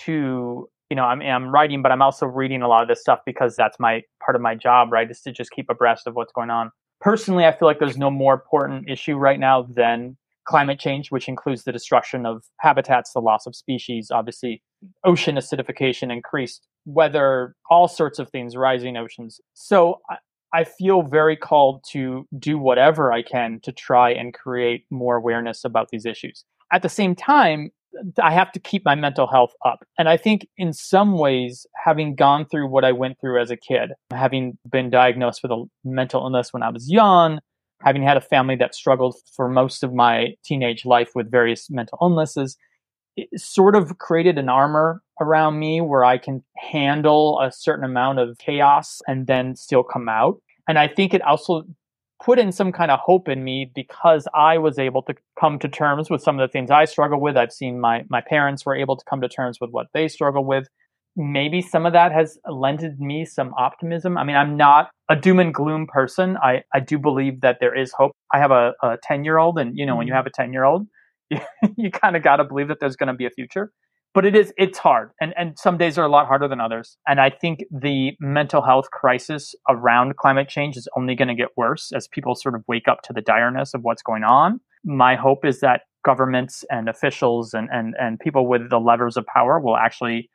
to 0.00 0.68
you 0.90 0.96
know, 0.96 1.04
I'm, 1.04 1.20
I'm 1.20 1.50
writing, 1.50 1.82
but 1.82 1.92
I'm 1.92 2.02
also 2.02 2.26
reading 2.26 2.62
a 2.62 2.68
lot 2.68 2.82
of 2.82 2.88
this 2.88 3.00
stuff 3.00 3.20
because 3.26 3.56
that's 3.56 3.78
my 3.78 4.02
part 4.24 4.36
of 4.36 4.42
my 4.42 4.54
job, 4.54 4.90
right? 4.92 5.10
Is 5.10 5.20
to 5.22 5.32
just 5.32 5.50
keep 5.50 5.68
abreast 5.68 6.06
of 6.06 6.14
what's 6.14 6.32
going 6.32 6.50
on. 6.50 6.70
Personally, 7.00 7.44
I 7.44 7.52
feel 7.52 7.68
like 7.68 7.78
there's 7.78 7.98
no 7.98 8.10
more 8.10 8.34
important 8.34 8.88
issue 8.88 9.16
right 9.16 9.38
now 9.38 9.62
than 9.62 10.16
climate 10.46 10.80
change, 10.80 11.10
which 11.10 11.28
includes 11.28 11.64
the 11.64 11.72
destruction 11.72 12.24
of 12.24 12.42
habitats, 12.60 13.12
the 13.12 13.20
loss 13.20 13.46
of 13.46 13.54
species, 13.54 14.10
obviously 14.10 14.62
ocean 15.04 15.36
acidification, 15.36 16.10
increased 16.10 16.66
weather, 16.86 17.54
all 17.70 17.86
sorts 17.86 18.18
of 18.18 18.30
things, 18.30 18.56
rising 18.56 18.96
oceans. 18.96 19.40
So 19.52 20.00
I, 20.08 20.16
I 20.54 20.64
feel 20.64 21.02
very 21.02 21.36
called 21.36 21.84
to 21.90 22.26
do 22.38 22.58
whatever 22.58 23.12
I 23.12 23.22
can 23.22 23.60
to 23.64 23.72
try 23.72 24.10
and 24.10 24.32
create 24.32 24.86
more 24.90 25.16
awareness 25.16 25.64
about 25.64 25.90
these 25.90 26.06
issues. 26.06 26.44
At 26.72 26.82
the 26.82 26.88
same 26.88 27.14
time, 27.14 27.70
I 28.22 28.32
have 28.32 28.52
to 28.52 28.60
keep 28.60 28.84
my 28.84 28.94
mental 28.94 29.26
health 29.26 29.52
up. 29.64 29.84
And 29.98 30.08
I 30.08 30.16
think 30.16 30.46
in 30.56 30.72
some 30.72 31.18
ways, 31.18 31.66
having 31.84 32.14
gone 32.14 32.46
through 32.46 32.68
what 32.68 32.84
I 32.84 32.92
went 32.92 33.20
through 33.20 33.40
as 33.40 33.50
a 33.50 33.56
kid, 33.56 33.92
having 34.12 34.58
been 34.70 34.90
diagnosed 34.90 35.40
with 35.42 35.52
a 35.52 35.64
mental 35.84 36.22
illness 36.22 36.52
when 36.52 36.62
I 36.62 36.70
was 36.70 36.90
young, 36.90 37.40
having 37.82 38.02
had 38.02 38.16
a 38.16 38.20
family 38.20 38.56
that 38.56 38.74
struggled 38.74 39.16
for 39.34 39.48
most 39.48 39.82
of 39.82 39.92
my 39.94 40.34
teenage 40.44 40.84
life 40.84 41.10
with 41.14 41.30
various 41.30 41.70
mental 41.70 41.98
illnesses, 42.00 42.56
it 43.16 43.28
sort 43.40 43.74
of 43.74 43.98
created 43.98 44.38
an 44.38 44.48
armor 44.48 45.02
around 45.20 45.58
me 45.58 45.80
where 45.80 46.04
I 46.04 46.18
can 46.18 46.44
handle 46.56 47.40
a 47.40 47.50
certain 47.50 47.84
amount 47.84 48.20
of 48.20 48.38
chaos 48.38 49.00
and 49.08 49.26
then 49.26 49.56
still 49.56 49.82
come 49.82 50.08
out. 50.08 50.40
And 50.68 50.78
I 50.78 50.86
think 50.86 51.14
it 51.14 51.22
also 51.22 51.64
put 52.22 52.38
in 52.38 52.52
some 52.52 52.72
kind 52.72 52.90
of 52.90 52.98
hope 53.00 53.28
in 53.28 53.44
me 53.44 53.70
because 53.74 54.26
I 54.34 54.58
was 54.58 54.78
able 54.78 55.02
to 55.02 55.14
come 55.38 55.58
to 55.60 55.68
terms 55.68 56.10
with 56.10 56.22
some 56.22 56.38
of 56.38 56.48
the 56.48 56.50
things 56.50 56.70
I 56.70 56.84
struggle 56.84 57.20
with. 57.20 57.36
I've 57.36 57.52
seen 57.52 57.80
my 57.80 58.04
my 58.08 58.20
parents 58.20 58.66
were 58.66 58.74
able 58.74 58.96
to 58.96 59.04
come 59.08 59.20
to 59.20 59.28
terms 59.28 59.58
with 59.60 59.70
what 59.70 59.86
they 59.94 60.08
struggle 60.08 60.44
with. 60.44 60.68
Maybe 61.16 61.60
some 61.62 61.84
of 61.84 61.92
that 61.94 62.12
has 62.12 62.38
lended 62.48 63.00
me 63.00 63.24
some 63.24 63.52
optimism. 63.54 64.16
I 64.16 64.24
mean, 64.24 64.36
I'm 64.36 64.56
not 64.56 64.90
a 65.08 65.16
doom 65.16 65.40
and 65.40 65.52
gloom 65.52 65.86
person. 65.86 66.36
I, 66.36 66.62
I 66.72 66.78
do 66.78 66.96
believe 66.96 67.40
that 67.40 67.56
there 67.60 67.76
is 67.76 67.92
hope. 67.92 68.12
I 68.32 68.38
have 68.38 68.52
a 68.52 68.74
10 69.02 69.24
year 69.24 69.38
old, 69.38 69.58
and 69.58 69.76
you 69.76 69.84
know, 69.84 69.96
when 69.96 70.06
you 70.06 70.12
mm-hmm. 70.12 70.18
have 70.18 70.26
a 70.26 70.30
10 70.30 70.52
year 70.52 70.64
old, 70.64 70.86
you, 71.30 71.40
you 71.76 71.90
kind 71.90 72.16
of 72.16 72.22
got 72.22 72.36
to 72.36 72.44
believe 72.44 72.68
that 72.68 72.78
there's 72.80 72.96
going 72.96 73.08
to 73.08 73.14
be 73.14 73.26
a 73.26 73.30
future 73.30 73.72
but 74.18 74.26
it 74.26 74.34
is 74.34 74.52
it's 74.56 74.78
hard. 74.78 75.12
And 75.20 75.32
and 75.36 75.56
some 75.56 75.78
days 75.78 75.96
are 75.96 76.04
a 76.04 76.08
lot 76.08 76.26
harder 76.26 76.48
than 76.48 76.60
others. 76.60 76.96
And 77.06 77.20
i 77.20 77.30
think 77.30 77.60
the 77.70 78.16
mental 78.18 78.62
health 78.62 78.90
crisis 78.90 79.54
around 79.68 80.16
climate 80.16 80.48
change 80.48 80.76
is 80.76 80.88
only 80.96 81.14
going 81.14 81.28
to 81.28 81.36
get 81.36 81.50
worse 81.56 81.92
as 81.94 82.08
people 82.08 82.34
sort 82.34 82.56
of 82.56 82.64
wake 82.66 82.88
up 82.88 83.02
to 83.02 83.12
the 83.12 83.22
direness 83.22 83.74
of 83.74 83.82
what's 83.82 84.02
going 84.02 84.24
on. 84.24 84.58
My 84.84 85.14
hope 85.14 85.44
is 85.44 85.60
that 85.60 85.82
governments 86.04 86.64
and 86.68 86.88
officials 86.88 87.54
and 87.54 87.68
and 87.70 87.94
and 88.00 88.18
people 88.18 88.48
with 88.48 88.70
the 88.70 88.80
levers 88.80 89.16
of 89.16 89.24
power 89.26 89.60
will 89.60 89.76
actually 89.76 90.28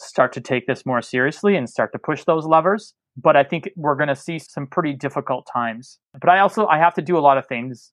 start 0.00 0.32
to 0.32 0.40
take 0.40 0.66
this 0.66 0.84
more 0.84 1.00
seriously 1.00 1.54
and 1.54 1.70
start 1.70 1.92
to 1.92 2.00
push 2.00 2.24
those 2.24 2.46
levers. 2.46 2.94
But 3.16 3.36
i 3.36 3.44
think 3.44 3.70
we're 3.76 3.94
going 3.94 4.14
to 4.16 4.16
see 4.16 4.40
some 4.40 4.66
pretty 4.66 4.92
difficult 4.92 5.46
times. 5.52 6.00
But 6.20 6.30
i 6.30 6.40
also 6.40 6.66
i 6.66 6.78
have 6.78 6.94
to 6.94 7.02
do 7.02 7.16
a 7.16 7.22
lot 7.28 7.38
of 7.38 7.46
things 7.46 7.92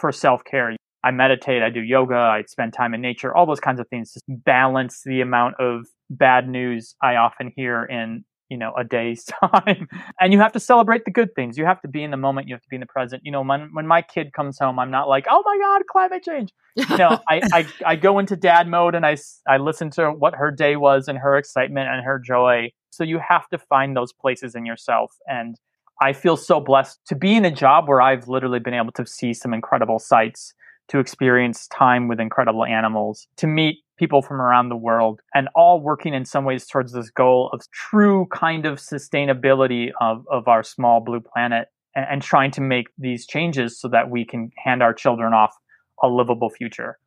for 0.00 0.12
self-care 0.12 0.76
I 1.04 1.10
meditate, 1.10 1.62
I 1.62 1.70
do 1.70 1.80
yoga, 1.80 2.16
I 2.16 2.42
spend 2.46 2.72
time 2.72 2.94
in 2.94 3.00
nature, 3.00 3.34
all 3.34 3.46
those 3.46 3.60
kinds 3.60 3.80
of 3.80 3.88
things 3.88 4.12
to 4.12 4.20
balance 4.28 5.02
the 5.04 5.20
amount 5.20 5.54
of 5.60 5.86
bad 6.10 6.48
news 6.48 6.94
I 7.02 7.16
often 7.16 7.52
hear 7.54 7.84
in, 7.84 8.24
you 8.48 8.56
know, 8.56 8.72
a 8.76 8.84
day's 8.84 9.24
time. 9.54 9.88
and 10.20 10.32
you 10.32 10.40
have 10.40 10.52
to 10.52 10.60
celebrate 10.60 11.04
the 11.04 11.10
good 11.10 11.34
things. 11.34 11.56
You 11.56 11.64
have 11.64 11.80
to 11.82 11.88
be 11.88 12.02
in 12.02 12.10
the 12.10 12.16
moment, 12.16 12.48
you 12.48 12.54
have 12.54 12.62
to 12.62 12.68
be 12.68 12.76
in 12.76 12.80
the 12.80 12.86
present. 12.86 13.22
You 13.24 13.32
know, 13.32 13.42
when 13.42 13.70
when 13.72 13.86
my 13.86 14.02
kid 14.02 14.32
comes 14.32 14.58
home, 14.58 14.78
I'm 14.78 14.90
not 14.90 15.08
like, 15.08 15.26
"Oh 15.30 15.42
my 15.44 15.58
god, 15.58 15.82
climate 15.90 16.24
change." 16.24 16.52
You 16.90 16.98
know, 16.98 17.18
I, 17.28 17.40
I 17.52 17.66
I 17.86 17.96
go 17.96 18.18
into 18.18 18.36
dad 18.36 18.68
mode 18.68 18.94
and 18.94 19.06
I 19.06 19.16
I 19.48 19.56
listen 19.56 19.90
to 19.92 20.10
what 20.10 20.34
her 20.34 20.50
day 20.50 20.76
was 20.76 21.08
and 21.08 21.18
her 21.18 21.36
excitement 21.36 21.88
and 21.88 22.04
her 22.04 22.18
joy. 22.18 22.70
So 22.90 23.02
you 23.02 23.18
have 23.26 23.48
to 23.48 23.58
find 23.58 23.96
those 23.96 24.12
places 24.12 24.54
in 24.54 24.66
yourself 24.66 25.12
and 25.26 25.56
I 26.00 26.12
feel 26.12 26.36
so 26.36 26.60
blessed 26.60 27.00
to 27.06 27.14
be 27.14 27.34
in 27.34 27.44
a 27.44 27.50
job 27.50 27.88
where 27.88 28.02
I've 28.02 28.28
literally 28.28 28.58
been 28.58 28.74
able 28.74 28.92
to 28.92 29.06
see 29.06 29.32
some 29.32 29.54
incredible 29.54 29.98
sights 29.98 30.52
to 30.88 30.98
experience 30.98 31.66
time 31.68 32.08
with 32.08 32.20
incredible 32.20 32.64
animals, 32.64 33.26
to 33.36 33.46
meet 33.46 33.78
people 33.98 34.22
from 34.22 34.40
around 34.40 34.68
the 34.68 34.76
world, 34.76 35.20
and 35.34 35.48
all 35.54 35.80
working 35.80 36.14
in 36.14 36.24
some 36.24 36.44
ways 36.44 36.66
towards 36.66 36.92
this 36.92 37.10
goal 37.10 37.50
of 37.52 37.62
true 37.72 38.26
kind 38.30 38.66
of 38.66 38.78
sustainability 38.78 39.90
of, 40.00 40.24
of 40.30 40.48
our 40.48 40.62
small 40.62 41.00
blue 41.00 41.20
planet 41.20 41.68
and, 41.94 42.06
and 42.10 42.22
trying 42.22 42.50
to 42.52 42.60
make 42.60 42.88
these 42.98 43.26
changes 43.26 43.80
so 43.80 43.88
that 43.88 44.10
we 44.10 44.24
can 44.24 44.50
hand 44.62 44.82
our 44.82 44.94
children 44.94 45.32
off 45.32 45.54
a 46.02 46.08
livable 46.08 46.50
future. 46.50 46.98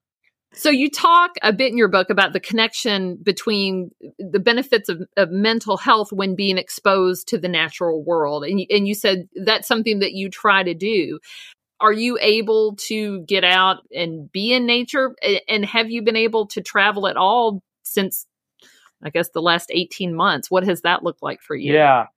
So 0.54 0.72
you 0.72 0.90
talk 0.90 1.32
a 1.44 1.54
bit 1.54 1.72
in 1.72 1.78
your 1.78 1.88
book 1.88 2.10
about 2.10 2.34
the 2.34 2.40
connection 2.40 3.18
between 3.22 3.92
the 4.18 4.40
benefits 4.40 4.90
of, 4.90 5.04
of, 5.16 5.30
mental 5.30 5.78
health 5.78 6.12
when 6.12 6.36
being 6.36 6.58
exposed 6.58 7.28
to 7.28 7.38
the 7.38 7.48
natural 7.48 8.04
world, 8.04 8.44
and 8.44 8.60
and 8.72 8.88
you 8.88 8.96
said 8.96 9.30
that's 9.46 9.68
something 9.68 10.00
that 10.00 10.14
you 10.14 10.28
try 10.28 10.64
to 10.64 10.74
do 10.74 11.20
are 11.82 11.94
you 11.94 12.18
able 12.22 12.76
to 12.88 13.22
get 13.22 13.44
out 13.44 13.78
and 13.96 14.32
be 14.32 14.54
in 14.54 14.66
nature? 14.66 15.16
And 15.48 15.66
have 15.66 15.90
you 15.90 16.02
been 16.02 16.16
able 16.16 16.48
to 16.48 16.62
travel 16.62 17.08
at 17.08 17.18
all 17.18 17.62
since, 17.84 18.26
I 19.04 19.10
guess, 19.10 19.30
the 19.30 19.42
last 19.42 19.70
18 19.74 20.14
months? 20.14 20.52
What 20.52 20.64
has 20.66 20.82
that 20.82 21.04
looked 21.04 21.24
like 21.24 21.42
for 21.42 21.56
you? 21.56 21.74
Yeah. 21.74 22.08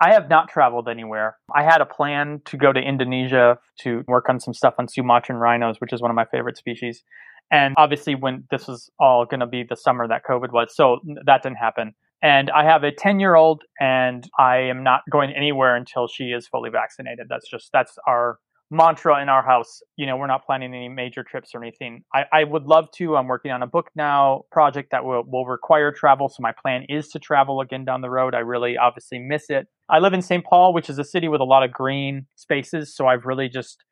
I 0.00 0.12
have 0.12 0.28
not 0.28 0.48
traveled 0.48 0.88
anywhere. 0.88 1.36
I 1.54 1.62
had 1.62 1.80
a 1.80 1.86
plan 1.86 2.42
to 2.46 2.56
go 2.56 2.72
to 2.72 2.80
Indonesia 2.80 3.58
to 3.80 4.02
work 4.08 4.28
on 4.28 4.40
some 4.40 4.52
stuff 4.52 4.74
on 4.78 4.88
Sumatran 4.88 5.38
rhinos, 5.38 5.80
which 5.80 5.92
is 5.92 6.02
one 6.02 6.10
of 6.10 6.16
my 6.16 6.24
favorite 6.24 6.56
species. 6.56 7.04
And 7.50 7.74
obviously, 7.78 8.14
when 8.14 8.44
this 8.50 8.66
was 8.66 8.90
all 8.98 9.24
going 9.26 9.40
to 9.40 9.46
be 9.46 9.62
the 9.62 9.76
summer 9.76 10.08
that 10.08 10.22
COVID 10.28 10.52
was, 10.52 10.74
so 10.74 10.98
that 11.26 11.42
didn't 11.42 11.58
happen. 11.58 11.94
And 12.22 12.50
I 12.50 12.64
have 12.64 12.82
a 12.84 12.90
10 12.90 13.20
year 13.20 13.34
old, 13.36 13.62
and 13.78 14.28
I 14.38 14.56
am 14.56 14.82
not 14.82 15.02
going 15.10 15.30
anywhere 15.30 15.76
until 15.76 16.08
she 16.08 16.24
is 16.24 16.48
fully 16.48 16.70
vaccinated. 16.70 17.26
That's 17.28 17.48
just, 17.48 17.70
that's 17.72 17.96
our 18.08 18.38
mantra 18.70 19.22
in 19.22 19.28
our 19.28 19.44
house. 19.44 19.80
You 19.96 20.06
know, 20.06 20.16
we're 20.16 20.26
not 20.26 20.44
planning 20.44 20.74
any 20.74 20.88
major 20.88 21.22
trips 21.22 21.50
or 21.54 21.62
anything. 21.62 22.02
I, 22.14 22.24
I 22.32 22.44
would 22.44 22.64
love 22.64 22.90
to. 22.96 23.16
I'm 23.16 23.28
working 23.28 23.50
on 23.50 23.62
a 23.62 23.66
book 23.66 23.90
now 23.94 24.42
project 24.50 24.90
that 24.90 25.04
will, 25.04 25.22
will 25.26 25.46
require 25.46 25.92
travel. 25.92 26.28
So 26.28 26.36
my 26.40 26.52
plan 26.52 26.84
is 26.88 27.08
to 27.08 27.18
travel 27.18 27.60
again 27.60 27.84
down 27.84 28.00
the 28.00 28.10
road. 28.10 28.34
I 28.34 28.40
really 28.40 28.76
obviously 28.76 29.18
miss 29.18 29.50
it. 29.50 29.66
I 29.88 29.98
live 29.98 30.12
in 30.12 30.22
St. 30.22 30.44
Paul, 30.44 30.72
which 30.72 30.88
is 30.88 30.98
a 30.98 31.04
city 31.04 31.28
with 31.28 31.40
a 31.40 31.44
lot 31.44 31.62
of 31.62 31.72
green 31.72 32.26
spaces. 32.36 32.94
So 32.94 33.06
I've 33.06 33.24
really 33.24 33.48
just 33.48 33.84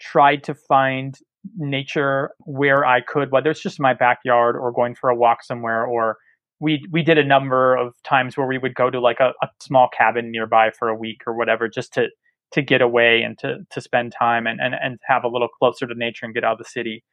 tried 0.00 0.44
to 0.44 0.54
find 0.54 1.14
nature 1.56 2.30
where 2.44 2.84
I 2.84 3.00
could, 3.00 3.32
whether 3.32 3.50
it's 3.50 3.62
just 3.62 3.80
my 3.80 3.94
backyard 3.94 4.56
or 4.56 4.72
going 4.72 4.94
for 4.94 5.08
a 5.08 5.16
walk 5.16 5.42
somewhere 5.42 5.84
or 5.84 6.18
we 6.60 6.86
we 6.92 7.02
did 7.02 7.18
a 7.18 7.24
number 7.24 7.74
of 7.74 7.94
times 8.04 8.36
where 8.36 8.46
we 8.46 8.58
would 8.58 8.74
go 8.74 8.90
to 8.90 9.00
like 9.00 9.18
a, 9.18 9.32
a 9.42 9.48
small 9.60 9.88
cabin 9.96 10.30
nearby 10.30 10.70
for 10.78 10.88
a 10.88 10.94
week 10.94 11.22
or 11.26 11.34
whatever 11.34 11.68
just 11.68 11.94
to 11.94 12.08
to 12.52 12.62
get 12.62 12.82
away 12.82 13.22
and 13.22 13.38
to 13.38 13.58
to 13.70 13.80
spend 13.80 14.12
time 14.18 14.46
and, 14.46 14.60
and 14.60 14.74
and 14.74 14.98
have 15.06 15.24
a 15.24 15.28
little 15.28 15.48
closer 15.48 15.86
to 15.86 15.94
nature 15.94 16.24
and 16.26 16.34
get 16.34 16.44
out 16.44 16.52
of 16.52 16.58
the 16.58 16.64
city. 16.64 17.04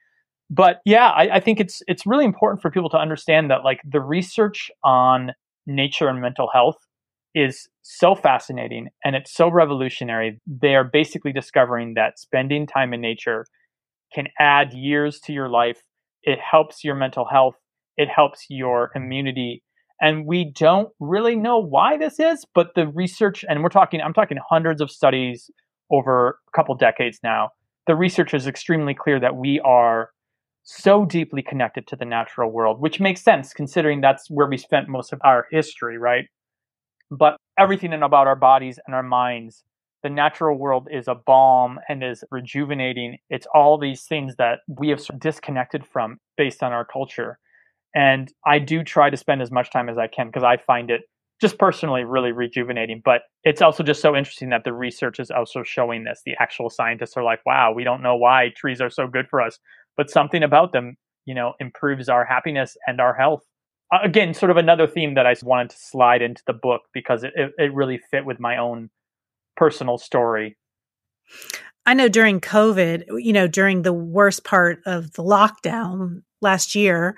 But 0.49 0.79
yeah 0.85 1.09
I, 1.09 1.35
I 1.35 1.39
think 1.39 1.59
it's 1.59 1.81
it's 1.88 2.05
really 2.05 2.25
important 2.25 2.61
for 2.61 2.71
people 2.71 2.89
to 2.91 2.97
understand 2.97 3.51
that 3.51 3.63
like 3.63 3.81
the 3.83 4.01
research 4.01 4.71
on 4.83 5.31
nature 5.65 6.07
and 6.07 6.21
mental 6.21 6.49
health 6.53 6.77
is 7.35 7.67
so 7.83 8.15
fascinating 8.15 8.88
and 9.05 9.15
it's 9.15 9.33
so 9.33 9.49
revolutionary. 9.49 10.39
They 10.47 10.75
are 10.75 10.83
basically 10.83 11.33
discovering 11.33 11.93
that 11.93 12.19
spending 12.19 12.65
time 12.65 12.93
in 12.93 13.01
nature 13.01 13.45
can 14.13 14.27
add 14.39 14.73
years 14.73 15.19
to 15.21 15.33
your 15.33 15.49
life. 15.49 15.81
It 16.23 16.39
helps 16.39 16.83
your 16.83 16.95
mental 16.95 17.25
health. 17.25 17.55
It 17.97 18.09
helps 18.09 18.45
your 18.49 18.91
immunity. 18.95 19.63
And 20.02 20.26
we 20.26 20.52
don't 20.56 20.89
really 21.00 21.36
know 21.36 21.58
why 21.58 21.98
this 21.98 22.20
is, 22.20 22.45
but 22.54 22.76
the 22.76 22.88
research, 22.88 23.43
and 23.48 23.64
we're 23.64 23.70
talking, 23.70 24.02
I'm 24.02 24.14
talking 24.14 24.38
hundreds 24.50 24.82
of 24.82 24.91
studies 24.91 25.50
over 25.91 26.39
a 26.48 26.52
couple 26.56 26.76
decades 26.76 27.20
now. 27.24 27.50
The 27.88 27.95
research 27.95 28.34
is 28.34 28.48
extremely 28.48 28.93
clear 28.93 29.20
that 29.20 29.36
we 29.36 29.60
are 29.62 30.12
so 30.64 31.06
deeply 31.06 31.41
connected 31.41 31.88
to 31.88 31.95
the 31.95 32.06
natural 32.06 32.52
world, 32.52 32.82
which 32.82 33.00
makes 33.00 33.22
sense 33.22 33.54
considering 33.54 34.02
that's 34.02 34.30
where 34.30 34.48
we 34.48 34.58
spent 34.58 34.89
most 34.89 35.14
of 35.14 35.22
our 35.24 35.48
history, 35.50 35.98
right? 35.98 36.26
But 37.10 37.38
everything 37.58 37.93
about 37.93 38.28
our 38.28 38.36
bodies 38.36 38.78
and 38.86 38.93
our 38.93 39.04
minds, 39.04 39.64
the 40.04 40.10
natural 40.10 40.58
world 40.58 40.89
is 40.91 41.08
a 41.08 41.16
balm 41.16 41.80
and 41.88 42.04
is 42.04 42.24
rejuvenating. 42.30 43.18
It's 43.30 43.48
all 43.56 43.78
these 43.78 44.04
things 44.04 44.36
that 44.36 44.60
we 44.68 44.89
have 44.89 45.02
disconnected 45.18 45.86
from 45.88 46.20
based 46.36 46.62
on 46.62 46.74
our 46.74 46.86
culture. 46.86 47.39
And 47.95 48.31
I 48.45 48.59
do 48.59 48.83
try 48.83 49.09
to 49.09 49.17
spend 49.17 49.41
as 49.41 49.51
much 49.51 49.71
time 49.71 49.89
as 49.89 49.97
I 49.97 50.07
can 50.07 50.27
because 50.27 50.43
I 50.43 50.57
find 50.57 50.91
it 50.91 51.01
just 51.39 51.57
personally 51.57 52.03
really 52.03 52.31
rejuvenating. 52.31 53.01
But 53.03 53.21
it's 53.43 53.61
also 53.61 53.83
just 53.83 54.01
so 54.01 54.15
interesting 54.15 54.49
that 54.49 54.63
the 54.63 54.73
research 54.73 55.19
is 55.19 55.31
also 55.31 55.63
showing 55.63 56.03
this. 56.03 56.21
The 56.25 56.35
actual 56.39 56.69
scientists 56.69 57.15
are 57.17 57.23
like, 57.23 57.45
wow, 57.45 57.71
we 57.73 57.83
don't 57.83 58.03
know 58.03 58.15
why 58.15 58.51
trees 58.55 58.81
are 58.81 58.89
so 58.89 59.07
good 59.07 59.27
for 59.29 59.41
us 59.41 59.59
but 59.97 60.09
something 60.09 60.43
about 60.43 60.71
them, 60.71 60.95
you 61.25 61.33
know, 61.33 61.53
improves 61.59 62.07
our 62.07 62.23
happiness 62.23 62.77
and 62.85 63.01
our 63.01 63.15
health. 63.15 63.41
Again, 63.91 64.33
sort 64.33 64.51
of 64.51 64.57
another 64.57 64.85
theme 64.85 65.15
that 65.15 65.25
I 65.25 65.35
wanted 65.43 65.71
to 65.71 65.77
slide 65.77 66.21
into 66.21 66.43
the 66.45 66.53
book 66.53 66.83
because 66.93 67.23
it, 67.23 67.33
it, 67.35 67.51
it 67.57 67.73
really 67.73 67.99
fit 68.11 68.25
with 68.25 68.39
my 68.39 68.57
own 68.57 68.89
personal 69.55 69.97
story. 69.97 70.55
I 71.85 71.93
know 71.93 72.09
during 72.09 72.41
COVID, 72.41 73.05
you 73.17 73.33
know, 73.33 73.47
during 73.47 73.81
the 73.81 73.93
worst 73.93 74.43
part 74.43 74.81
of 74.85 75.13
the 75.13 75.23
lockdown 75.23 76.21
last 76.41 76.75
year, 76.75 77.15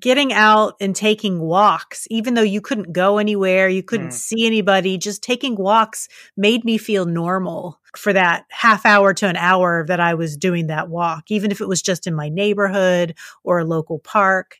getting 0.00 0.32
out 0.32 0.74
and 0.80 0.94
taking 0.94 1.40
walks, 1.40 2.06
even 2.10 2.34
though 2.34 2.42
you 2.42 2.60
couldn't 2.60 2.92
go 2.92 3.18
anywhere, 3.18 3.68
you 3.68 3.82
couldn't 3.82 4.08
mm. 4.08 4.12
see 4.12 4.46
anybody, 4.46 4.98
just 4.98 5.22
taking 5.22 5.56
walks 5.56 6.08
made 6.36 6.64
me 6.64 6.78
feel 6.78 7.06
normal 7.06 7.80
for 7.96 8.12
that 8.12 8.44
half 8.50 8.84
hour 8.86 9.14
to 9.14 9.28
an 9.28 9.36
hour 9.36 9.84
that 9.86 10.00
I 10.00 10.14
was 10.14 10.36
doing 10.36 10.68
that 10.68 10.88
walk, 10.88 11.30
even 11.30 11.50
if 11.50 11.60
it 11.60 11.68
was 11.68 11.82
just 11.82 12.06
in 12.06 12.14
my 12.14 12.28
neighborhood 12.28 13.14
or 13.42 13.58
a 13.58 13.64
local 13.64 13.98
park. 13.98 14.58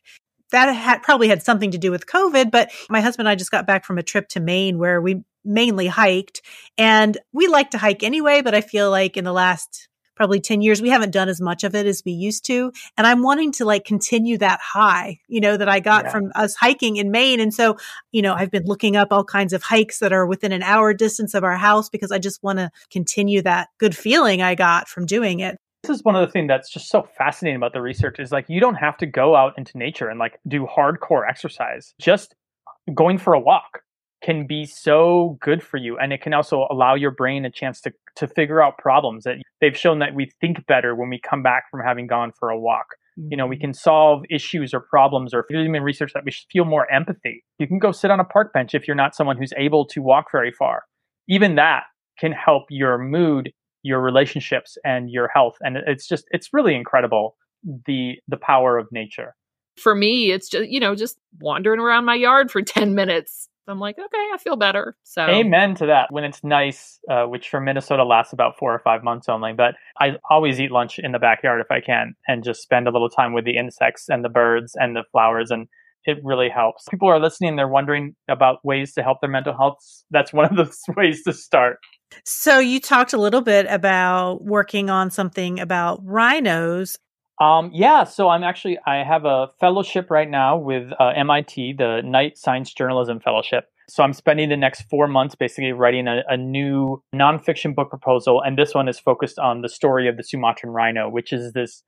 That 0.51 0.71
had 0.71 1.03
probably 1.03 1.27
had 1.27 1.43
something 1.43 1.71
to 1.71 1.77
do 1.77 1.91
with 1.91 2.05
COVID, 2.05 2.51
but 2.51 2.71
my 2.89 3.01
husband 3.01 3.27
and 3.27 3.31
I 3.31 3.35
just 3.35 3.51
got 3.51 3.67
back 3.67 3.83
from 3.83 3.97
a 3.97 4.03
trip 4.03 4.29
to 4.29 4.39
Maine 4.39 4.77
where 4.77 5.01
we 5.01 5.23
mainly 5.43 5.87
hiked 5.87 6.41
and 6.77 7.17
we 7.33 7.47
like 7.47 7.71
to 7.71 7.77
hike 7.77 8.03
anyway, 8.03 8.41
but 8.41 8.55
I 8.55 8.61
feel 8.61 8.89
like 8.89 9.17
in 9.17 9.25
the 9.25 9.33
last 9.33 9.87
probably 10.15 10.39
10 10.39 10.61
years. 10.61 10.81
We 10.81 10.89
haven't 10.89 11.11
done 11.11 11.29
as 11.29 11.41
much 11.41 11.63
of 11.63 11.75
it 11.75 11.85
as 11.85 12.01
we 12.05 12.11
used 12.11 12.45
to. 12.45 12.71
And 12.97 13.05
I'm 13.05 13.21
wanting 13.21 13.51
to 13.53 13.65
like 13.65 13.85
continue 13.85 14.37
that 14.37 14.59
high, 14.61 15.19
you 15.27 15.41
know, 15.41 15.57
that 15.57 15.69
I 15.69 15.79
got 15.79 16.05
yeah. 16.05 16.11
from 16.11 16.31
us 16.35 16.55
hiking 16.55 16.97
in 16.97 17.11
Maine. 17.11 17.39
And 17.39 17.53
so, 17.53 17.77
you 18.11 18.21
know, 18.21 18.33
I've 18.33 18.51
been 18.51 18.65
looking 18.65 18.95
up 18.95 19.09
all 19.11 19.23
kinds 19.23 19.53
of 19.53 19.63
hikes 19.63 19.99
that 19.99 20.13
are 20.13 20.25
within 20.25 20.51
an 20.51 20.63
hour 20.63 20.93
distance 20.93 21.33
of 21.33 21.43
our 21.43 21.57
house 21.57 21.89
because 21.89 22.11
I 22.11 22.19
just 22.19 22.43
want 22.43 22.59
to 22.59 22.71
continue 22.91 23.41
that 23.43 23.69
good 23.77 23.95
feeling 23.95 24.41
I 24.41 24.55
got 24.55 24.87
from 24.87 25.05
doing 25.05 25.39
it. 25.39 25.57
This 25.83 25.97
is 25.97 26.03
one 26.03 26.15
of 26.15 26.27
the 26.27 26.31
things 26.31 26.47
that's 26.47 26.71
just 26.71 26.89
so 26.89 27.07
fascinating 27.15 27.57
about 27.57 27.73
the 27.73 27.81
research 27.81 28.19
is 28.19 28.31
like 28.31 28.45
you 28.49 28.59
don't 28.59 28.75
have 28.75 28.97
to 28.97 29.05
go 29.05 29.35
out 29.35 29.53
into 29.57 29.77
nature 29.77 30.09
and 30.09 30.19
like 30.19 30.39
do 30.47 30.65
hardcore 30.65 31.27
exercise. 31.29 31.93
Just 31.99 32.35
going 32.93 33.17
for 33.17 33.33
a 33.33 33.39
walk 33.39 33.81
can 34.25 34.47
be 34.47 34.65
so 34.65 35.37
good 35.39 35.61
for 35.61 35.77
you 35.77 35.99
and 35.99 36.11
it 36.11 36.19
can 36.19 36.33
also 36.33 36.65
allow 36.71 36.95
your 36.95 37.11
brain 37.11 37.45
a 37.45 37.51
chance 37.51 37.79
to 37.79 37.93
to 38.15 38.27
figure 38.27 38.61
out 38.61 38.77
problems 38.79 39.23
that 39.23 39.35
they've 39.61 39.77
shown 39.77 39.99
that 39.99 40.15
we 40.15 40.31
think 40.41 40.65
better 40.65 40.95
when 40.95 41.09
we 41.09 41.19
come 41.19 41.43
back 41.43 41.65
from 41.69 41.81
having 41.85 42.07
gone 42.07 42.31
for 42.39 42.49
a 42.49 42.59
walk. 42.59 42.95
You 43.17 43.37
know 43.37 43.45
we 43.45 43.55
mm-hmm. 43.55 43.61
can 43.61 43.73
solve 43.73 44.23
issues 44.29 44.73
or 44.73 44.79
problems 44.79 45.33
or 45.33 45.45
even 45.51 45.71
research 45.83 46.11
that 46.13 46.25
we 46.25 46.31
feel 46.51 46.65
more 46.65 46.91
empathy 46.91 47.45
you 47.59 47.67
can 47.67 47.79
go 47.79 47.91
sit 47.91 48.11
on 48.11 48.19
a 48.19 48.25
park 48.25 48.51
bench 48.51 48.73
if 48.73 48.87
you're 48.87 48.95
not 48.95 49.15
someone 49.15 49.37
who's 49.37 49.53
able 49.57 49.85
to 49.87 50.01
walk 50.01 50.25
very 50.31 50.51
far. 50.51 50.83
Even 51.29 51.55
that 51.55 51.83
can 52.19 52.31
help 52.31 52.63
your 52.69 52.97
mood 52.97 53.53
your 53.83 54.01
relationships 54.01 54.77
and 54.83 55.11
your 55.11 55.27
health 55.27 55.55
and 55.61 55.77
it's 55.85 56.07
just 56.07 56.25
it's 56.31 56.49
really 56.51 56.75
incredible 56.75 57.37
the 57.85 58.15
the 58.27 58.37
power 58.37 58.77
of 58.79 58.87
nature. 58.91 59.35
For 59.77 59.93
me 59.93 60.31
it's 60.31 60.49
just 60.49 60.67
you 60.67 60.79
know 60.79 60.95
just 60.95 61.17
wandering 61.39 61.79
around 61.79 62.05
my 62.05 62.15
yard 62.15 62.49
for 62.49 62.61
10 62.79 62.95
minutes 62.95 63.49
I'm 63.67 63.79
like, 63.79 63.97
okay, 63.97 64.29
I 64.33 64.37
feel 64.37 64.55
better. 64.55 64.95
So 65.03 65.23
amen 65.23 65.75
to 65.75 65.87
that. 65.87 66.11
When 66.11 66.23
it's 66.23 66.43
nice, 66.43 66.99
uh, 67.09 67.25
which 67.25 67.49
for 67.49 67.59
Minnesota 67.59 68.03
lasts 68.03 68.33
about 68.33 68.57
four 68.57 68.73
or 68.73 68.79
five 68.79 69.03
months 69.03 69.27
only, 69.29 69.53
but 69.53 69.75
I 69.99 70.17
always 70.29 70.59
eat 70.59 70.71
lunch 70.71 70.99
in 70.99 71.11
the 71.11 71.19
backyard 71.19 71.61
if 71.61 71.71
I 71.71 71.81
can, 71.81 72.15
and 72.27 72.43
just 72.43 72.61
spend 72.61 72.87
a 72.87 72.91
little 72.91 73.09
time 73.09 73.33
with 73.33 73.45
the 73.45 73.57
insects 73.57 74.05
and 74.09 74.23
the 74.23 74.29
birds 74.29 74.73
and 74.75 74.95
the 74.95 75.03
flowers, 75.11 75.51
and 75.51 75.67
it 76.05 76.17
really 76.23 76.49
helps. 76.49 76.83
People 76.89 77.09
are 77.09 77.19
listening; 77.19 77.55
they're 77.55 77.67
wondering 77.67 78.15
about 78.29 78.63
ways 78.63 78.93
to 78.93 79.03
help 79.03 79.21
their 79.21 79.29
mental 79.29 79.55
health. 79.55 79.77
That's 80.11 80.31
one 80.31 80.45
of 80.45 80.55
the 80.57 80.93
ways 80.95 81.23
to 81.23 81.33
start. 81.33 81.79
So 82.23 82.59
you 82.59 82.79
talked 82.79 83.13
a 83.13 83.17
little 83.17 83.41
bit 83.41 83.65
about 83.69 84.43
working 84.43 84.89
on 84.89 85.09
something 85.09 85.59
about 85.59 85.99
rhinos. 86.03 86.97
Um, 87.39 87.69
yeah, 87.73 88.05
so 88.05 88.29
I'm 88.29 88.43
actually 88.43 88.77
I 88.85 89.03
have 89.03 89.25
a 89.25 89.49
fellowship 89.59 90.09
right 90.09 90.29
now 90.29 90.57
with 90.57 90.91
uh, 90.99 91.11
MIT, 91.15 91.73
the 91.73 92.01
Knight 92.03 92.37
Science 92.37 92.73
Journalism 92.73 93.19
Fellowship. 93.19 93.65
So 93.89 94.03
I'm 94.03 94.13
spending 94.13 94.49
the 94.49 94.57
next 94.57 94.83
four 94.89 95.07
months 95.07 95.35
basically 95.35 95.71
writing 95.71 96.07
a, 96.07 96.23
a, 96.27 96.37
new 96.37 97.03
nonfiction 97.13 97.75
book 97.75 97.89
proposal, 97.89 98.41
and 98.41 98.57
this 98.57 98.73
one 98.73 98.87
is 98.87 98.99
focused 98.99 99.37
on 99.37 99.61
the 99.61 99.69
story 99.69 100.07
of 100.07 100.17
the 100.17 100.23
Sumatran 100.23 100.73
rhino, 100.73 101.07
which 101.07 101.31
is 101.31 101.53
this 101.53 101.83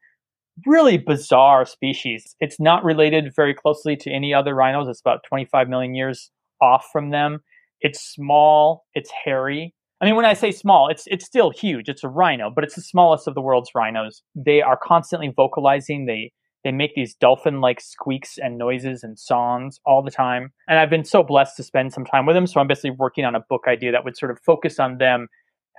really 0.66 0.98
bizarre 0.98 1.66
species. 1.66 2.36
It's 2.40 2.60
not 2.60 2.84
related 2.84 3.34
very 3.36 3.54
closely 3.54 3.96
to 3.98 4.12
any 4.12 4.34
other 4.34 4.54
rhinos. 4.54 4.88
It's 4.88 5.00
about 5.00 5.22
25 5.28 5.70
million 5.70 5.96
years 5.96 6.30
off 6.62 6.88
from 6.92 7.10
them. 7.10 7.40
It's 7.82 8.00
small. 8.02 8.86
It's 8.94 9.12
hairy. 9.24 9.74
I 10.00 10.06
mean, 10.06 10.16
when 10.16 10.26
I 10.26 10.34
say 10.34 10.52
small, 10.52 10.90
it's 10.90 11.06
it's 11.08 11.26
still 11.26 11.50
huge. 11.50 11.90
It's 11.90 12.04
a 12.04 12.10
rhino, 12.10 12.52
but 12.54 12.64
it's 12.64 12.76
the 12.76 12.82
smallest 12.82 13.28
of 13.28 13.36
the 13.36 13.42
world's 13.42 13.72
rhinos. 13.74 14.22
They 14.36 14.62
are 14.62 14.78
constantly 14.82 15.34
vocalizing. 15.36 16.06
They 16.06 16.32
they 16.64 16.72
make 16.72 16.96
these 16.96 17.16
dolphin-like 17.16 17.80
squeaks 17.80 18.38
and 18.38 18.58
noises 18.58 19.04
and 19.04 19.18
songs 19.18 19.80
all 19.86 20.04
the 20.04 20.12
time. 20.12 20.52
And 20.68 20.80
I've 20.80 20.90
been 20.90 21.06
so 21.06 21.24
blessed 21.24 21.56
to 21.58 21.64
spend 21.64 21.94
some 21.94 22.04
time 22.04 22.26
with 22.26 22.36
them. 22.36 22.46
So 22.46 22.60
I'm 22.60 22.68
basically 22.68 22.92
working 22.92 23.26
on 23.26 23.36
a 23.36 23.40
book 23.50 23.64
idea 23.68 23.92
that 23.92 24.04
would 24.04 24.18
sort 24.18 24.32
of 24.32 24.40
focus 24.46 24.80
on 24.80 24.98
them 24.98 25.28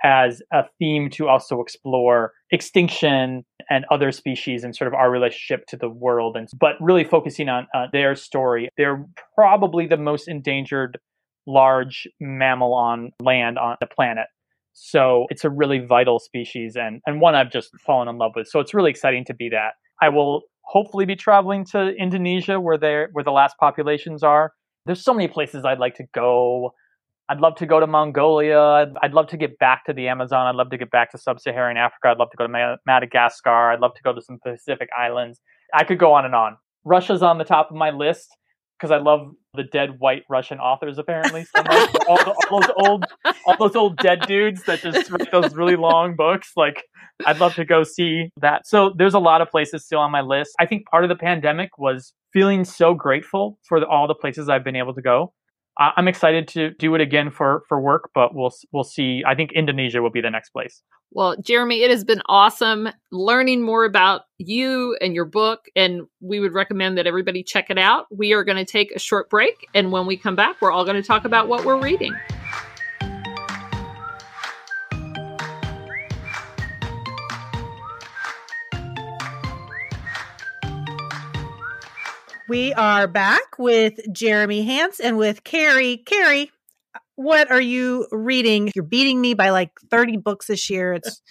as 0.03 0.41
a 0.51 0.63
theme 0.79 1.09
to 1.11 1.27
also 1.27 1.61
explore 1.61 2.33
extinction 2.51 3.45
and 3.69 3.85
other 3.91 4.11
species 4.11 4.63
and 4.63 4.75
sort 4.75 4.87
of 4.87 4.93
our 4.93 5.11
relationship 5.11 5.65
to 5.67 5.77
the 5.77 5.89
world 5.89 6.37
and 6.37 6.47
but 6.59 6.75
really 6.79 7.03
focusing 7.03 7.49
on 7.49 7.67
uh, 7.73 7.87
their 7.91 8.15
story 8.15 8.69
they're 8.77 9.05
probably 9.35 9.85
the 9.85 9.97
most 9.97 10.27
endangered 10.27 10.97
large 11.49 12.07
mammal 12.19 12.73
on 12.73 13.11
land 13.19 13.57
on 13.57 13.75
the 13.81 13.87
planet. 13.87 14.27
So 14.73 15.25
it's 15.29 15.43
a 15.43 15.49
really 15.49 15.79
vital 15.79 16.19
species 16.19 16.77
and, 16.77 17.01
and 17.05 17.19
one 17.19 17.35
I've 17.35 17.51
just 17.51 17.71
fallen 17.85 18.07
in 18.07 18.17
love 18.17 18.33
with. 18.35 18.47
So 18.47 18.59
it's 18.59 18.73
really 18.73 18.91
exciting 18.91 19.25
to 19.25 19.33
be 19.33 19.49
that. 19.49 19.71
I 20.01 20.09
will 20.09 20.43
hopefully 20.61 21.05
be 21.05 21.15
traveling 21.15 21.65
to 21.65 21.89
Indonesia 21.95 22.59
where 22.59 22.77
they 22.77 23.05
where 23.11 23.23
the 23.23 23.31
last 23.31 23.55
populations 23.59 24.23
are. 24.23 24.53
There's 24.85 25.03
so 25.03 25.13
many 25.13 25.27
places 25.27 25.65
I'd 25.65 25.79
like 25.79 25.95
to 25.95 26.05
go. 26.13 26.71
I'd 27.27 27.39
love 27.39 27.55
to 27.55 27.65
go 27.65 27.79
to 27.79 27.87
Mongolia. 27.87 28.59
I'd, 28.59 28.93
I'd 29.03 29.13
love 29.13 29.27
to 29.27 29.37
get 29.37 29.59
back 29.59 29.85
to 29.85 29.93
the 29.93 30.07
Amazon. 30.07 30.47
I'd 30.47 30.55
love 30.55 30.69
to 30.71 30.77
get 30.77 30.89
back 30.89 31.11
to 31.11 31.17
sub-Saharan 31.17 31.77
Africa. 31.77 32.07
I'd 32.07 32.17
love 32.17 32.31
to 32.31 32.37
go 32.37 32.47
to 32.47 32.77
Madagascar. 32.87 33.71
I'd 33.71 33.81
love 33.81 33.93
to 33.95 34.01
go 34.01 34.13
to 34.13 34.21
some 34.21 34.39
Pacific 34.43 34.89
islands. 34.97 35.39
I 35.73 35.83
could 35.83 35.99
go 35.99 36.13
on 36.13 36.25
and 36.25 36.33
on. 36.33 36.57
Russia's 36.85 37.21
on 37.21 37.37
the 37.37 37.43
top 37.43 37.69
of 37.69 37.75
my 37.75 37.91
list 37.91 38.35
because 38.77 38.91
I 38.91 38.97
love 38.97 39.31
the 39.59 39.65
dead 39.65 39.99
white 39.99 40.23
Russian 40.29 40.57
authors 40.57 40.97
apparently. 40.97 41.45
All, 41.53 41.63
the, 41.63 42.35
all, 42.49 42.61
those 42.61 42.71
old, 42.77 43.05
all 43.45 43.57
those 43.59 43.75
old 43.75 43.97
dead 43.97 44.21
dudes 44.25 44.63
that 44.63 44.79
just 44.79 45.11
write 45.11 45.29
those 45.31 45.53
really 45.53 45.75
long 45.75 46.15
books. 46.15 46.53
Like, 46.55 46.83
I'd 47.25 47.39
love 47.39 47.55
to 47.55 47.65
go 47.65 47.83
see 47.83 48.31
that. 48.39 48.65
So 48.65 48.93
there's 48.97 49.13
a 49.13 49.19
lot 49.19 49.41
of 49.41 49.49
places 49.49 49.83
still 49.83 49.99
on 49.99 50.11
my 50.11 50.21
list. 50.21 50.51
I 50.59 50.65
think 50.65 50.85
part 50.87 51.03
of 51.03 51.09
the 51.09 51.17
pandemic 51.17 51.77
was 51.77 52.13
feeling 52.31 52.63
so 52.63 52.93
grateful 52.93 53.59
for 53.67 53.81
the, 53.81 53.87
all 53.87 54.07
the 54.07 54.15
places 54.15 54.47
I've 54.47 54.63
been 54.63 54.77
able 54.77 54.93
to 54.93 55.01
go. 55.01 55.33
I'm 55.79 56.07
excited 56.09 56.47
to 56.49 56.71
do 56.71 56.93
it 56.95 57.01
again 57.01 57.31
for 57.31 57.63
for 57.69 57.79
work, 57.79 58.11
but 58.13 58.35
we'll 58.35 58.51
we'll 58.73 58.83
see. 58.83 59.23
I 59.25 59.33
think 59.33 59.53
Indonesia 59.53 60.01
will 60.01 60.09
be 60.11 60.21
the 60.21 60.29
next 60.29 60.49
place. 60.49 60.83
Well, 61.11 61.37
Jeremy, 61.41 61.81
it 61.81 61.89
has 61.89 62.03
been 62.03 62.21
awesome 62.27 62.89
learning 63.11 63.63
more 63.63 63.83
about 63.83 64.21
you 64.37 64.95
and 65.01 65.15
your 65.15 65.25
book, 65.25 65.61
and 65.75 66.01
we 66.21 66.39
would 66.39 66.53
recommend 66.53 66.97
that 66.97 67.07
everybody 67.07 67.43
check 67.43 67.69
it 67.69 67.79
out. 67.79 68.05
We 68.11 68.33
are 68.33 68.43
going 68.43 68.57
to 68.57 68.65
take 68.65 68.91
a 68.91 68.99
short 68.99 69.29
break, 69.29 69.67
and 69.73 69.91
when 69.91 70.05
we 70.05 70.17
come 70.17 70.35
back, 70.35 70.61
we're 70.61 70.71
all 70.71 70.85
going 70.85 71.01
to 71.01 71.07
talk 71.07 71.25
about 71.25 71.47
what 71.47 71.65
we're 71.65 71.81
reading. 71.81 72.13
We 82.49 82.73
are 82.73 83.07
back 83.07 83.59
with 83.59 83.99
Jeremy 84.11 84.63
Hance 84.63 84.99
and 84.99 85.19
with 85.19 85.43
Carrie. 85.43 85.97
Carrie, 85.97 86.49
what 87.13 87.51
are 87.51 87.61
you 87.61 88.07
reading? 88.11 88.71
You're 88.73 88.85
beating 88.85 89.21
me 89.21 89.35
by 89.35 89.51
like 89.51 89.69
30 89.91 90.17
books 90.17 90.47
this 90.47 90.67
year. 90.67 90.93
It's 90.93 91.21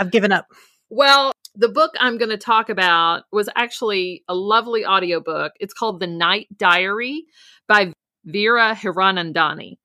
I've 0.00 0.10
given 0.10 0.32
up. 0.32 0.46
Well, 0.88 1.32
The 1.54 1.68
book 1.68 1.92
I'm 1.98 2.16
going 2.16 2.30
to 2.30 2.36
talk 2.36 2.68
about 2.68 3.24
was 3.32 3.48
actually 3.56 4.24
a 4.28 4.34
lovely 4.34 4.86
audiobook. 4.86 5.52
It's 5.60 5.74
called 5.74 6.00
The 6.00 6.06
Night 6.06 6.46
Diary 6.56 7.24
by 7.66 7.92
Veera 8.26 8.74
Hiranandani. 8.74 9.76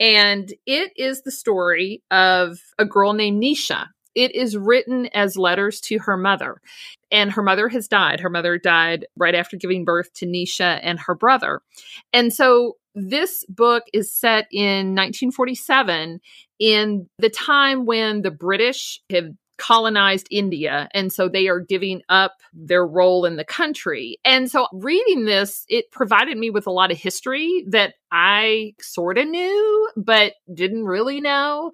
And 0.00 0.52
it 0.66 0.92
is 0.96 1.22
the 1.22 1.30
story 1.30 2.02
of 2.10 2.58
a 2.78 2.84
girl 2.84 3.12
named 3.12 3.42
Nisha. 3.42 3.86
It 4.14 4.34
is 4.34 4.56
written 4.56 5.06
as 5.14 5.36
letters 5.36 5.80
to 5.82 5.98
her 6.00 6.16
mother. 6.16 6.60
And 7.10 7.32
her 7.32 7.42
mother 7.42 7.68
has 7.68 7.88
died. 7.88 8.20
Her 8.20 8.30
mother 8.30 8.58
died 8.58 9.06
right 9.16 9.34
after 9.34 9.56
giving 9.56 9.84
birth 9.84 10.12
to 10.14 10.26
Nisha 10.26 10.80
and 10.82 10.98
her 11.00 11.14
brother. 11.14 11.60
And 12.12 12.32
so 12.32 12.76
this 12.94 13.44
book 13.48 13.84
is 13.92 14.12
set 14.12 14.46
in 14.52 14.94
1947 14.94 16.20
in 16.58 17.08
the 17.18 17.30
time 17.30 17.86
when 17.86 18.22
the 18.22 18.30
British 18.30 19.00
have 19.10 19.30
colonized 19.56 20.26
India. 20.30 20.88
And 20.92 21.12
so 21.12 21.28
they 21.28 21.48
are 21.48 21.60
giving 21.60 22.02
up 22.08 22.32
their 22.52 22.84
role 22.84 23.24
in 23.24 23.36
the 23.36 23.44
country. 23.44 24.18
And 24.24 24.50
so 24.50 24.66
reading 24.72 25.24
this, 25.24 25.64
it 25.68 25.90
provided 25.90 26.36
me 26.36 26.50
with 26.50 26.66
a 26.66 26.72
lot 26.72 26.90
of 26.90 26.98
history 26.98 27.64
that 27.68 27.94
I 28.10 28.74
sort 28.80 29.18
of 29.18 29.28
knew, 29.28 29.88
but 29.96 30.34
didn't 30.52 30.84
really 30.84 31.20
know. 31.20 31.72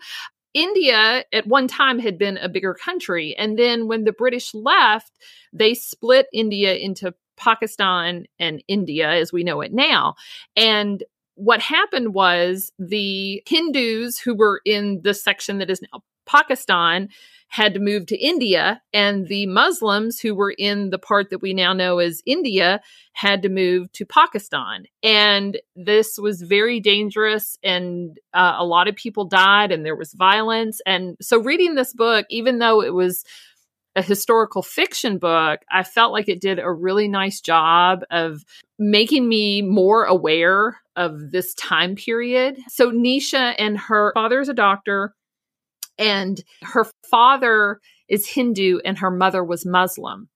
India 0.54 1.24
at 1.32 1.46
one 1.46 1.68
time 1.68 1.98
had 1.98 2.18
been 2.18 2.36
a 2.38 2.48
bigger 2.48 2.74
country. 2.74 3.34
And 3.36 3.58
then 3.58 3.86
when 3.86 4.04
the 4.04 4.12
British 4.12 4.54
left, 4.54 5.12
they 5.52 5.74
split 5.74 6.26
India 6.32 6.74
into 6.74 7.14
Pakistan 7.36 8.26
and 8.38 8.62
India 8.68 9.10
as 9.10 9.32
we 9.32 9.44
know 9.44 9.60
it 9.60 9.72
now. 9.72 10.14
And 10.56 11.02
what 11.34 11.60
happened 11.60 12.12
was 12.12 12.72
the 12.78 13.42
Hindus 13.46 14.18
who 14.18 14.34
were 14.34 14.60
in 14.66 15.00
the 15.02 15.14
section 15.14 15.58
that 15.58 15.70
is 15.70 15.80
now 15.80 16.02
Pakistan 16.26 17.08
had 17.50 17.74
to 17.74 17.80
move 17.80 18.06
to 18.06 18.16
India, 18.16 18.80
and 18.92 19.26
the 19.26 19.44
Muslims 19.46 20.20
who 20.20 20.36
were 20.36 20.54
in 20.56 20.90
the 20.90 20.98
part 20.98 21.30
that 21.30 21.42
we 21.42 21.52
now 21.52 21.72
know 21.72 21.98
as 21.98 22.22
India 22.24 22.80
had 23.12 23.42
to 23.42 23.48
move 23.48 23.90
to 23.92 24.06
Pakistan. 24.06 24.84
And 25.02 25.60
this 25.74 26.16
was 26.16 26.42
very 26.42 26.78
dangerous, 26.78 27.58
and 27.64 28.16
uh, 28.32 28.54
a 28.56 28.64
lot 28.64 28.86
of 28.86 28.94
people 28.94 29.24
died, 29.24 29.72
and 29.72 29.84
there 29.84 29.96
was 29.96 30.12
violence. 30.12 30.80
And 30.86 31.16
so, 31.20 31.40
reading 31.40 31.74
this 31.74 31.92
book, 31.92 32.24
even 32.30 32.60
though 32.60 32.82
it 32.82 32.94
was 32.94 33.24
a 33.96 34.02
historical 34.02 34.62
fiction 34.62 35.18
book, 35.18 35.58
I 35.72 35.82
felt 35.82 36.12
like 36.12 36.28
it 36.28 36.40
did 36.40 36.60
a 36.60 36.72
really 36.72 37.08
nice 37.08 37.40
job 37.40 38.04
of 38.12 38.44
making 38.78 39.28
me 39.28 39.60
more 39.60 40.04
aware 40.04 40.78
of 40.94 41.32
this 41.32 41.52
time 41.54 41.96
period. 41.96 42.58
So, 42.68 42.92
Nisha 42.92 43.56
and 43.58 43.76
her 43.76 44.12
father 44.14 44.38
is 44.38 44.48
a 44.48 44.54
doctor 44.54 45.16
and 46.00 46.42
her 46.62 46.86
father 47.08 47.78
is 48.08 48.26
Hindu 48.26 48.80
and 48.84 48.98
her 48.98 49.10
mother 49.10 49.44
was 49.44 49.64
Muslim. 49.64 50.28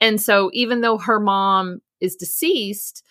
And 0.00 0.20
so 0.20 0.50
even 0.52 0.80
though 0.80 0.98
her 0.98 1.20
mom 1.20 1.78
is 2.00 2.16
deceased, 2.16 3.04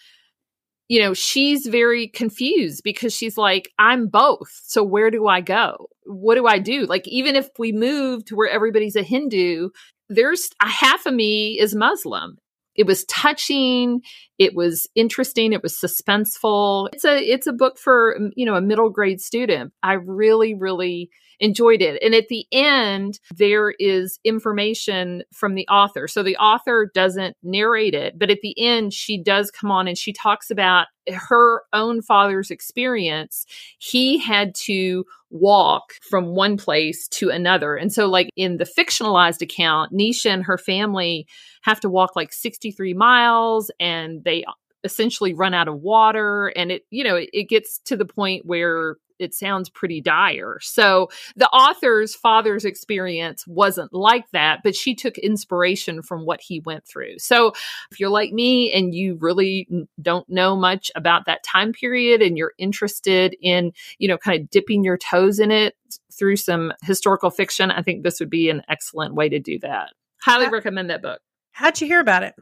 you 0.89 0.99
know, 0.99 1.14
she's 1.14 1.68
very 1.68 2.07
confused 2.07 2.82
because 2.84 3.16
she's 3.16 3.38
like, 3.38 3.70
I'm 3.78 4.07
both. 4.07 4.49
So 4.64 4.84
where 4.84 5.12
do 5.12 5.28
I 5.28 5.39
go? 5.39 5.88
What 6.05 6.36
do 6.36 6.47
I 6.47 6.57
do? 6.57 6.86
Like, 6.86 7.07
even 7.07 7.36
if 7.36 7.47
we 7.60 7.72
move 7.72 8.26
to 8.26 8.36
where 8.36 8.49
everybody's 8.49 8.95
a 8.95 9.03
Hindu, 9.03 9.70
there's 10.10 10.49
a 10.62 10.68
half 10.68 11.05
of 11.05 11.14
me 11.14 11.60
is 11.60 11.76
Muslim. 11.76 12.38
It 12.76 12.88
was 12.88 13.05
touching. 13.05 14.01
It 14.39 14.55
was 14.55 14.88
interesting. 14.95 15.53
It 15.53 15.62
was 15.62 15.78
suspenseful. 15.78 16.89
It's 16.93 17.05
a, 17.05 17.20
it's 17.20 17.45
a 17.45 17.53
book 17.53 17.78
for, 17.78 18.18
you 18.36 18.45
know, 18.45 18.55
a 18.55 18.62
middle 18.62 18.89
grade 18.89 19.22
student. 19.22 19.74
I 19.84 19.93
really, 19.93 20.55
really 20.55 21.12
enjoyed 21.40 21.82
it. 21.82 22.02
And 22.04 22.14
at 22.14 22.28
the 22.28 22.46
end, 22.52 23.20
there 23.36 23.72
is 23.80 24.20
information 24.24 25.24
from 25.34 25.56
the 25.56 25.68
author. 25.68 26.08
So 26.08 26.24
the 26.24 26.38
author 26.38 26.92
doesn't 26.94 27.36
narrate 27.44 27.94
it, 27.94 28.18
but 28.18 28.30
at 28.30 28.42
the 28.42 28.56
end, 28.60 28.94
she 28.94 29.22
does 29.22 29.52
come 29.52 29.72
on 29.72 29.88
and 29.88 29.98
she 29.98 30.14
talks 30.14 30.52
about 30.52 30.88
her 31.14 31.64
own 31.74 32.02
father's 32.02 32.52
experience. 32.52 33.46
He 33.80 34.18
had 34.18 34.54
to 34.66 35.06
walk 35.30 35.94
from 36.10 36.36
one 36.36 36.58
place 36.58 37.08
to 37.08 37.30
another. 37.30 37.76
And 37.76 37.92
so, 37.92 38.08
like 38.08 38.30
in 38.36 38.58
the 38.58 38.66
fictionalized 38.66 39.42
account, 39.42 39.94
Nisha 39.94 40.30
and 40.30 40.44
her 40.44 40.58
family 40.58 41.28
have 41.64 41.80
to 41.82 41.90
walk 41.90 42.16
like 42.16 42.34
63 42.34 42.94
miles 42.94 43.72
and 43.80 44.24
they 44.24 44.44
essentially 44.84 45.34
run 45.34 45.54
out 45.54 45.68
of 45.68 45.82
water 45.82 46.48
and 46.56 46.72
it 46.72 46.84
you 46.90 47.04
know 47.04 47.18
it, 47.18 47.30
it, 47.34 47.50
gets 47.50 47.80
to 47.80 47.98
the 47.98 48.06
point 48.06 48.46
where 48.46 48.96
it 49.20 49.34
sounds 49.34 49.70
pretty 49.70 50.02
dire. 50.02 50.58
So 50.62 51.10
the 51.36 51.50
author's 51.50 52.16
father's 52.16 52.66
experience 52.66 53.46
wasn't 53.46 53.94
like 53.94 54.30
that, 54.32 54.62
but 54.64 54.76
she 54.76 54.96
took 54.96 55.18
inspiration 55.18 56.02
from 56.02 56.26
what 56.26 56.42
he 56.42 56.62
went 56.62 56.86
through. 56.88 57.20
So 57.20 57.54
if 57.92 58.00
you're 58.00 58.10
like 58.10 58.32
me 58.32 58.72
and 58.72 58.96
you 58.96 59.18
really 59.20 59.68
don't 60.02 60.28
know 60.30 60.56
much 60.56 60.92
about 60.96 61.26
that 61.26 61.44
time 61.44 61.74
period 61.74 62.22
and 62.22 62.38
you're 62.38 62.54
interested 62.58 63.36
in, 63.42 63.74
you 63.98 64.08
know, 64.08 64.18
kind 64.18 64.42
of 64.42 64.50
dipping 64.50 64.84
your 64.84 64.98
toes 64.98 65.40
in 65.40 65.52
it 65.52 65.76
through 66.12 66.38
some 66.38 66.74
historical 66.84 67.30
fiction, 67.30 67.72
I 67.72 67.82
think 67.82 68.04
this 68.04 68.20
would 68.20 68.30
be 68.30 68.50
an 68.50 68.64
excellent 68.70 69.16
way 69.16 69.30
to 69.30 69.40
do 69.40 69.60
that. 69.60 69.92
Highly 70.22 70.50
recommend 70.50 70.90
that 70.90 71.02
book. 71.02 71.22
How'd 71.52 71.80
you 71.82 71.88
hear 71.88 72.00
about 72.00 72.24
it? 72.24 72.36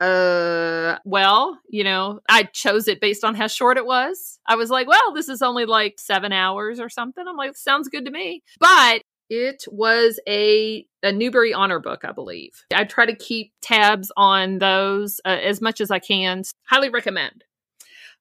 Uh 0.00 0.98
well 1.06 1.58
you 1.70 1.82
know 1.82 2.20
i 2.28 2.42
chose 2.42 2.86
it 2.86 3.00
based 3.00 3.24
on 3.24 3.34
how 3.34 3.46
short 3.46 3.78
it 3.78 3.86
was. 3.86 4.38
I 4.46 4.56
was 4.56 4.68
like 4.70 4.86
well 4.86 5.14
this 5.14 5.28
is 5.28 5.40
only 5.42 5.64
like 5.64 5.98
seven 5.98 6.32
hours 6.32 6.78
or 6.80 6.88
something. 6.88 7.24
I'm 7.26 7.36
like 7.36 7.56
sounds 7.56 7.88
good 7.88 8.04
to 8.04 8.10
me. 8.10 8.42
But 8.60 9.02
it 9.30 9.64
was 9.68 10.20
a 10.28 10.86
a 11.02 11.12
newbery 11.12 11.52
honor 11.54 11.80
book 11.80 12.04
i 12.04 12.12
believe. 12.12 12.64
I 12.74 12.84
try 12.84 13.06
to 13.06 13.16
keep 13.16 13.52
tabs 13.62 14.12
on 14.16 14.58
those 14.58 15.20
uh, 15.24 15.38
as 15.42 15.60
much 15.60 15.80
as 15.80 15.90
i 15.90 15.98
can. 15.98 16.42
Highly 16.68 16.90
recommend. 16.90 17.44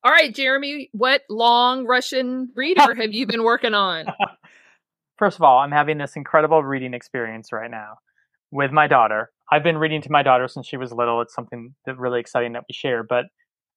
All 0.04 0.12
right 0.12 0.34
jeremy 0.34 0.90
what 0.94 1.24
long 1.30 1.86
russian 1.86 2.52
reader 2.56 2.96
have 2.96 3.14
you 3.14 3.28
been 3.28 3.44
working 3.44 3.74
on? 3.74 4.06
First 5.18 5.38
of 5.38 5.44
all 5.44 5.60
i'm 5.60 5.72
having 5.72 5.98
this 5.98 6.16
incredible 6.16 6.64
reading 6.64 6.94
experience 6.94 7.52
right 7.52 7.72
now 7.72 7.98
with 8.52 8.72
my 8.72 8.88
daughter 8.88 9.32
I've 9.52 9.64
been 9.64 9.78
reading 9.78 10.02
to 10.02 10.12
my 10.12 10.24
daughter 10.24 10.48
since 10.48 10.68
she 10.68 10.78
was 10.78 10.92
little. 10.92 11.22
It's 11.22 11.34
something 11.34 11.76
that 11.86 11.98
really 11.98 12.20
exciting 12.20 12.54
that 12.54 12.64
we 12.68 12.74
share. 12.74 13.04
But 13.04 13.26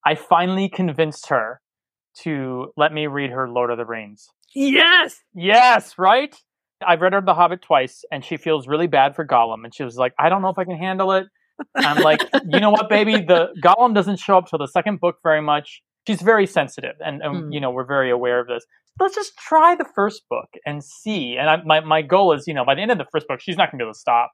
I 0.05 0.15
finally 0.15 0.69
convinced 0.69 1.29
her 1.29 1.61
to 2.23 2.73
let 2.77 2.93
me 2.93 3.07
read 3.07 3.31
her 3.31 3.49
Lord 3.49 3.71
of 3.71 3.79
the 3.79 3.85
Rings. 3.85 4.29
Yes. 4.55 5.21
Yes, 5.35 5.95
right? 5.99 6.35
I've 6.87 7.01
read 7.01 7.13
her 7.13 7.21
The 7.21 7.35
Hobbit 7.35 7.61
twice 7.61 8.05
and 8.11 8.25
she 8.25 8.37
feels 8.37 8.67
really 8.67 8.87
bad 8.87 9.15
for 9.15 9.27
Gollum. 9.27 9.65
And 9.65 9.75
she 9.75 9.85
was 9.85 9.97
like, 9.97 10.15
I 10.19 10.29
don't 10.29 10.43
know 10.43 10.49
if 10.49 10.59
I 10.59 10.65
can 10.65 10.79
handle 10.79 11.13
it. 11.13 11.27
I'm 11.77 12.03
like, 12.03 12.21
you 12.49 12.61
know 12.61 12.71
what, 12.71 12.89
baby? 12.89 13.17
The 13.17 13.49
Gollum 13.63 13.95
doesn't 13.95 14.21
show 14.21 14.39
up 14.39 14.47
till 14.49 14.61
the 14.61 14.69
second 14.69 15.01
book 15.01 15.17
very 15.23 15.43
much. 15.43 15.83
She's 16.07 16.23
very 16.23 16.47
sensitive, 16.47 16.95
and, 17.05 17.21
and 17.21 17.35
mm. 17.35 17.49
you 17.53 17.61
know 17.61 17.71
we're 17.71 17.85
very 17.85 18.11
aware 18.11 18.41
of 18.41 18.47
this. 18.47 18.65
Let's 18.99 19.15
just 19.15 19.37
try 19.37 19.75
the 19.75 19.85
first 19.95 20.23
book 20.31 20.49
and 20.65 20.83
see. 20.83 21.37
And 21.39 21.51
I, 21.51 21.57
my 21.67 21.81
my 21.81 22.01
goal 22.01 22.33
is, 22.33 22.47
you 22.47 22.55
know, 22.55 22.65
by 22.65 22.77
the 22.77 22.81
end 22.81 22.91
of 22.91 22.97
the 22.97 23.05
first 23.13 23.29
book, 23.29 23.41
she's 23.43 23.59
not 23.59 23.71
going 23.71 23.79
to 23.79 23.83
be 23.83 23.87
able 23.87 23.93
to 23.93 23.99
stop. 23.99 24.31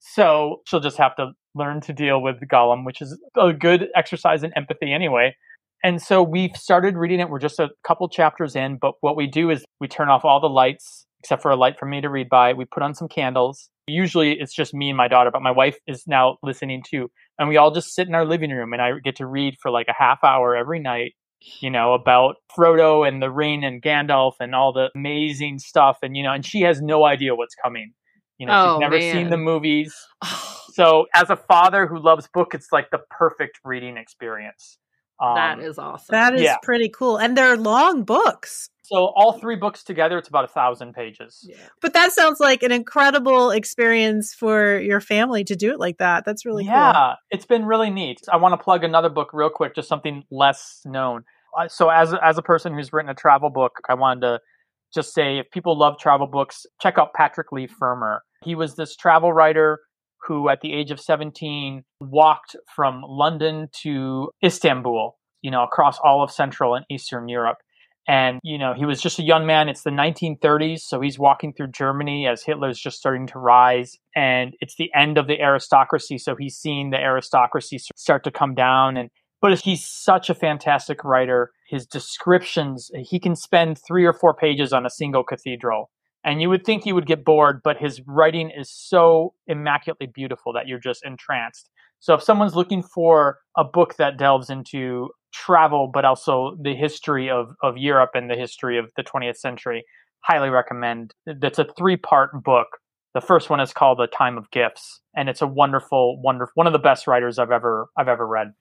So 0.00 0.62
she'll 0.66 0.80
just 0.80 0.98
have 0.98 1.16
to 1.16 1.32
learn 1.54 1.80
to 1.82 1.92
deal 1.92 2.22
with 2.22 2.36
Gollum, 2.50 2.84
which 2.84 3.00
is 3.00 3.18
a 3.36 3.52
good 3.52 3.88
exercise 3.94 4.42
in 4.42 4.52
empathy 4.56 4.92
anyway. 4.92 5.34
And 5.82 6.00
so 6.00 6.22
we've 6.22 6.56
started 6.56 6.96
reading 6.96 7.20
it. 7.20 7.28
We're 7.28 7.38
just 7.38 7.60
a 7.60 7.68
couple 7.86 8.08
chapters 8.08 8.56
in, 8.56 8.78
but 8.80 8.94
what 9.00 9.16
we 9.16 9.26
do 9.26 9.50
is 9.50 9.64
we 9.80 9.88
turn 9.88 10.08
off 10.08 10.24
all 10.24 10.40
the 10.40 10.48
lights 10.48 11.06
except 11.20 11.42
for 11.42 11.50
a 11.50 11.56
light 11.56 11.78
for 11.78 11.86
me 11.86 12.00
to 12.00 12.08
read 12.08 12.28
by. 12.28 12.52
We 12.52 12.64
put 12.66 12.82
on 12.82 12.94
some 12.94 13.08
candles. 13.08 13.68
Usually 13.88 14.32
it's 14.38 14.54
just 14.54 14.74
me 14.74 14.90
and 14.90 14.96
my 14.96 15.08
daughter, 15.08 15.30
but 15.32 15.42
my 15.42 15.50
wife 15.50 15.76
is 15.86 16.04
now 16.06 16.36
listening 16.42 16.82
too. 16.88 17.10
And 17.38 17.48
we 17.48 17.56
all 17.56 17.72
just 17.72 17.94
sit 17.94 18.08
in 18.08 18.14
our 18.14 18.24
living 18.24 18.50
room 18.50 18.72
and 18.72 18.82
I 18.82 18.92
get 19.02 19.16
to 19.16 19.26
read 19.26 19.56
for 19.60 19.70
like 19.70 19.86
a 19.88 19.94
half 19.96 20.22
hour 20.22 20.56
every 20.56 20.78
night, 20.78 21.14
you 21.60 21.70
know, 21.70 21.94
about 21.94 22.36
Frodo 22.56 23.06
and 23.06 23.22
the 23.22 23.30
ring 23.30 23.64
and 23.64 23.82
Gandalf 23.82 24.34
and 24.40 24.54
all 24.54 24.72
the 24.72 24.90
amazing 24.94 25.58
stuff. 25.58 25.98
And, 26.02 26.16
you 26.16 26.22
know, 26.22 26.32
and 26.32 26.44
she 26.44 26.60
has 26.62 26.80
no 26.80 27.04
idea 27.04 27.34
what's 27.34 27.54
coming. 27.54 27.92
You 28.38 28.46
know, 28.46 28.52
oh, 28.52 28.74
she's 28.74 28.80
never 28.80 28.98
man. 28.98 29.14
seen 29.14 29.30
the 29.30 29.36
movies. 29.36 29.94
so, 30.72 31.06
as 31.14 31.30
a 31.30 31.36
father 31.36 31.86
who 31.86 31.98
loves 31.98 32.28
book, 32.32 32.54
it's 32.54 32.68
like 32.72 32.90
the 32.90 33.00
perfect 33.10 33.60
reading 33.64 33.96
experience. 33.96 34.78
Um, 35.18 35.34
that 35.34 35.60
is 35.60 35.78
awesome. 35.78 36.06
That 36.10 36.34
is 36.34 36.42
yeah. 36.42 36.56
pretty 36.62 36.90
cool, 36.90 37.16
and 37.16 37.36
they're 37.36 37.56
long 37.56 38.04
books. 38.04 38.68
So 38.82 39.12
all 39.16 39.32
three 39.32 39.56
books 39.56 39.82
together, 39.82 40.18
it's 40.18 40.28
about 40.28 40.44
a 40.44 40.48
thousand 40.48 40.92
pages. 40.92 41.40
Yeah. 41.42 41.56
But 41.80 41.94
that 41.94 42.12
sounds 42.12 42.38
like 42.38 42.62
an 42.62 42.70
incredible 42.70 43.50
experience 43.50 44.32
for 44.32 44.78
your 44.78 45.00
family 45.00 45.42
to 45.44 45.56
do 45.56 45.72
it 45.72 45.80
like 45.80 45.98
that. 45.98 46.24
That's 46.24 46.44
really 46.44 46.66
yeah, 46.66 46.92
cool. 46.92 47.14
it's 47.30 47.46
been 47.46 47.64
really 47.64 47.90
neat. 47.90 48.20
I 48.30 48.36
want 48.36 48.52
to 48.52 48.62
plug 48.62 48.84
another 48.84 49.08
book 49.08 49.30
real 49.32 49.50
quick, 49.50 49.74
just 49.74 49.88
something 49.88 50.22
less 50.30 50.82
known. 50.84 51.24
Uh, 51.58 51.66
so 51.68 51.88
as 51.88 52.14
as 52.22 52.36
a 52.36 52.42
person 52.42 52.74
who's 52.74 52.92
written 52.92 53.10
a 53.10 53.14
travel 53.14 53.50
book, 53.50 53.80
I 53.88 53.94
wanted 53.94 54.20
to 54.20 54.40
just 54.94 55.14
say 55.14 55.38
if 55.38 55.50
people 55.50 55.78
love 55.78 55.98
travel 55.98 56.26
books, 56.26 56.66
check 56.80 56.98
out 56.98 57.14
Patrick 57.14 57.52
Leigh 57.52 57.66
Fermor. 57.66 58.22
He 58.42 58.54
was 58.54 58.76
this 58.76 58.96
travel 58.96 59.32
writer 59.32 59.80
who, 60.26 60.48
at 60.48 60.60
the 60.60 60.72
age 60.72 60.90
of 60.90 61.00
17, 61.00 61.82
walked 62.00 62.56
from 62.74 63.02
London 63.06 63.68
to 63.82 64.30
Istanbul, 64.44 65.16
you 65.42 65.50
know, 65.50 65.62
across 65.62 65.98
all 66.02 66.22
of 66.22 66.30
Central 66.30 66.74
and 66.74 66.84
Eastern 66.90 67.28
Europe. 67.28 67.58
And, 68.08 68.38
you 68.44 68.56
know, 68.56 68.72
he 68.72 68.84
was 68.84 69.00
just 69.00 69.18
a 69.18 69.24
young 69.24 69.46
man. 69.46 69.68
It's 69.68 69.82
the 69.82 69.90
1930s. 69.90 70.80
So 70.80 71.00
he's 71.00 71.18
walking 71.18 71.52
through 71.52 71.72
Germany 71.72 72.28
as 72.28 72.44
Hitler's 72.44 72.78
just 72.78 72.98
starting 72.98 73.26
to 73.28 73.38
rise. 73.38 73.98
And 74.14 74.54
it's 74.60 74.76
the 74.76 74.90
end 74.94 75.18
of 75.18 75.26
the 75.26 75.40
aristocracy. 75.40 76.18
So 76.18 76.36
he's 76.38 76.56
seeing 76.56 76.90
the 76.90 76.98
aristocracy 76.98 77.78
start 77.96 78.22
to 78.24 78.30
come 78.30 78.54
down. 78.54 78.96
And, 78.96 79.10
but 79.40 79.58
he's 79.58 79.84
such 79.84 80.30
a 80.30 80.34
fantastic 80.34 81.02
writer. 81.02 81.50
His 81.68 81.86
descriptions, 81.86 82.90
he 82.94 83.18
can 83.18 83.36
spend 83.36 83.78
three 83.78 84.04
or 84.04 84.12
four 84.12 84.34
pages 84.34 84.72
on 84.72 84.86
a 84.86 84.90
single 84.90 85.24
cathedral. 85.24 85.90
And 86.24 86.42
you 86.42 86.50
would 86.50 86.64
think 86.64 86.82
he 86.82 86.92
would 86.92 87.06
get 87.06 87.24
bored, 87.24 87.60
but 87.62 87.76
his 87.76 88.00
writing 88.06 88.50
is 88.50 88.70
so 88.70 89.34
immaculately 89.46 90.06
beautiful 90.06 90.52
that 90.54 90.66
you're 90.66 90.80
just 90.80 91.04
entranced. 91.04 91.70
So 92.00 92.14
if 92.14 92.22
someone's 92.22 92.56
looking 92.56 92.82
for 92.82 93.38
a 93.56 93.64
book 93.64 93.96
that 93.96 94.18
delves 94.18 94.50
into 94.50 95.10
travel, 95.32 95.90
but 95.92 96.04
also 96.04 96.56
the 96.60 96.74
history 96.74 97.30
of, 97.30 97.54
of 97.62 97.76
Europe 97.76 98.10
and 98.14 98.30
the 98.30 98.34
history 98.34 98.78
of 98.78 98.90
the 98.96 99.02
20th 99.02 99.36
century, 99.36 99.84
highly 100.20 100.50
recommend. 100.50 101.14
That's 101.26 101.58
a 101.58 101.66
three 101.78 101.96
part 101.96 102.42
book. 102.42 102.68
The 103.14 103.20
first 103.20 103.48
one 103.48 103.60
is 103.60 103.72
called 103.72 103.98
The 103.98 104.08
Time 104.08 104.36
of 104.36 104.50
Gifts, 104.50 105.00
and 105.16 105.28
it's 105.28 105.40
a 105.40 105.46
wonderful, 105.46 106.20
wonderful, 106.20 106.52
one 106.54 106.66
of 106.66 106.74
the 106.74 106.78
best 106.78 107.06
writers 107.06 107.38
I've 107.38 107.50
ever, 107.50 107.88
I've 107.96 108.08
ever 108.08 108.26
read. 108.26 108.52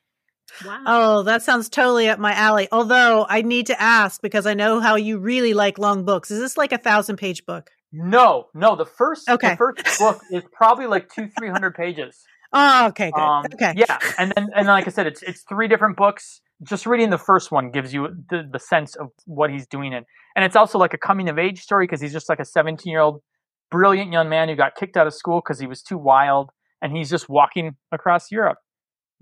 Wow. 0.65 0.83
Oh, 0.85 1.23
that 1.23 1.43
sounds 1.43 1.69
totally 1.69 2.07
up 2.07 2.19
my 2.19 2.33
alley. 2.33 2.67
Although 2.71 3.25
I 3.27 3.41
need 3.41 3.67
to 3.67 3.81
ask 3.81 4.21
because 4.21 4.45
I 4.45 4.53
know 4.53 4.79
how 4.79 4.95
you 4.95 5.17
really 5.17 5.53
like 5.53 5.77
long 5.77 6.05
books. 6.05 6.31
Is 6.31 6.39
this 6.39 6.57
like 6.57 6.71
a 6.71 6.77
thousand 6.77 7.17
page 7.17 7.45
book? 7.45 7.71
No, 7.91 8.47
no. 8.53 8.75
The 8.75 8.85
first, 8.85 9.29
okay. 9.29 9.51
the 9.51 9.55
first 9.57 9.99
book 9.99 10.21
is 10.31 10.43
probably 10.51 10.87
like 10.87 11.09
two, 11.13 11.29
three 11.37 11.49
hundred 11.49 11.75
pages. 11.75 12.23
Oh, 12.53 12.87
okay, 12.87 13.11
good. 13.11 13.21
Um, 13.21 13.45
okay, 13.53 13.73
yeah, 13.75 13.99
and 14.17 14.31
then 14.35 14.47
and 14.55 14.67
like 14.67 14.87
I 14.87 14.89
said, 14.89 15.07
it's 15.07 15.21
it's 15.23 15.43
three 15.43 15.67
different 15.67 15.97
books. 15.97 16.41
Just 16.63 16.85
reading 16.85 17.09
the 17.09 17.17
first 17.17 17.51
one 17.51 17.69
gives 17.69 17.93
you 17.93 18.07
the, 18.29 18.47
the 18.49 18.59
sense 18.59 18.95
of 18.95 19.09
what 19.25 19.49
he's 19.49 19.67
doing 19.67 19.91
in, 19.91 20.05
and 20.35 20.45
it's 20.45 20.55
also 20.55 20.77
like 20.77 20.93
a 20.93 20.97
coming 20.97 21.27
of 21.27 21.37
age 21.37 21.59
story 21.59 21.85
because 21.85 21.99
he's 21.99 22.13
just 22.13 22.29
like 22.29 22.39
a 22.39 22.45
seventeen 22.45 22.91
year 22.91 23.01
old 23.01 23.21
brilliant 23.71 24.13
young 24.13 24.29
man 24.29 24.47
who 24.47 24.55
got 24.55 24.75
kicked 24.75 24.95
out 24.95 25.05
of 25.05 25.13
school 25.13 25.41
because 25.43 25.59
he 25.59 25.67
was 25.67 25.81
too 25.81 25.97
wild, 25.97 26.51
and 26.81 26.95
he's 26.95 27.09
just 27.09 27.27
walking 27.27 27.75
across 27.91 28.31
Europe. 28.31 28.57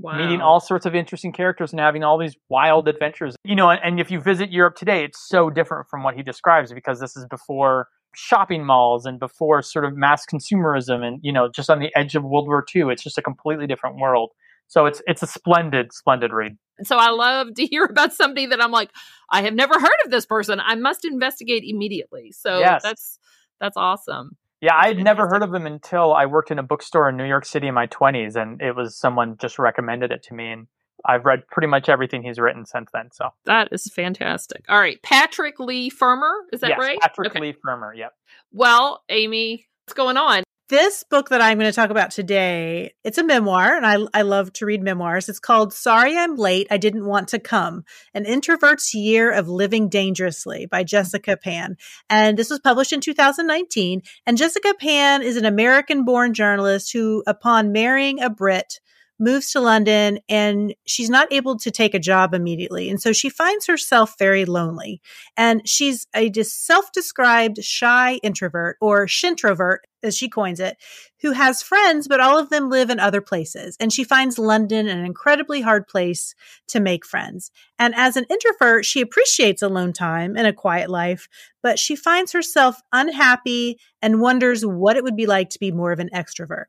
Wow. 0.03 0.17
Meeting 0.17 0.41
all 0.41 0.59
sorts 0.59 0.85
of 0.85 0.93
interesting 0.95 1.31
characters 1.31 1.71
and 1.71 1.79
having 1.79 2.03
all 2.03 2.17
these 2.17 2.35
wild 2.49 2.89
adventures. 2.89 3.37
You 3.45 3.55
know, 3.55 3.69
and, 3.69 3.79
and 3.81 3.99
if 4.01 4.11
you 4.11 4.19
visit 4.19 4.51
Europe 4.51 4.75
today, 4.75 5.05
it's 5.05 5.17
so 5.29 5.49
different 5.49 5.87
from 5.89 6.03
what 6.03 6.13
he 6.13 6.21
describes 6.21 6.73
because 6.73 6.99
this 6.99 7.15
is 7.15 7.25
before 7.27 7.87
shopping 8.13 8.65
malls 8.65 9.05
and 9.05 9.17
before 9.17 9.61
sort 9.61 9.85
of 9.85 9.95
mass 9.95 10.25
consumerism 10.25 11.03
and 11.03 11.19
you 11.23 11.31
know 11.31 11.49
just 11.49 11.69
on 11.69 11.79
the 11.79 11.89
edge 11.95 12.15
of 12.15 12.23
World 12.25 12.47
War 12.47 12.65
II. 12.75 12.91
It's 12.91 13.01
just 13.01 13.17
a 13.17 13.21
completely 13.21 13.65
different 13.65 13.97
world. 13.97 14.31
So 14.67 14.87
it's 14.87 15.01
it's 15.07 15.23
a 15.23 15.27
splendid, 15.27 15.93
splendid 15.93 16.33
read. 16.33 16.57
So 16.83 16.97
I 16.97 17.11
love 17.11 17.53
to 17.55 17.65
hear 17.65 17.85
about 17.89 18.11
somebody 18.11 18.47
that 18.47 18.61
I'm 18.61 18.71
like, 18.71 18.89
I 19.29 19.43
have 19.43 19.53
never 19.53 19.79
heard 19.79 19.97
of 20.03 20.11
this 20.11 20.25
person. 20.25 20.59
I 20.59 20.75
must 20.75 21.05
investigate 21.05 21.63
immediately. 21.65 22.33
So 22.33 22.59
yes. 22.59 22.83
that's 22.83 23.19
that's 23.61 23.77
awesome. 23.77 24.35
Yeah, 24.63 24.77
I 24.77 24.87
had 24.87 24.97
never 24.97 25.27
heard 25.27 25.43
of 25.43 25.53
him 25.53 25.65
until 25.65 26.13
I 26.13 26.25
worked 26.25 26.49
in 26.49 26.57
a 26.57 26.63
bookstore 26.63 27.09
in 27.09 27.17
New 27.17 27.25
York 27.25 27.43
City 27.43 27.67
in 27.67 27.73
my 27.73 27.85
20s, 27.87 28.37
and 28.37 28.61
it 28.61 28.73
was 28.77 28.95
someone 28.95 29.35
just 29.37 29.59
recommended 29.59 30.09
it 30.13 30.23
to 30.29 30.33
me, 30.33 30.53
and 30.53 30.67
I've 31.03 31.25
read 31.25 31.45
pretty 31.49 31.67
much 31.67 31.89
everything 31.89 32.23
he's 32.23 32.39
written 32.39 32.65
since 32.65 32.89
then. 32.93 33.09
So 33.11 33.31
that 33.43 33.67
is 33.73 33.91
fantastic. 33.93 34.63
All 34.69 34.79
right, 34.79 35.01
Patrick 35.03 35.59
Leigh 35.59 35.89
Fermor, 35.89 36.33
is 36.53 36.61
that 36.61 36.69
yes, 36.69 36.79
right? 36.79 36.97
Patrick 37.01 37.31
okay. 37.31 37.41
Leigh 37.41 37.55
Fermor. 37.61 37.93
Yep. 37.93 38.13
Well, 38.53 39.03
Amy, 39.09 39.67
what's 39.85 39.95
going 39.95 40.15
on? 40.15 40.43
This 40.73 41.03
book 41.03 41.29
that 41.29 41.39
I'm 41.39 41.59
going 41.59 41.69
to 41.69 41.75
talk 41.75 41.91
about 41.91 42.09
today, 42.09 42.95
it's 43.03 43.19
a 43.19 43.23
memoir, 43.23 43.77
and 43.77 43.85
I, 43.85 44.07
I 44.11 44.23
love 44.23 44.51
to 44.53 44.65
read 44.65 44.81
memoirs. 44.81 45.29
It's 45.29 45.39
called 45.39 45.71
Sorry 45.71 46.17
I'm 46.17 46.35
Late, 46.35 46.65
I 46.71 46.77
Didn't 46.77 47.05
Want 47.05 47.27
to 47.27 47.37
Come 47.37 47.83
An 48.15 48.25
Introvert's 48.25 48.95
Year 48.95 49.31
of 49.31 49.47
Living 49.47 49.87
Dangerously 49.87 50.65
by 50.65 50.83
Jessica 50.83 51.37
Pan. 51.37 51.77
And 52.09 52.39
this 52.39 52.49
was 52.49 52.59
published 52.59 52.91
in 52.91 53.01
2019. 53.01 54.01
And 54.25 54.35
Jessica 54.35 54.73
Pan 54.79 55.21
is 55.21 55.37
an 55.37 55.45
American 55.45 56.05
born 56.05 56.33
journalist 56.33 56.91
who, 56.91 57.21
upon 57.27 57.71
marrying 57.71 58.19
a 58.19 58.31
Brit, 58.31 58.79
moves 59.23 59.51
to 59.51 59.61
London 59.61 60.19
and 60.27 60.75
she's 60.85 61.09
not 61.09 61.31
able 61.31 61.57
to 61.57 61.71
take 61.71 61.93
a 61.93 61.99
job 61.99 62.33
immediately. 62.33 62.89
And 62.89 63.01
so 63.01 63.13
she 63.13 63.29
finds 63.29 63.65
herself 63.65 64.15
very 64.19 64.45
lonely. 64.45 65.01
And 65.37 65.67
she's 65.67 66.07
a 66.13 66.31
self 66.43 66.91
described 66.91 67.63
shy 67.63 68.19
introvert 68.21 68.77
or 68.81 69.07
shintrovert, 69.07 69.79
as 70.03 70.17
she 70.17 70.27
coins 70.27 70.59
it, 70.59 70.75
who 71.21 71.31
has 71.31 71.63
friends, 71.63 72.09
but 72.09 72.19
all 72.19 72.37
of 72.37 72.49
them 72.49 72.69
live 72.69 72.89
in 72.89 72.99
other 72.99 73.21
places. 73.21 73.77
And 73.79 73.93
she 73.93 74.03
finds 74.03 74.37
London 74.37 74.87
an 74.87 75.05
incredibly 75.05 75.61
hard 75.61 75.87
place 75.87 76.35
to 76.67 76.81
make 76.81 77.05
friends. 77.05 77.51
And 77.79 77.95
as 77.95 78.17
an 78.17 78.25
introvert, 78.29 78.83
she 78.83 78.99
appreciates 78.99 79.61
alone 79.61 79.93
time 79.93 80.35
and 80.35 80.45
a 80.45 80.53
quiet 80.53 80.89
life, 80.89 81.29
but 81.61 81.79
she 81.79 81.95
finds 81.95 82.33
herself 82.33 82.75
unhappy 82.91 83.79
and 84.01 84.19
wonders 84.19 84.65
what 84.65 84.97
it 84.97 85.03
would 85.03 85.15
be 85.15 85.25
like 85.25 85.49
to 85.51 85.59
be 85.59 85.71
more 85.71 85.93
of 85.93 85.99
an 85.99 86.09
extrovert. 86.13 86.65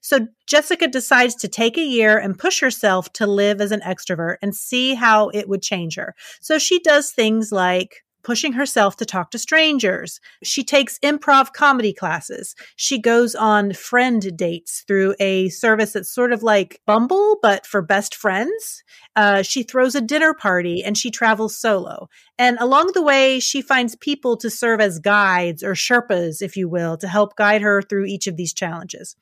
So 0.00 0.26
Jessica 0.46 0.88
decides 0.88 1.34
to 1.36 1.48
take 1.48 1.76
a 1.76 1.82
year 1.82 2.18
and 2.18 2.38
push 2.38 2.60
herself 2.60 3.12
to 3.14 3.26
live 3.26 3.60
as 3.60 3.72
an 3.72 3.80
extrovert 3.80 4.36
and 4.42 4.54
see 4.54 4.94
how 4.94 5.28
it 5.30 5.48
would 5.48 5.62
change 5.62 5.96
her. 5.96 6.14
So 6.40 6.58
she 6.58 6.80
does 6.80 7.10
things 7.10 7.52
like 7.52 8.02
pushing 8.22 8.52
herself 8.52 8.96
to 8.96 9.04
talk 9.04 9.30
to 9.32 9.38
strangers. 9.38 10.20
She 10.42 10.64
takes 10.64 10.98
improv 11.00 11.52
comedy 11.52 11.92
classes. 11.92 12.54
She 12.76 12.98
goes 12.98 13.34
on 13.34 13.72
friend 13.72 14.36
dates 14.36 14.84
through 14.86 15.14
a 15.18 15.48
service 15.48 15.92
that's 15.92 16.12
sort 16.14 16.32
of 16.32 16.42
like 16.42 16.80
Bumble, 16.86 17.38
but 17.42 17.66
for 17.66 17.82
best 17.82 18.14
friends. 18.14 18.82
Uh, 19.16 19.42
she 19.42 19.62
throws 19.62 19.94
a 19.94 20.00
dinner 20.00 20.34
party 20.34 20.82
and 20.82 20.96
she 20.96 21.10
travels 21.10 21.56
solo. 21.56 22.08
And 22.42 22.58
along 22.58 22.90
the 22.92 23.02
way, 23.02 23.38
she 23.38 23.62
finds 23.62 23.94
people 23.94 24.36
to 24.38 24.50
serve 24.50 24.80
as 24.80 24.98
guides 24.98 25.62
or 25.62 25.74
Sherpas, 25.74 26.42
if 26.42 26.56
you 26.56 26.68
will, 26.68 26.96
to 26.96 27.06
help 27.06 27.36
guide 27.36 27.62
her 27.62 27.80
through 27.82 28.06
each 28.06 28.26
of 28.26 28.36
these 28.36 28.52
challenges. 28.52 29.14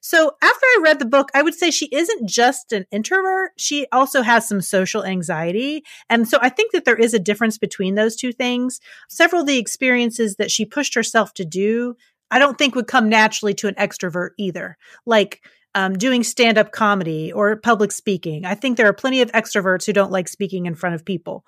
So 0.00 0.32
after 0.42 0.66
I 0.66 0.80
read 0.82 0.98
the 0.98 1.04
book, 1.04 1.28
I 1.34 1.42
would 1.42 1.54
say 1.54 1.70
she 1.70 1.86
isn't 1.92 2.28
just 2.28 2.72
an 2.72 2.86
introvert. 2.90 3.52
She 3.56 3.86
also 3.92 4.22
has 4.22 4.48
some 4.48 4.60
social 4.60 5.04
anxiety. 5.04 5.84
And 6.10 6.26
so 6.26 6.36
I 6.42 6.48
think 6.48 6.72
that 6.72 6.84
there 6.84 6.96
is 6.96 7.14
a 7.14 7.20
difference 7.20 7.58
between 7.58 7.94
those 7.94 8.16
two 8.16 8.32
things. 8.32 8.80
Several 9.08 9.42
of 9.42 9.46
the 9.46 9.58
experiences 9.58 10.34
that 10.40 10.50
she 10.50 10.64
pushed 10.64 10.96
herself 10.96 11.32
to 11.34 11.44
do, 11.44 11.94
I 12.32 12.40
don't 12.40 12.58
think 12.58 12.74
would 12.74 12.88
come 12.88 13.08
naturally 13.08 13.54
to 13.54 13.68
an 13.68 13.76
extrovert 13.76 14.30
either. 14.36 14.78
Like, 15.06 15.42
um, 15.76 15.96
doing 15.96 16.24
stand 16.24 16.58
up 16.58 16.72
comedy 16.72 17.32
or 17.32 17.54
public 17.54 17.92
speaking. 17.92 18.44
I 18.44 18.56
think 18.56 18.76
there 18.76 18.88
are 18.88 18.92
plenty 18.92 19.20
of 19.22 19.30
extroverts 19.30 19.86
who 19.86 19.92
don't 19.92 20.10
like 20.10 20.26
speaking 20.26 20.66
in 20.66 20.74
front 20.74 20.96
of 20.96 21.04
people. 21.04 21.44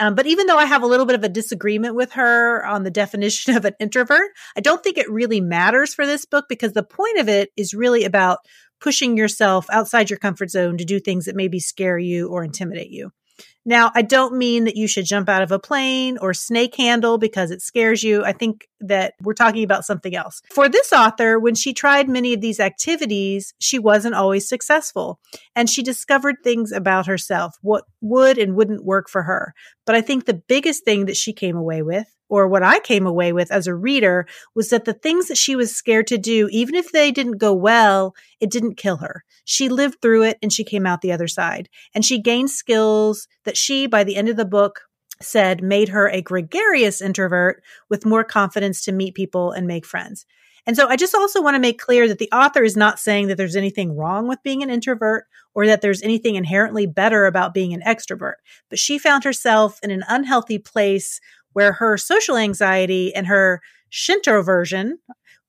Um, 0.00 0.14
but 0.14 0.26
even 0.26 0.46
though 0.46 0.56
I 0.56 0.64
have 0.64 0.82
a 0.82 0.86
little 0.86 1.06
bit 1.06 1.16
of 1.16 1.24
a 1.24 1.28
disagreement 1.28 1.94
with 1.94 2.12
her 2.12 2.64
on 2.64 2.84
the 2.84 2.90
definition 2.90 3.56
of 3.56 3.64
an 3.64 3.74
introvert, 3.80 4.30
I 4.56 4.60
don't 4.60 4.82
think 4.82 4.98
it 4.98 5.10
really 5.10 5.40
matters 5.40 5.94
for 5.94 6.06
this 6.06 6.24
book 6.24 6.46
because 6.48 6.72
the 6.72 6.82
point 6.82 7.18
of 7.18 7.28
it 7.28 7.50
is 7.56 7.74
really 7.74 8.04
about 8.04 8.38
pushing 8.80 9.16
yourself 9.16 9.66
outside 9.70 10.08
your 10.08 10.18
comfort 10.18 10.50
zone 10.50 10.78
to 10.78 10.84
do 10.84 11.00
things 11.00 11.24
that 11.24 11.34
maybe 11.34 11.58
scare 11.58 11.98
you 11.98 12.28
or 12.28 12.44
intimidate 12.44 12.90
you. 12.90 13.10
Now, 13.68 13.92
I 13.94 14.00
don't 14.00 14.38
mean 14.38 14.64
that 14.64 14.76
you 14.76 14.88
should 14.88 15.04
jump 15.04 15.28
out 15.28 15.42
of 15.42 15.52
a 15.52 15.58
plane 15.58 16.16
or 16.22 16.32
snake 16.32 16.74
handle 16.74 17.18
because 17.18 17.50
it 17.50 17.60
scares 17.60 18.02
you. 18.02 18.24
I 18.24 18.32
think 18.32 18.66
that 18.80 19.12
we're 19.20 19.34
talking 19.34 19.62
about 19.62 19.84
something 19.84 20.16
else. 20.16 20.40
For 20.54 20.70
this 20.70 20.90
author, 20.90 21.38
when 21.38 21.54
she 21.54 21.74
tried 21.74 22.08
many 22.08 22.32
of 22.32 22.40
these 22.40 22.60
activities, 22.60 23.52
she 23.58 23.78
wasn't 23.78 24.14
always 24.14 24.48
successful. 24.48 25.20
And 25.54 25.68
she 25.68 25.82
discovered 25.82 26.36
things 26.42 26.72
about 26.72 27.06
herself, 27.06 27.58
what 27.60 27.84
would 28.00 28.38
and 28.38 28.56
wouldn't 28.56 28.86
work 28.86 29.10
for 29.10 29.24
her. 29.24 29.52
But 29.84 29.96
I 29.96 30.00
think 30.00 30.24
the 30.24 30.42
biggest 30.48 30.86
thing 30.86 31.04
that 31.04 31.18
she 31.18 31.34
came 31.34 31.56
away 31.56 31.82
with 31.82 32.06
or 32.28 32.48
what 32.48 32.62
I 32.62 32.80
came 32.80 33.06
away 33.06 33.32
with 33.32 33.50
as 33.50 33.66
a 33.66 33.74
reader 33.74 34.26
was 34.54 34.70
that 34.70 34.84
the 34.84 34.92
things 34.92 35.28
that 35.28 35.38
she 35.38 35.56
was 35.56 35.74
scared 35.74 36.06
to 36.08 36.18
do, 36.18 36.48
even 36.50 36.74
if 36.74 36.92
they 36.92 37.10
didn't 37.10 37.38
go 37.38 37.52
well, 37.52 38.14
it 38.40 38.50
didn't 38.50 38.76
kill 38.76 38.98
her. 38.98 39.24
She 39.44 39.68
lived 39.68 40.00
through 40.00 40.24
it 40.24 40.38
and 40.42 40.52
she 40.52 40.64
came 40.64 40.86
out 40.86 41.00
the 41.00 41.12
other 41.12 41.28
side. 41.28 41.68
And 41.94 42.04
she 42.04 42.20
gained 42.20 42.50
skills 42.50 43.28
that 43.44 43.56
she, 43.56 43.86
by 43.86 44.04
the 44.04 44.16
end 44.16 44.28
of 44.28 44.36
the 44.36 44.44
book, 44.44 44.82
said 45.20 45.62
made 45.62 45.88
her 45.88 46.08
a 46.08 46.22
gregarious 46.22 47.00
introvert 47.00 47.62
with 47.88 48.06
more 48.06 48.24
confidence 48.24 48.84
to 48.84 48.92
meet 48.92 49.14
people 49.14 49.50
and 49.52 49.66
make 49.66 49.84
friends. 49.84 50.26
And 50.68 50.76
so 50.76 50.86
I 50.86 50.96
just 50.96 51.14
also 51.14 51.40
want 51.40 51.54
to 51.54 51.60
make 51.60 51.78
clear 51.78 52.06
that 52.08 52.18
the 52.18 52.30
author 52.30 52.62
is 52.62 52.76
not 52.76 52.98
saying 52.98 53.28
that 53.28 53.36
there's 53.36 53.56
anything 53.56 53.96
wrong 53.96 54.28
with 54.28 54.42
being 54.42 54.62
an 54.62 54.68
introvert 54.68 55.24
or 55.54 55.66
that 55.66 55.80
there's 55.80 56.02
anything 56.02 56.34
inherently 56.34 56.86
better 56.86 57.24
about 57.24 57.54
being 57.54 57.72
an 57.72 57.80
extrovert. 57.86 58.34
But 58.68 58.78
she 58.78 58.98
found 58.98 59.24
herself 59.24 59.80
in 59.82 59.90
an 59.90 60.04
unhealthy 60.08 60.58
place 60.58 61.22
where 61.52 61.72
her 61.72 61.96
social 61.96 62.36
anxiety 62.36 63.14
and 63.14 63.26
her 63.26 63.60
shintroversion 63.90 64.94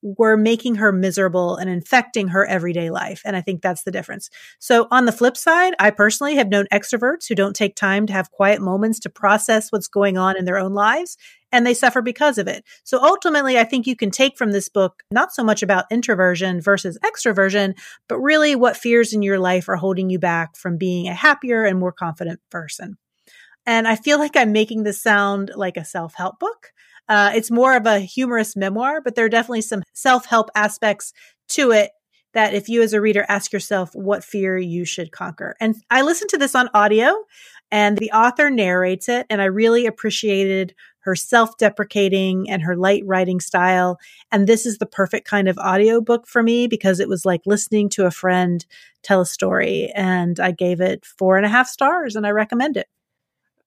were 0.02 0.36
making 0.36 0.76
her 0.76 0.92
miserable 0.92 1.56
and 1.56 1.68
infecting 1.68 2.28
her 2.28 2.46
everyday 2.46 2.90
life. 2.90 3.20
And 3.24 3.36
I 3.36 3.40
think 3.40 3.60
that's 3.60 3.82
the 3.82 3.90
difference. 3.90 4.30
So 4.58 4.88
on 4.90 5.04
the 5.04 5.12
flip 5.12 5.36
side, 5.36 5.74
I 5.78 5.90
personally 5.90 6.36
have 6.36 6.48
known 6.48 6.66
extroverts 6.72 7.28
who 7.28 7.34
don't 7.34 7.54
take 7.54 7.76
time 7.76 8.06
to 8.06 8.12
have 8.12 8.30
quiet 8.30 8.62
moments 8.62 8.98
to 9.00 9.10
process 9.10 9.70
what's 9.70 9.88
going 9.88 10.16
on 10.16 10.36
in 10.36 10.44
their 10.46 10.58
own 10.58 10.72
lives 10.72 11.16
and 11.52 11.66
they 11.66 11.74
suffer 11.74 12.00
because 12.00 12.38
of 12.38 12.46
it. 12.46 12.64
So 12.84 13.02
ultimately, 13.02 13.58
I 13.58 13.64
think 13.64 13.86
you 13.86 13.96
can 13.96 14.10
take 14.10 14.38
from 14.38 14.52
this 14.52 14.68
book 14.68 15.02
not 15.10 15.32
so 15.32 15.42
much 15.42 15.62
about 15.62 15.86
introversion 15.90 16.60
versus 16.60 16.98
extroversion, 17.04 17.76
but 18.08 18.18
really 18.18 18.54
what 18.54 18.76
fears 18.76 19.12
in 19.12 19.22
your 19.22 19.38
life 19.38 19.68
are 19.68 19.76
holding 19.76 20.10
you 20.10 20.18
back 20.18 20.56
from 20.56 20.78
being 20.78 21.08
a 21.08 21.14
happier 21.14 21.64
and 21.64 21.78
more 21.78 21.92
confident 21.92 22.40
person. 22.50 22.96
And 23.70 23.86
I 23.86 23.94
feel 23.94 24.18
like 24.18 24.36
I'm 24.36 24.50
making 24.50 24.82
this 24.82 25.00
sound 25.00 25.52
like 25.54 25.76
a 25.76 25.84
self 25.84 26.14
help 26.14 26.40
book. 26.40 26.72
Uh, 27.08 27.30
it's 27.36 27.52
more 27.52 27.76
of 27.76 27.86
a 27.86 28.00
humorous 28.00 28.56
memoir, 28.56 29.00
but 29.00 29.14
there 29.14 29.24
are 29.24 29.28
definitely 29.28 29.60
some 29.60 29.84
self 29.92 30.26
help 30.26 30.50
aspects 30.56 31.12
to 31.50 31.70
it 31.70 31.92
that 32.34 32.52
if 32.52 32.68
you 32.68 32.82
as 32.82 32.92
a 32.92 33.00
reader 33.00 33.24
ask 33.28 33.52
yourself 33.52 33.90
what 33.94 34.24
fear 34.24 34.58
you 34.58 34.84
should 34.84 35.12
conquer. 35.12 35.54
And 35.60 35.76
I 35.88 36.02
listened 36.02 36.30
to 36.30 36.36
this 36.36 36.56
on 36.56 36.68
audio 36.74 37.14
and 37.70 37.96
the 37.96 38.10
author 38.10 38.50
narrates 38.50 39.08
it 39.08 39.24
and 39.30 39.40
I 39.40 39.44
really 39.44 39.86
appreciated 39.86 40.74
her 41.02 41.14
self-deprecating 41.14 42.50
and 42.50 42.62
her 42.62 42.74
light 42.74 43.04
writing 43.06 43.38
style. 43.38 44.00
And 44.32 44.48
this 44.48 44.66
is 44.66 44.78
the 44.78 44.86
perfect 44.86 45.28
kind 45.28 45.46
of 45.46 45.58
audiobook 45.58 46.26
for 46.26 46.42
me 46.42 46.66
because 46.66 46.98
it 46.98 47.08
was 47.08 47.24
like 47.24 47.42
listening 47.46 47.88
to 47.90 48.06
a 48.06 48.10
friend 48.10 48.66
tell 49.04 49.20
a 49.20 49.26
story. 49.26 49.92
And 49.94 50.40
I 50.40 50.50
gave 50.50 50.80
it 50.80 51.06
four 51.06 51.36
and 51.36 51.46
a 51.46 51.48
half 51.48 51.68
stars 51.68 52.16
and 52.16 52.26
I 52.26 52.30
recommend 52.30 52.76
it. 52.76 52.88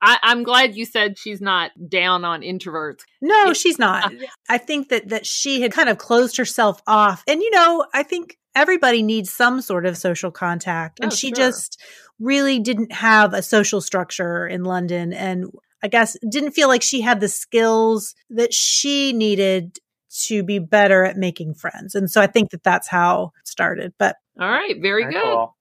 I, 0.04 0.32
am 0.32 0.44
glad 0.44 0.76
you 0.76 0.86
said 0.86 1.18
she's 1.18 1.40
not 1.40 1.72
down 1.88 2.26
on 2.26 2.42
introverts. 2.42 3.02
No, 3.22 3.54
she's 3.54 3.80
not. 3.80 4.14
Uh, 4.14 4.18
I 4.50 4.58
think 4.58 4.90
that 4.90 5.10
that 5.10 5.26
she 5.26 5.62
had 5.62 5.72
kind 5.72 5.88
of 5.88 5.98
closed 5.98 6.36
herself 6.38 6.82
off. 6.86 7.24
And 7.26 7.42
you 7.42 7.50
know, 7.52 7.86
I 7.94 8.04
think 8.04 8.38
everybody 8.54 9.02
needs 9.02 9.32
some 9.32 9.62
sort 9.62 9.86
of 9.86 9.98
social 9.98 10.30
contact. 10.30 11.00
And 11.00 11.12
oh, 11.12 11.16
she 11.16 11.30
sure. 11.30 11.36
just 11.36 11.82
really 12.20 12.60
didn't 12.60 12.92
have 12.92 13.34
a 13.34 13.42
social 13.42 13.80
structure 13.80 14.46
in 14.46 14.66
London. 14.66 15.14
And 15.14 15.52
I 15.82 15.88
guess 15.88 16.18
didn't 16.30 16.52
feel 16.52 16.68
like 16.68 16.82
she 16.82 17.02
had 17.02 17.22
the 17.22 17.30
skills 17.30 18.14
that 18.30 18.54
she 18.54 19.14
needed 19.14 19.78
to 20.26 20.44
be 20.44 20.60
better 20.60 21.06
at 21.06 21.18
making 21.18 21.56
friends. 21.56 21.96
And 21.96 22.12
so 22.12 22.22
I 22.22 22.28
think 22.28 22.52
that 22.52 22.64
that's 22.64 22.90
how 22.90 23.32
it 23.40 23.48
started. 23.48 23.94
But 23.98 24.18
all 24.40 24.50
right, 24.50 24.76
very, 24.82 25.04
very 25.04 25.14
good. 25.14 25.24
Cool. 25.24 25.56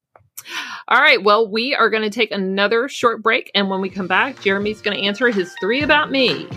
All 0.88 1.00
right. 1.00 1.22
Well, 1.22 1.48
we 1.48 1.74
are 1.74 1.90
going 1.90 2.02
to 2.02 2.10
take 2.10 2.32
another 2.32 2.88
short 2.88 3.22
break. 3.22 3.50
And 3.54 3.70
when 3.70 3.80
we 3.80 3.88
come 3.88 4.06
back, 4.06 4.40
Jeremy's 4.40 4.80
going 4.80 4.96
to 4.96 5.02
answer 5.04 5.30
his 5.30 5.54
three 5.60 5.82
about 5.82 6.10
me. 6.10 6.48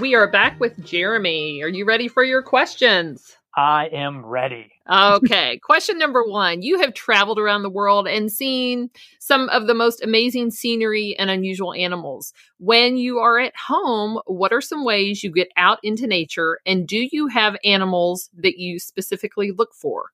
We 0.00 0.16
are 0.16 0.26
back 0.26 0.58
with 0.58 0.84
Jeremy. 0.84 1.62
Are 1.62 1.68
you 1.68 1.84
ready 1.84 2.08
for 2.08 2.24
your 2.24 2.42
questions? 2.42 3.36
I 3.54 3.86
am 3.92 4.24
ready. 4.24 4.72
okay. 4.90 5.58
Question 5.58 5.98
number 5.98 6.24
one 6.24 6.62
You 6.62 6.80
have 6.80 6.94
traveled 6.94 7.38
around 7.38 7.62
the 7.62 7.70
world 7.70 8.08
and 8.08 8.32
seen 8.32 8.90
some 9.18 9.48
of 9.50 9.66
the 9.66 9.74
most 9.74 10.02
amazing 10.02 10.50
scenery 10.50 11.14
and 11.18 11.30
unusual 11.30 11.74
animals. 11.74 12.32
When 12.58 12.96
you 12.96 13.18
are 13.18 13.38
at 13.38 13.54
home, 13.56 14.20
what 14.26 14.52
are 14.52 14.60
some 14.60 14.84
ways 14.84 15.22
you 15.22 15.30
get 15.30 15.48
out 15.56 15.78
into 15.82 16.06
nature? 16.06 16.60
And 16.64 16.86
do 16.86 17.08
you 17.12 17.26
have 17.28 17.56
animals 17.64 18.30
that 18.34 18.58
you 18.58 18.78
specifically 18.78 19.52
look 19.52 19.74
for? 19.74 20.06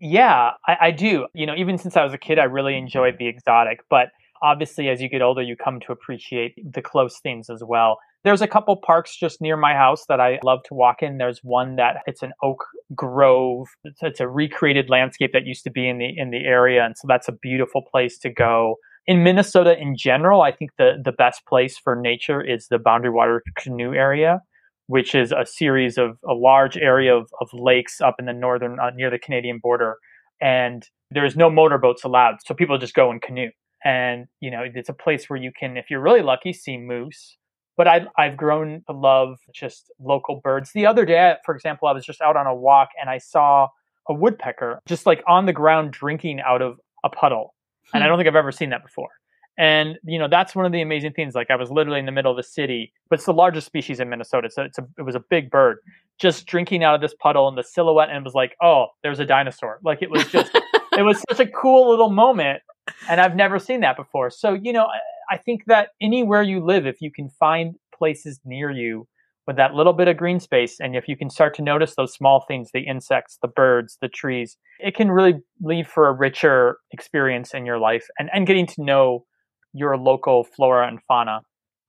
Yeah, 0.00 0.52
I, 0.66 0.76
I 0.80 0.90
do. 0.90 1.26
You 1.34 1.46
know, 1.46 1.54
even 1.56 1.78
since 1.78 1.96
I 1.96 2.04
was 2.04 2.12
a 2.12 2.18
kid, 2.18 2.38
I 2.38 2.44
really 2.44 2.76
enjoyed 2.76 3.16
the 3.18 3.26
exotic. 3.26 3.80
But 3.88 4.10
obviously, 4.42 4.88
as 4.88 5.00
you 5.00 5.08
get 5.08 5.22
older, 5.22 5.42
you 5.42 5.56
come 5.56 5.80
to 5.80 5.92
appreciate 5.92 6.54
the 6.72 6.82
close 6.82 7.18
things 7.18 7.50
as 7.50 7.62
well. 7.64 7.98
There's 8.24 8.42
a 8.42 8.48
couple 8.48 8.76
parks 8.76 9.16
just 9.16 9.40
near 9.40 9.56
my 9.56 9.74
house 9.74 10.04
that 10.08 10.20
I 10.20 10.40
love 10.42 10.60
to 10.64 10.74
walk 10.74 11.02
in. 11.02 11.18
There's 11.18 11.40
one 11.44 11.76
that 11.76 11.98
it's 12.06 12.22
an 12.22 12.32
oak 12.42 12.64
grove. 12.94 13.68
It's, 13.84 14.02
it's 14.02 14.20
a 14.20 14.28
recreated 14.28 14.90
landscape 14.90 15.32
that 15.32 15.46
used 15.46 15.62
to 15.64 15.70
be 15.70 15.88
in 15.88 15.98
the 15.98 16.12
in 16.16 16.30
the 16.30 16.44
area, 16.44 16.84
and 16.84 16.96
so 16.96 17.06
that's 17.06 17.28
a 17.28 17.32
beautiful 17.32 17.82
place 17.82 18.18
to 18.18 18.30
go. 18.30 18.76
In 19.06 19.22
Minnesota, 19.22 19.78
in 19.78 19.96
general, 19.96 20.42
I 20.42 20.52
think 20.52 20.72
the 20.78 21.00
the 21.02 21.12
best 21.12 21.46
place 21.46 21.78
for 21.78 21.94
nature 21.94 22.42
is 22.42 22.66
the 22.68 22.78
Boundary 22.78 23.10
Water 23.10 23.42
Canoe 23.56 23.94
area, 23.94 24.40
which 24.88 25.14
is 25.14 25.32
a 25.32 25.46
series 25.46 25.96
of 25.96 26.18
a 26.28 26.34
large 26.34 26.76
area 26.76 27.14
of, 27.14 27.30
of 27.40 27.48
lakes 27.52 28.00
up 28.00 28.16
in 28.18 28.26
the 28.26 28.32
northern 28.32 28.80
uh, 28.80 28.90
near 28.90 29.10
the 29.10 29.18
Canadian 29.18 29.60
border, 29.62 29.96
and 30.40 30.88
there's 31.12 31.36
no 31.36 31.50
motorboats 31.50 32.02
allowed, 32.02 32.36
so 32.44 32.52
people 32.52 32.78
just 32.78 32.94
go 32.94 33.12
in 33.12 33.20
canoe. 33.20 33.50
And 33.84 34.26
you 34.40 34.50
know, 34.50 34.64
it's 34.74 34.88
a 34.88 34.92
place 34.92 35.30
where 35.30 35.38
you 35.38 35.52
can, 35.58 35.76
if 35.76 35.86
you're 35.88 36.02
really 36.02 36.22
lucky, 36.22 36.52
see 36.52 36.76
moose 36.76 37.38
but 37.78 37.86
I, 37.86 38.06
I've 38.18 38.36
grown 38.36 38.82
to 38.88 38.92
love 38.92 39.38
just 39.54 39.90
local 40.00 40.40
birds. 40.42 40.72
The 40.72 40.84
other 40.84 41.06
day, 41.06 41.36
for 41.44 41.54
example, 41.54 41.86
I 41.86 41.92
was 41.92 42.04
just 42.04 42.20
out 42.20 42.36
on 42.36 42.46
a 42.46 42.54
walk 42.54 42.90
and 43.00 43.08
I 43.08 43.18
saw 43.18 43.68
a 44.08 44.12
woodpecker 44.12 44.82
just 44.84 45.06
like 45.06 45.22
on 45.28 45.46
the 45.46 45.52
ground 45.52 45.92
drinking 45.92 46.40
out 46.40 46.60
of 46.60 46.80
a 47.04 47.08
puddle. 47.08 47.54
And 47.94 48.02
I 48.02 48.06
hmm. 48.06 48.10
don't 48.10 48.18
think 48.18 48.28
I've 48.28 48.36
ever 48.36 48.52
seen 48.52 48.70
that 48.70 48.82
before. 48.82 49.10
And 49.56 49.98
you 50.04 50.20
know 50.20 50.28
that's 50.28 50.54
one 50.54 50.66
of 50.66 50.72
the 50.72 50.80
amazing 50.82 51.12
things. 51.12 51.34
Like 51.34 51.50
I 51.50 51.56
was 51.56 51.70
literally 51.70 51.98
in 51.98 52.06
the 52.06 52.12
middle 52.12 52.30
of 52.30 52.36
the 52.36 52.44
city, 52.44 52.92
but 53.08 53.18
it's 53.18 53.26
the 53.26 53.32
largest 53.32 53.66
species 53.66 53.98
in 53.98 54.08
Minnesota, 54.08 54.48
so 54.50 54.62
it's 54.62 54.78
a, 54.78 54.86
it 54.96 55.02
was 55.02 55.16
a 55.16 55.20
big 55.20 55.50
bird 55.50 55.78
just 56.16 56.46
drinking 56.46 56.84
out 56.84 56.94
of 56.94 57.00
this 57.00 57.14
puddle, 57.14 57.48
and 57.48 57.58
the 57.58 57.64
silhouette, 57.64 58.08
and 58.08 58.18
it 58.18 58.24
was 58.24 58.34
like, 58.34 58.56
oh, 58.62 58.86
there's 59.02 59.18
a 59.18 59.24
dinosaur. 59.24 59.80
Like 59.82 60.00
it 60.00 60.10
was 60.10 60.24
just, 60.28 60.52
it 60.96 61.02
was 61.02 61.20
such 61.28 61.40
a 61.40 61.46
cool 61.50 61.90
little 61.90 62.10
moment, 62.10 62.62
and 63.08 63.20
I've 63.20 63.34
never 63.34 63.58
seen 63.58 63.80
that 63.80 63.96
before. 63.96 64.30
So 64.30 64.52
you 64.54 64.72
know, 64.72 64.86
I 65.30 65.36
think 65.36 65.64
that 65.66 65.90
anywhere 66.00 66.42
you 66.42 66.64
live, 66.64 66.86
if 66.86 67.00
you 67.00 67.10
can 67.10 67.28
find 67.30 67.74
places 67.94 68.40
near 68.44 68.70
you 68.70 69.06
with 69.46 69.56
that 69.56 69.74
little 69.74 69.92
bit 69.92 70.08
of 70.08 70.16
green 70.16 70.40
space, 70.40 70.78
and 70.78 70.94
if 70.94 71.08
you 71.08 71.16
can 71.16 71.30
start 71.30 71.54
to 71.54 71.62
notice 71.62 71.94
those 71.96 72.12
small 72.12 72.44
things, 72.46 72.70
the 72.72 72.86
insects, 72.86 73.38
the 73.40 73.48
birds, 73.48 73.96
the 74.00 74.08
trees, 74.08 74.56
it 74.78 74.94
can 74.94 75.10
really 75.10 75.34
lead 75.62 75.86
for 75.86 76.08
a 76.08 76.12
richer 76.12 76.78
experience 76.92 77.54
in 77.54 77.64
your 77.64 77.78
life 77.78 78.06
and, 78.18 78.28
and 78.32 78.46
getting 78.46 78.66
to 78.66 78.82
know 78.82 79.24
your 79.72 79.96
local 79.96 80.44
flora 80.44 80.86
and 80.86 81.00
fauna. 81.08 81.40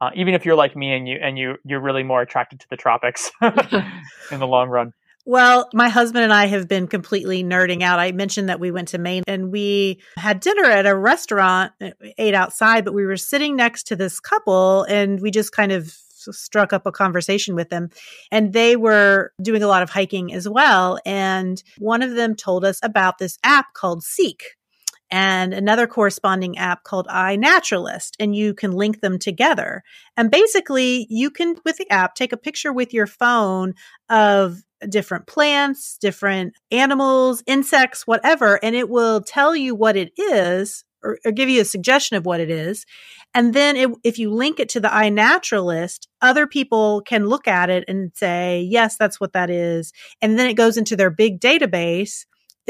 Uh, 0.02 0.10
even 0.16 0.34
if 0.34 0.46
you're 0.46 0.56
like 0.56 0.76
me 0.78 0.94
and 0.94 1.10
you 1.10 1.18
and 1.22 1.38
you 1.38 1.56
you're 1.66 1.82
really 1.82 2.04
more 2.04 2.22
attracted 2.22 2.58
to 2.62 2.66
the 2.70 2.78
tropics 2.78 3.32
in 3.42 4.40
the 4.40 4.48
long 4.48 4.70
run. 4.70 4.94
Well, 5.30 5.70
my 5.76 5.90
husband 5.90 6.24
and 6.24 6.34
I 6.34 6.48
have 6.48 6.68
been 6.68 6.88
completely 6.88 7.44
nerding 7.44 7.84
out. 7.84 8.00
I 8.00 8.14
mentioned 8.14 8.50
that 8.50 8.60
we 8.60 8.72
went 8.72 8.88
to 8.88 8.98
Maine 8.98 9.22
and 9.28 9.52
we 9.52 10.02
had 10.18 10.40
dinner 10.40 10.64
at 10.64 10.88
a 10.88 10.96
restaurant, 10.96 11.72
uh, 11.80 11.92
ate 12.18 12.34
outside, 12.34 12.84
but 12.84 12.96
we 12.96 13.06
were 13.06 13.16
sitting 13.16 13.56
next 13.56 13.84
to 13.90 13.96
this 13.96 14.20
couple 14.20 14.86
and 14.86 15.22
we 15.22 15.30
just 15.30 15.52
kind 15.52 15.72
of 15.72 15.96
struck 16.32 16.74
up 16.74 16.88
a 16.88 16.92
conversation 16.92 17.54
with 17.54 17.70
them. 17.70 17.90
And 18.32 18.54
they 18.54 18.76
were 18.76 19.32
doing 19.40 19.62
a 19.62 19.68
lot 19.68 19.84
of 19.84 19.92
hiking 19.92 20.34
as 20.34 20.50
well. 20.50 20.98
And 21.06 21.62
one 21.78 22.02
of 22.02 22.16
them 22.16 22.36
told 22.36 22.66
us 22.66 22.80
about 22.82 23.20
this 23.20 23.38
app 23.44 23.76
called 23.76 24.02
Seek 24.02 24.56
and 25.12 25.54
another 25.54 25.86
corresponding 25.86 26.58
app 26.58 26.84
called 26.84 27.08
iNaturalist, 27.08 28.12
and 28.20 28.36
you 28.36 28.54
can 28.54 28.72
link 28.72 29.02
them 29.02 29.20
together. 29.20 29.84
And 30.18 30.32
basically, 30.32 31.08
you 31.10 31.30
can, 31.32 31.56
with 31.66 31.78
the 31.78 31.90
app, 31.92 32.16
take 32.16 32.34
a 32.34 32.38
picture 32.38 32.74
with 32.74 32.94
your 32.94 33.08
phone 33.08 33.74
of 34.10 34.64
different 34.88 35.28
plants, 35.28 35.98
different 36.00 36.54
animals, 36.72 37.44
insects, 37.46 38.08
whatever, 38.08 38.60
and 38.64 38.76
it 38.76 38.90
will 38.90 39.22
tell 39.22 39.56
you 39.56 39.76
what 39.76 39.98
it 39.98 40.12
is 40.18 40.86
or, 41.04 41.18
or 41.26 41.32
give 41.32 41.50
you 41.50 41.62
a 41.62 41.66
suggestion 41.66 42.18
of 42.18 42.26
what 42.26 42.40
it 42.40 42.50
is. 42.50 42.86
And 43.34 43.54
then 43.54 43.76
it, 43.76 43.90
if 44.04 44.18
you 44.18 44.32
link 44.32 44.60
it 44.60 44.70
to 44.70 44.80
the 44.80 44.88
iNaturalist, 44.88 46.08
other 46.22 46.48
people 46.48 47.02
can 47.02 47.26
look 47.26 47.48
at 47.48 47.70
it 47.70 47.86
and 47.88 48.12
say, 48.16 48.62
yes, 48.70 48.98
that's 48.98 49.20
what 49.20 49.34
that 49.34 49.50
is. 49.50 49.94
And 50.22 50.38
then 50.38 50.50
it 50.50 50.56
goes 50.56 50.78
into 50.78 50.96
their 50.96 51.10
big 51.10 51.40
database 51.40 52.26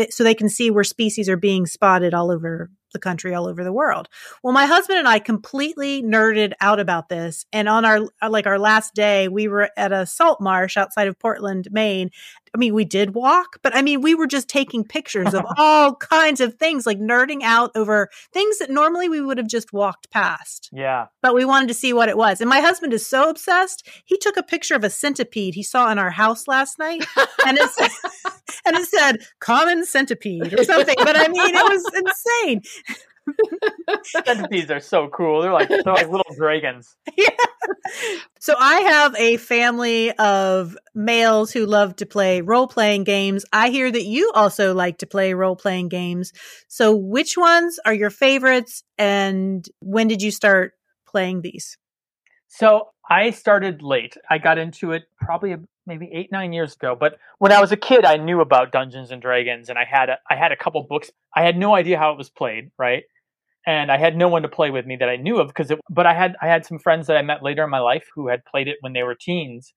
so 0.09 0.23
they 0.23 0.35
can 0.35 0.49
see 0.49 0.71
where 0.71 0.83
species 0.83 1.29
are 1.29 1.37
being 1.37 1.65
spotted 1.65 2.13
all 2.13 2.31
over 2.31 2.69
the 2.91 2.99
country, 2.99 3.33
all 3.33 3.47
over 3.47 3.63
the 3.63 3.73
world. 3.73 4.07
Well, 4.43 4.53
my 4.53 4.65
husband 4.65 4.99
and 4.99 5.07
I 5.07 5.19
completely 5.19 6.01
nerded 6.01 6.53
out 6.59 6.79
about 6.79 7.09
this. 7.09 7.45
And 7.53 7.69
on 7.69 7.85
our, 7.85 7.99
like 8.27 8.47
our 8.47 8.59
last 8.59 8.95
day, 8.95 9.27
we 9.27 9.47
were 9.47 9.69
at 9.77 9.91
a 9.91 10.05
salt 10.05 10.41
marsh 10.41 10.77
outside 10.77 11.07
of 11.07 11.19
Portland, 11.19 11.67
Maine. 11.71 12.09
I 12.53 12.57
mean, 12.57 12.73
we 12.73 12.85
did 12.85 13.13
walk, 13.13 13.59
but 13.61 13.75
I 13.75 13.81
mean, 13.81 14.01
we 14.01 14.15
were 14.15 14.27
just 14.27 14.47
taking 14.47 14.83
pictures 14.83 15.33
of 15.33 15.45
all 15.57 15.95
kinds 15.95 16.41
of 16.41 16.55
things, 16.55 16.85
like 16.85 16.99
nerding 16.99 17.41
out 17.43 17.71
over 17.75 18.09
things 18.33 18.59
that 18.59 18.69
normally 18.69 19.09
we 19.09 19.21
would 19.21 19.37
have 19.37 19.47
just 19.47 19.73
walked 19.73 20.11
past. 20.11 20.69
Yeah. 20.71 21.07
But 21.21 21.35
we 21.35 21.45
wanted 21.45 21.67
to 21.67 21.73
see 21.73 21.93
what 21.93 22.09
it 22.09 22.17
was. 22.17 22.41
And 22.41 22.49
my 22.49 22.59
husband 22.59 22.93
is 22.93 23.05
so 23.05 23.29
obsessed. 23.29 23.87
He 24.05 24.17
took 24.17 24.37
a 24.37 24.43
picture 24.43 24.75
of 24.75 24.83
a 24.83 24.89
centipede 24.89 25.55
he 25.55 25.63
saw 25.63 25.91
in 25.91 25.99
our 25.99 26.11
house 26.11 26.47
last 26.47 26.79
night. 26.79 27.05
And 27.45 27.57
it 27.57 27.69
said, 27.71 27.91
and 28.65 28.77
it 28.77 28.87
said 28.87 29.17
common 29.39 29.85
centipede 29.85 30.53
or 30.59 30.63
something. 30.63 30.95
But 30.97 31.17
I 31.17 31.27
mean, 31.27 31.55
it 31.55 31.63
was 31.63 31.83
insane. 31.95 32.61
Centipedes 34.25 34.71
are 34.71 34.79
so 34.79 35.07
cool. 35.09 35.41
They're 35.41 35.53
like 35.53 35.69
they're 35.69 35.81
like 35.85 36.09
little 36.09 36.35
dragons. 36.35 36.95
Yeah. 37.17 37.29
So 38.39 38.55
I 38.57 38.79
have 38.79 39.15
a 39.15 39.37
family 39.37 40.11
of 40.13 40.77
males 40.95 41.51
who 41.51 41.65
love 41.65 41.97
to 41.97 42.05
play 42.05 42.41
role 42.41 42.67
playing 42.67 43.03
games. 43.03 43.45
I 43.51 43.69
hear 43.69 43.91
that 43.91 44.03
you 44.03 44.31
also 44.33 44.73
like 44.73 44.99
to 44.99 45.07
play 45.07 45.33
role 45.33 45.55
playing 45.55 45.89
games. 45.89 46.31
So 46.67 46.95
which 46.95 47.37
ones 47.37 47.79
are 47.85 47.93
your 47.93 48.09
favorites 48.09 48.83
and 48.97 49.67
when 49.81 50.07
did 50.07 50.21
you 50.21 50.31
start 50.31 50.73
playing 51.05 51.41
these? 51.41 51.77
So 52.47 52.89
I 53.09 53.31
started 53.31 53.81
late. 53.81 54.15
I 54.29 54.37
got 54.37 54.57
into 54.57 54.93
it 54.93 55.03
probably 55.19 55.55
maybe 55.85 56.09
eight 56.13 56.31
nine 56.31 56.53
years 56.53 56.75
ago. 56.75 56.95
But 56.97 57.17
when 57.39 57.51
I 57.51 57.59
was 57.59 57.71
a 57.71 57.77
kid, 57.77 58.05
I 58.05 58.17
knew 58.17 58.39
about 58.39 58.71
Dungeons 58.71 59.11
and 59.11 59.21
Dragons, 59.21 59.69
and 59.69 59.77
I 59.77 59.85
had 59.85 60.09
a, 60.09 60.17
I 60.29 60.35
had 60.35 60.51
a 60.51 60.55
couple 60.55 60.81
books. 60.83 61.11
I 61.35 61.43
had 61.43 61.57
no 61.57 61.75
idea 61.75 61.97
how 61.97 62.11
it 62.11 62.17
was 62.17 62.29
played, 62.29 62.71
right? 62.77 63.03
And 63.67 63.91
I 63.91 63.97
had 63.97 64.15
no 64.15 64.27
one 64.27 64.41
to 64.43 64.47
play 64.47 64.71
with 64.71 64.85
me 64.85 64.95
that 64.97 65.09
I 65.09 65.17
knew 65.17 65.39
of 65.39 65.47
because. 65.47 65.71
But 65.89 66.05
I 66.05 66.13
had 66.13 66.35
I 66.41 66.47
had 66.47 66.65
some 66.65 66.79
friends 66.79 67.07
that 67.07 67.17
I 67.17 67.21
met 67.21 67.43
later 67.43 67.63
in 67.63 67.69
my 67.69 67.79
life 67.79 68.05
who 68.15 68.27
had 68.27 68.45
played 68.45 68.67
it 68.67 68.77
when 68.81 68.93
they 68.93 69.03
were 69.03 69.15
teens, 69.15 69.73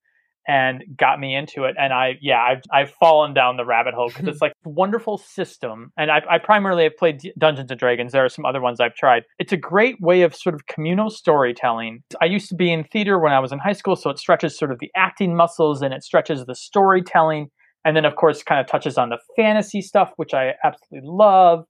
and 0.47 0.83
got 0.97 1.19
me 1.19 1.35
into 1.35 1.63
it. 1.63 1.75
And 1.79 1.93
I, 1.93 2.17
yeah, 2.21 2.41
I've, 2.41 2.61
I've 2.71 2.91
fallen 2.91 3.33
down 3.33 3.57
the 3.57 3.65
rabbit 3.65 3.93
hole 3.93 4.09
because 4.09 4.27
it's 4.27 4.41
like 4.41 4.53
wonderful 4.65 5.17
system. 5.17 5.91
And 5.97 6.11
I, 6.11 6.21
I 6.29 6.37
primarily 6.37 6.83
have 6.83 6.97
played 6.97 7.21
Dungeons 7.37 7.71
and 7.71 7.79
Dragons. 7.79 8.11
There 8.11 8.25
are 8.25 8.29
some 8.29 8.45
other 8.45 8.61
ones 8.61 8.79
I've 8.79 8.95
tried. 8.95 9.23
It's 9.39 9.53
a 9.53 9.57
great 9.57 9.95
way 10.01 10.21
of 10.23 10.35
sort 10.35 10.55
of 10.55 10.65
communal 10.67 11.09
storytelling. 11.09 12.03
I 12.21 12.25
used 12.25 12.49
to 12.49 12.55
be 12.55 12.71
in 12.71 12.83
theater 12.83 13.19
when 13.19 13.31
I 13.31 13.39
was 13.39 13.51
in 13.51 13.59
high 13.59 13.73
school, 13.73 13.95
so 13.95 14.09
it 14.09 14.19
stretches 14.19 14.57
sort 14.57 14.71
of 14.71 14.79
the 14.79 14.91
acting 14.95 15.35
muscles 15.35 15.81
and 15.81 15.93
it 15.93 16.03
stretches 16.03 16.45
the 16.45 16.55
storytelling. 16.55 17.49
And 17.85 17.97
then, 17.97 18.05
of 18.05 18.15
course, 18.15 18.43
kind 18.43 18.61
of 18.61 18.67
touches 18.67 18.97
on 18.97 19.09
the 19.09 19.17
fantasy 19.35 19.81
stuff, 19.81 20.11
which 20.15 20.33
I 20.33 20.53
absolutely 20.63 21.09
love. 21.09 21.65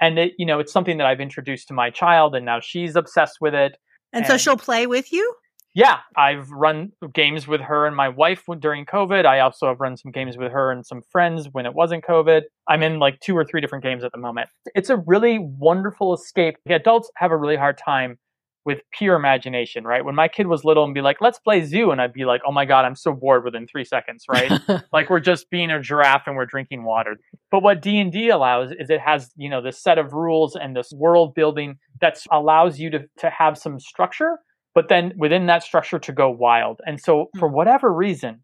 And 0.00 0.18
it, 0.18 0.32
you 0.38 0.46
know, 0.46 0.58
it's 0.58 0.72
something 0.72 0.98
that 0.98 1.06
I've 1.06 1.20
introduced 1.20 1.68
to 1.68 1.74
my 1.74 1.90
child, 1.90 2.34
and 2.34 2.44
now 2.44 2.60
she's 2.60 2.96
obsessed 2.96 3.38
with 3.40 3.54
it. 3.54 3.76
And, 4.12 4.24
and 4.24 4.26
so 4.26 4.36
she'll 4.36 4.56
play 4.56 4.86
with 4.86 5.12
you? 5.12 5.34
yeah, 5.76 5.98
I've 6.16 6.50
run 6.50 6.92
games 7.12 7.46
with 7.46 7.60
her 7.60 7.86
and 7.86 7.94
my 7.94 8.08
wife 8.08 8.44
during 8.60 8.86
COVID. 8.86 9.26
I 9.26 9.40
also 9.40 9.66
have 9.68 9.78
run 9.78 9.98
some 9.98 10.10
games 10.10 10.38
with 10.38 10.50
her 10.50 10.72
and 10.72 10.86
some 10.86 11.02
friends 11.12 11.50
when 11.52 11.66
it 11.66 11.74
wasn't 11.74 12.02
COVID. 12.02 12.44
I'm 12.66 12.82
in 12.82 12.98
like 12.98 13.20
two 13.20 13.36
or 13.36 13.44
three 13.44 13.60
different 13.60 13.84
games 13.84 14.02
at 14.02 14.10
the 14.10 14.18
moment. 14.18 14.48
It's 14.74 14.88
a 14.88 14.96
really 14.96 15.38
wonderful 15.38 16.14
escape. 16.14 16.56
Adults 16.66 17.10
have 17.16 17.30
a 17.30 17.36
really 17.36 17.56
hard 17.56 17.76
time 17.76 18.18
with 18.66 18.80
pure 18.92 19.14
imagination, 19.14 19.84
right? 19.84 20.04
When 20.04 20.14
my 20.14 20.28
kid 20.28 20.48
was 20.48 20.64
little 20.64 20.84
and 20.84 20.92
be 20.92 21.00
like, 21.00 21.18
let's 21.20 21.38
play 21.38 21.64
zoo. 21.64 21.92
And 21.92 22.00
I'd 22.00 22.12
be 22.12 22.24
like, 22.26 22.42
oh 22.46 22.52
my 22.52 22.66
God, 22.66 22.84
I'm 22.84 22.96
so 22.96 23.12
bored 23.12 23.44
within 23.44 23.66
three 23.66 23.84
seconds, 23.84 24.24
right? 24.28 24.52
like 24.92 25.08
we're 25.08 25.20
just 25.20 25.48
being 25.48 25.70
a 25.70 25.80
giraffe 25.80 26.24
and 26.26 26.36
we're 26.36 26.46
drinking 26.46 26.84
water. 26.84 27.16
But 27.50 27.62
what 27.62 27.80
D&D 27.80 28.28
allows 28.28 28.72
is 28.72 28.90
it 28.90 29.00
has, 29.00 29.30
you 29.36 29.48
know, 29.48 29.62
this 29.62 29.80
set 29.80 29.96
of 29.96 30.12
rules 30.12 30.56
and 30.56 30.76
this 30.76 30.90
world 30.92 31.34
building 31.34 31.78
that 32.00 32.18
allows 32.30 32.78
you 32.78 32.90
to, 32.90 33.04
to 33.18 33.30
have 33.30 33.56
some 33.56 33.80
structure 33.80 34.38
but 34.76 34.90
then 34.90 35.14
within 35.16 35.46
that 35.46 35.62
structure 35.62 35.98
to 35.98 36.12
go 36.12 36.28
wild. 36.28 36.82
And 36.84 37.00
so 37.00 37.30
for 37.38 37.48
hmm. 37.48 37.54
whatever 37.54 37.90
reason, 37.90 38.42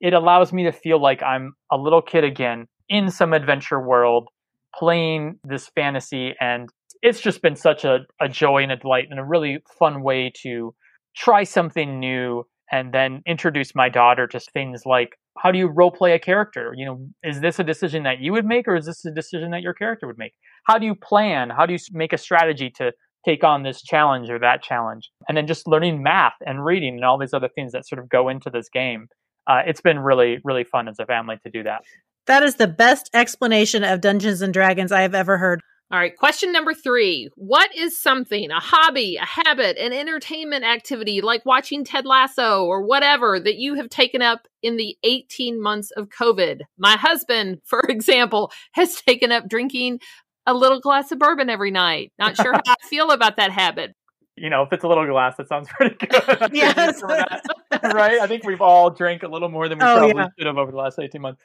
it 0.00 0.14
allows 0.14 0.52
me 0.52 0.62
to 0.62 0.72
feel 0.72 1.02
like 1.02 1.24
I'm 1.24 1.54
a 1.72 1.76
little 1.76 2.00
kid 2.00 2.22
again 2.22 2.68
in 2.88 3.10
some 3.10 3.32
adventure 3.32 3.80
world 3.84 4.28
playing 4.74 5.40
this 5.44 5.68
fantasy. 5.74 6.34
And 6.40 6.70
it's 7.02 7.20
just 7.20 7.42
been 7.42 7.56
such 7.56 7.84
a, 7.84 8.00
a 8.20 8.28
joy 8.28 8.62
and 8.62 8.72
a 8.72 8.76
delight 8.76 9.08
and 9.10 9.18
a 9.18 9.24
really 9.24 9.58
fun 9.78 10.02
way 10.02 10.32
to 10.42 10.74
try 11.16 11.44
something 11.44 11.98
new 11.98 12.44
and 12.70 12.94
then 12.94 13.22
introduce 13.26 13.74
my 13.74 13.88
daughter 13.88 14.26
to 14.26 14.40
things 14.40 14.82
like 14.86 15.16
how 15.38 15.50
do 15.50 15.58
you 15.58 15.66
role 15.66 15.90
play 15.90 16.12
a 16.12 16.18
character 16.18 16.74
you 16.76 16.86
know 16.86 17.06
is 17.22 17.40
this 17.40 17.58
a 17.58 17.64
decision 17.64 18.02
that 18.04 18.20
you 18.20 18.32
would 18.32 18.46
make 18.46 18.66
or 18.66 18.76
is 18.76 18.86
this 18.86 19.04
a 19.04 19.10
decision 19.10 19.50
that 19.50 19.60
your 19.62 19.74
character 19.74 20.06
would 20.06 20.18
make 20.18 20.32
how 20.64 20.78
do 20.78 20.86
you 20.86 20.94
plan 20.94 21.50
how 21.50 21.66
do 21.66 21.74
you 21.74 21.78
make 21.92 22.12
a 22.12 22.18
strategy 22.18 22.70
to 22.70 22.92
take 23.24 23.44
on 23.44 23.62
this 23.62 23.82
challenge 23.82 24.30
or 24.30 24.38
that 24.38 24.62
challenge. 24.62 25.10
And 25.28 25.36
then 25.36 25.46
just 25.46 25.68
learning 25.68 26.02
math 26.02 26.34
and 26.44 26.64
reading 26.64 26.94
and 26.94 27.04
all 27.04 27.18
these 27.18 27.34
other 27.34 27.48
things 27.48 27.72
that 27.72 27.86
sort 27.86 27.98
of 27.98 28.08
go 28.08 28.28
into 28.28 28.50
this 28.50 28.68
game. 28.68 29.08
Uh, 29.46 29.62
it's 29.66 29.80
been 29.80 29.98
really, 29.98 30.38
really 30.44 30.64
fun 30.64 30.88
as 30.88 30.98
a 30.98 31.06
family 31.06 31.36
to 31.44 31.50
do 31.50 31.62
that. 31.64 31.82
That 32.26 32.42
is 32.42 32.56
the 32.56 32.68
best 32.68 33.10
explanation 33.12 33.82
of 33.82 34.00
Dungeons 34.00 34.42
and 34.42 34.52
Dragons 34.52 34.92
I 34.92 35.02
have 35.02 35.14
ever 35.14 35.38
heard. 35.38 35.60
All 35.92 35.98
right, 35.98 36.16
question 36.16 36.52
number 36.52 36.72
three. 36.72 37.28
What 37.36 37.76
is 37.76 38.00
something, 38.00 38.50
a 38.50 38.60
hobby, 38.60 39.16
a 39.16 39.26
habit, 39.26 39.76
an 39.76 39.92
entertainment 39.92 40.64
activity 40.64 41.20
like 41.20 41.44
watching 41.44 41.84
Ted 41.84 42.06
Lasso 42.06 42.64
or 42.64 42.80
whatever 42.80 43.38
that 43.38 43.56
you 43.56 43.74
have 43.74 43.90
taken 43.90 44.22
up 44.22 44.48
in 44.62 44.78
the 44.78 44.96
18 45.02 45.60
months 45.60 45.90
of 45.90 46.08
COVID? 46.08 46.62
My 46.78 46.96
husband, 46.96 47.58
for 47.66 47.80
example, 47.80 48.50
has 48.72 49.02
taken 49.02 49.30
up 49.32 49.50
drinking 49.50 50.00
a 50.46 50.54
little 50.54 50.80
glass 50.80 51.12
of 51.12 51.18
bourbon 51.18 51.50
every 51.50 51.70
night. 51.70 52.10
Not 52.18 52.36
sure 52.36 52.54
how 52.54 52.62
I 52.66 52.76
feel 52.88 53.10
about 53.10 53.36
that 53.36 53.50
habit. 53.50 53.94
You 54.38 54.48
know, 54.48 54.62
if 54.62 54.72
it's 54.72 54.84
a 54.84 54.88
little 54.88 55.06
glass, 55.06 55.36
that 55.36 55.46
sounds 55.46 55.68
pretty 55.76 56.06
good. 56.06 56.54
yes. 56.54 57.02
right? 57.02 58.18
I 58.18 58.26
think 58.26 58.46
we've 58.46 58.62
all 58.62 58.88
drank 58.88 59.24
a 59.24 59.28
little 59.28 59.50
more 59.50 59.68
than 59.68 59.76
we 59.76 59.84
oh, 59.84 59.98
probably 59.98 60.14
yeah. 60.16 60.28
should 60.38 60.46
have 60.46 60.56
over 60.56 60.70
the 60.70 60.78
last 60.78 60.98
18 60.98 61.20
months. 61.20 61.42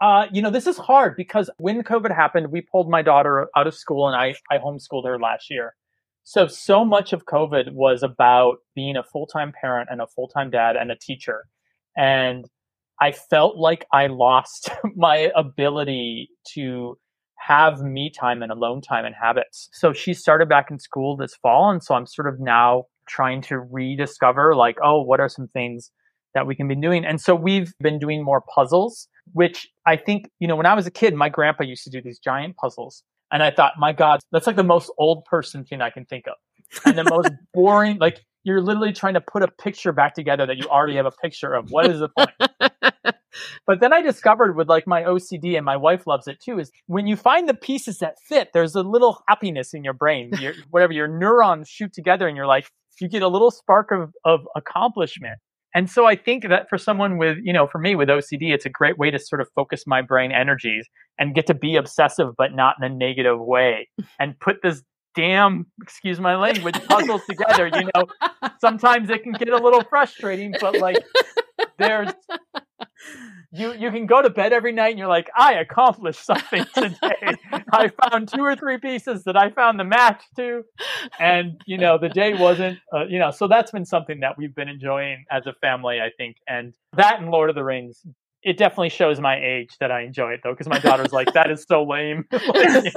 Uh, 0.00 0.26
you 0.30 0.42
know, 0.42 0.50
this 0.50 0.66
is 0.66 0.76
hard 0.76 1.16
because 1.16 1.48
when 1.58 1.82
COVID 1.82 2.14
happened, 2.14 2.52
we 2.52 2.60
pulled 2.60 2.90
my 2.90 3.02
daughter 3.02 3.48
out 3.56 3.66
of 3.66 3.74
school 3.74 4.06
and 4.06 4.16
I, 4.16 4.34
I 4.50 4.58
homeschooled 4.58 5.06
her 5.06 5.18
last 5.18 5.50
year. 5.50 5.74
So, 6.24 6.48
so 6.48 6.84
much 6.84 7.12
of 7.12 7.24
COVID 7.24 7.72
was 7.72 8.02
about 8.02 8.56
being 8.74 8.96
a 8.96 9.02
full 9.02 9.26
time 9.26 9.52
parent 9.58 9.88
and 9.90 10.00
a 10.00 10.06
full 10.06 10.28
time 10.28 10.50
dad 10.50 10.76
and 10.76 10.90
a 10.90 10.96
teacher. 10.96 11.46
And 11.96 12.44
I 13.00 13.12
felt 13.12 13.56
like 13.56 13.86
I 13.92 14.08
lost 14.08 14.70
my 14.96 15.30
ability 15.34 16.30
to 16.54 16.98
have 17.38 17.80
me 17.80 18.10
time 18.10 18.42
and 18.42 18.50
alone 18.50 18.80
time 18.80 19.04
and 19.04 19.14
habits. 19.14 19.68
So 19.72 19.92
she 19.92 20.14
started 20.14 20.48
back 20.48 20.70
in 20.70 20.78
school 20.78 21.16
this 21.16 21.36
fall. 21.36 21.70
And 21.70 21.82
so 21.82 21.94
I'm 21.94 22.06
sort 22.06 22.28
of 22.28 22.40
now 22.40 22.84
trying 23.08 23.40
to 23.42 23.60
rediscover, 23.60 24.54
like, 24.56 24.78
oh, 24.82 25.02
what 25.02 25.20
are 25.20 25.28
some 25.28 25.48
things 25.48 25.90
that 26.34 26.46
we 26.46 26.56
can 26.56 26.66
be 26.66 26.74
doing? 26.74 27.04
And 27.04 27.20
so 27.20 27.34
we've 27.34 27.72
been 27.80 27.98
doing 27.98 28.24
more 28.24 28.42
puzzles, 28.52 29.08
which 29.32 29.68
I 29.86 29.96
think, 29.96 30.30
you 30.38 30.48
know, 30.48 30.56
when 30.56 30.66
I 30.66 30.74
was 30.74 30.86
a 30.86 30.90
kid, 30.90 31.14
my 31.14 31.28
grandpa 31.28 31.64
used 31.64 31.84
to 31.84 31.90
do 31.90 32.00
these 32.00 32.18
giant 32.18 32.56
puzzles. 32.56 33.02
And 33.30 33.42
I 33.42 33.50
thought, 33.50 33.72
my 33.78 33.92
God, 33.92 34.20
that's 34.32 34.46
like 34.46 34.56
the 34.56 34.64
most 34.64 34.90
old 34.98 35.24
person 35.24 35.64
thing 35.64 35.80
I 35.80 35.90
can 35.90 36.04
think 36.04 36.26
of. 36.26 36.34
And 36.84 36.96
the 36.96 37.04
most 37.04 37.30
boring, 37.54 37.98
like, 37.98 38.24
you're 38.44 38.62
literally 38.62 38.92
trying 38.92 39.14
to 39.14 39.20
put 39.20 39.42
a 39.42 39.48
picture 39.48 39.92
back 39.92 40.14
together 40.14 40.46
that 40.46 40.56
you 40.56 40.68
already 40.68 40.94
have 40.94 41.06
a 41.06 41.10
picture 41.10 41.52
of. 41.52 41.70
What 41.70 41.90
is 41.90 41.98
the 41.98 42.08
point? 42.08 42.30
but 43.66 43.80
then 43.80 43.92
I 43.92 44.00
discovered 44.02 44.56
with 44.56 44.68
like 44.68 44.86
my 44.86 45.02
OCD 45.02 45.56
and 45.56 45.64
my 45.64 45.76
wife 45.76 46.06
loves 46.06 46.28
it 46.28 46.40
too 46.40 46.60
is 46.60 46.70
when 46.86 47.08
you 47.08 47.16
find 47.16 47.48
the 47.48 47.54
pieces 47.54 47.98
that 47.98 48.20
fit, 48.20 48.50
there's 48.54 48.76
a 48.76 48.82
little 48.82 49.24
happiness 49.26 49.74
in 49.74 49.82
your 49.82 49.94
brain. 49.94 50.30
Your, 50.38 50.54
whatever 50.70 50.92
your 50.92 51.08
neurons 51.08 51.68
shoot 51.68 51.92
together 51.92 52.28
and 52.28 52.36
you're 52.36 52.46
like, 52.46 52.70
you 53.00 53.08
get 53.08 53.22
a 53.22 53.28
little 53.28 53.50
spark 53.50 53.90
of, 53.90 54.14
of 54.24 54.46
accomplishment. 54.54 55.40
And 55.76 55.90
so 55.90 56.06
I 56.06 56.16
think 56.16 56.48
that 56.48 56.70
for 56.70 56.78
someone 56.78 57.18
with, 57.18 57.36
you 57.42 57.52
know, 57.52 57.66
for 57.66 57.78
me 57.78 57.94
with 57.94 58.08
OCD, 58.08 58.54
it's 58.54 58.64
a 58.64 58.70
great 58.70 58.96
way 58.96 59.10
to 59.10 59.18
sort 59.18 59.42
of 59.42 59.48
focus 59.54 59.86
my 59.86 60.00
brain 60.00 60.32
energies 60.32 60.88
and 61.18 61.34
get 61.34 61.46
to 61.48 61.54
be 61.54 61.76
obsessive, 61.76 62.28
but 62.38 62.54
not 62.54 62.76
in 62.80 62.90
a 62.90 62.94
negative 62.94 63.38
way 63.38 63.86
and 64.18 64.40
put 64.40 64.62
this 64.62 64.82
damn, 65.14 65.66
excuse 65.82 66.18
my 66.18 66.34
language, 66.34 66.76
puzzles 66.88 67.20
together. 67.28 67.66
You 67.66 67.90
know, 67.94 68.06
sometimes 68.58 69.10
it 69.10 69.22
can 69.22 69.32
get 69.32 69.50
a 69.50 69.58
little 69.58 69.82
frustrating, 69.82 70.54
but 70.58 70.78
like 70.78 70.96
there's 71.78 72.10
you 73.56 73.72
you 73.74 73.90
can 73.90 74.06
go 74.06 74.22
to 74.22 74.30
bed 74.30 74.52
every 74.52 74.72
night 74.72 74.90
and 74.90 74.98
you're 74.98 75.08
like, 75.08 75.30
I 75.36 75.54
accomplished 75.54 76.24
something 76.24 76.64
today. 76.74 77.36
I 77.72 77.90
found 78.08 78.28
two 78.28 78.42
or 78.42 78.56
three 78.56 78.78
pieces 78.78 79.24
that 79.24 79.36
I 79.36 79.50
found 79.50 79.78
the 79.80 79.84
match 79.84 80.22
to, 80.36 80.62
and 81.18 81.60
you 81.66 81.78
know 81.78 81.98
the 81.98 82.08
day 82.08 82.34
wasn't, 82.34 82.78
uh, 82.94 83.06
you 83.06 83.18
know. 83.18 83.30
So 83.30 83.48
that's 83.48 83.70
been 83.70 83.86
something 83.86 84.20
that 84.20 84.38
we've 84.38 84.54
been 84.54 84.68
enjoying 84.68 85.24
as 85.30 85.46
a 85.46 85.54
family, 85.60 86.00
I 86.00 86.10
think, 86.16 86.36
and 86.48 86.74
that 86.96 87.20
and 87.20 87.30
Lord 87.30 87.50
of 87.50 87.56
the 87.56 87.64
Rings 87.64 88.02
it 88.46 88.56
definitely 88.58 88.90
shows 88.90 89.18
my 89.18 89.36
age 89.44 89.76
that 89.80 89.90
I 89.90 90.02
enjoy 90.02 90.30
it 90.30 90.40
though, 90.44 90.52
because 90.52 90.68
my 90.68 90.78
daughter's 90.78 91.12
like, 91.12 91.32
"That 91.32 91.50
is 91.50 91.64
so 91.68 91.82
lame." 91.82 92.24
like, 92.32 92.94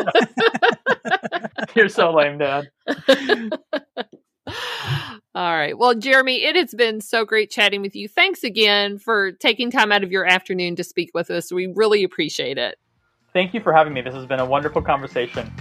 you 1.75 1.85
are 1.85 1.89
so 1.89 2.13
lame, 2.13 2.37
Dad. 2.37 2.69
All 5.35 5.55
right. 5.55 5.77
Well, 5.77 5.95
Jeremy, 5.95 6.43
it 6.43 6.55
has 6.55 6.73
been 6.73 7.01
so 7.01 7.23
great 7.23 7.49
chatting 7.49 7.81
with 7.81 7.95
you. 7.95 8.07
Thanks 8.07 8.43
again 8.43 8.97
for 8.97 9.31
taking 9.31 9.71
time 9.71 9.91
out 9.91 10.03
of 10.03 10.11
your 10.11 10.25
afternoon 10.25 10.75
to 10.77 10.83
speak 10.83 11.11
with 11.13 11.29
us. 11.29 11.51
We 11.51 11.67
really 11.67 12.03
appreciate 12.03 12.57
it. 12.57 12.77
Thank 13.33 13.53
you 13.53 13.61
for 13.61 13.71
having 13.71 13.93
me. 13.93 14.01
This 14.01 14.15
has 14.15 14.25
been 14.25 14.39
a 14.39 14.45
wonderful 14.45 14.81
conversation. 14.81 15.53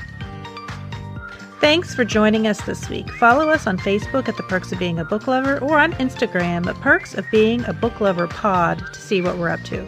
Thanks 1.61 1.95
for 1.95 2.05
joining 2.05 2.47
us 2.47 2.63
this 2.63 2.89
week. 2.89 3.11
Follow 3.15 3.51
us 3.51 3.67
on 3.67 3.79
Facebook 3.79 4.29
at 4.29 4.37
The 4.37 4.45
Perks 4.45 4.71
of 4.73 4.79
Being 4.79 5.01
a 5.01 5.05
Book 5.05 5.27
Lover 5.27 5.59
or 5.59 5.79
on 5.79 5.93
Instagram 5.95 6.67
at 6.67 6.77
Perks 6.77 7.15
of 7.15 7.27
Being 7.31 7.65
a 7.67 7.73
Book 7.73 8.01
Lover 8.01 8.29
Pod 8.29 8.83
to 8.93 9.01
see 9.01 9.21
what 9.21 9.39
we're 9.39 9.51
up 9.51 9.63
to. 9.65 9.85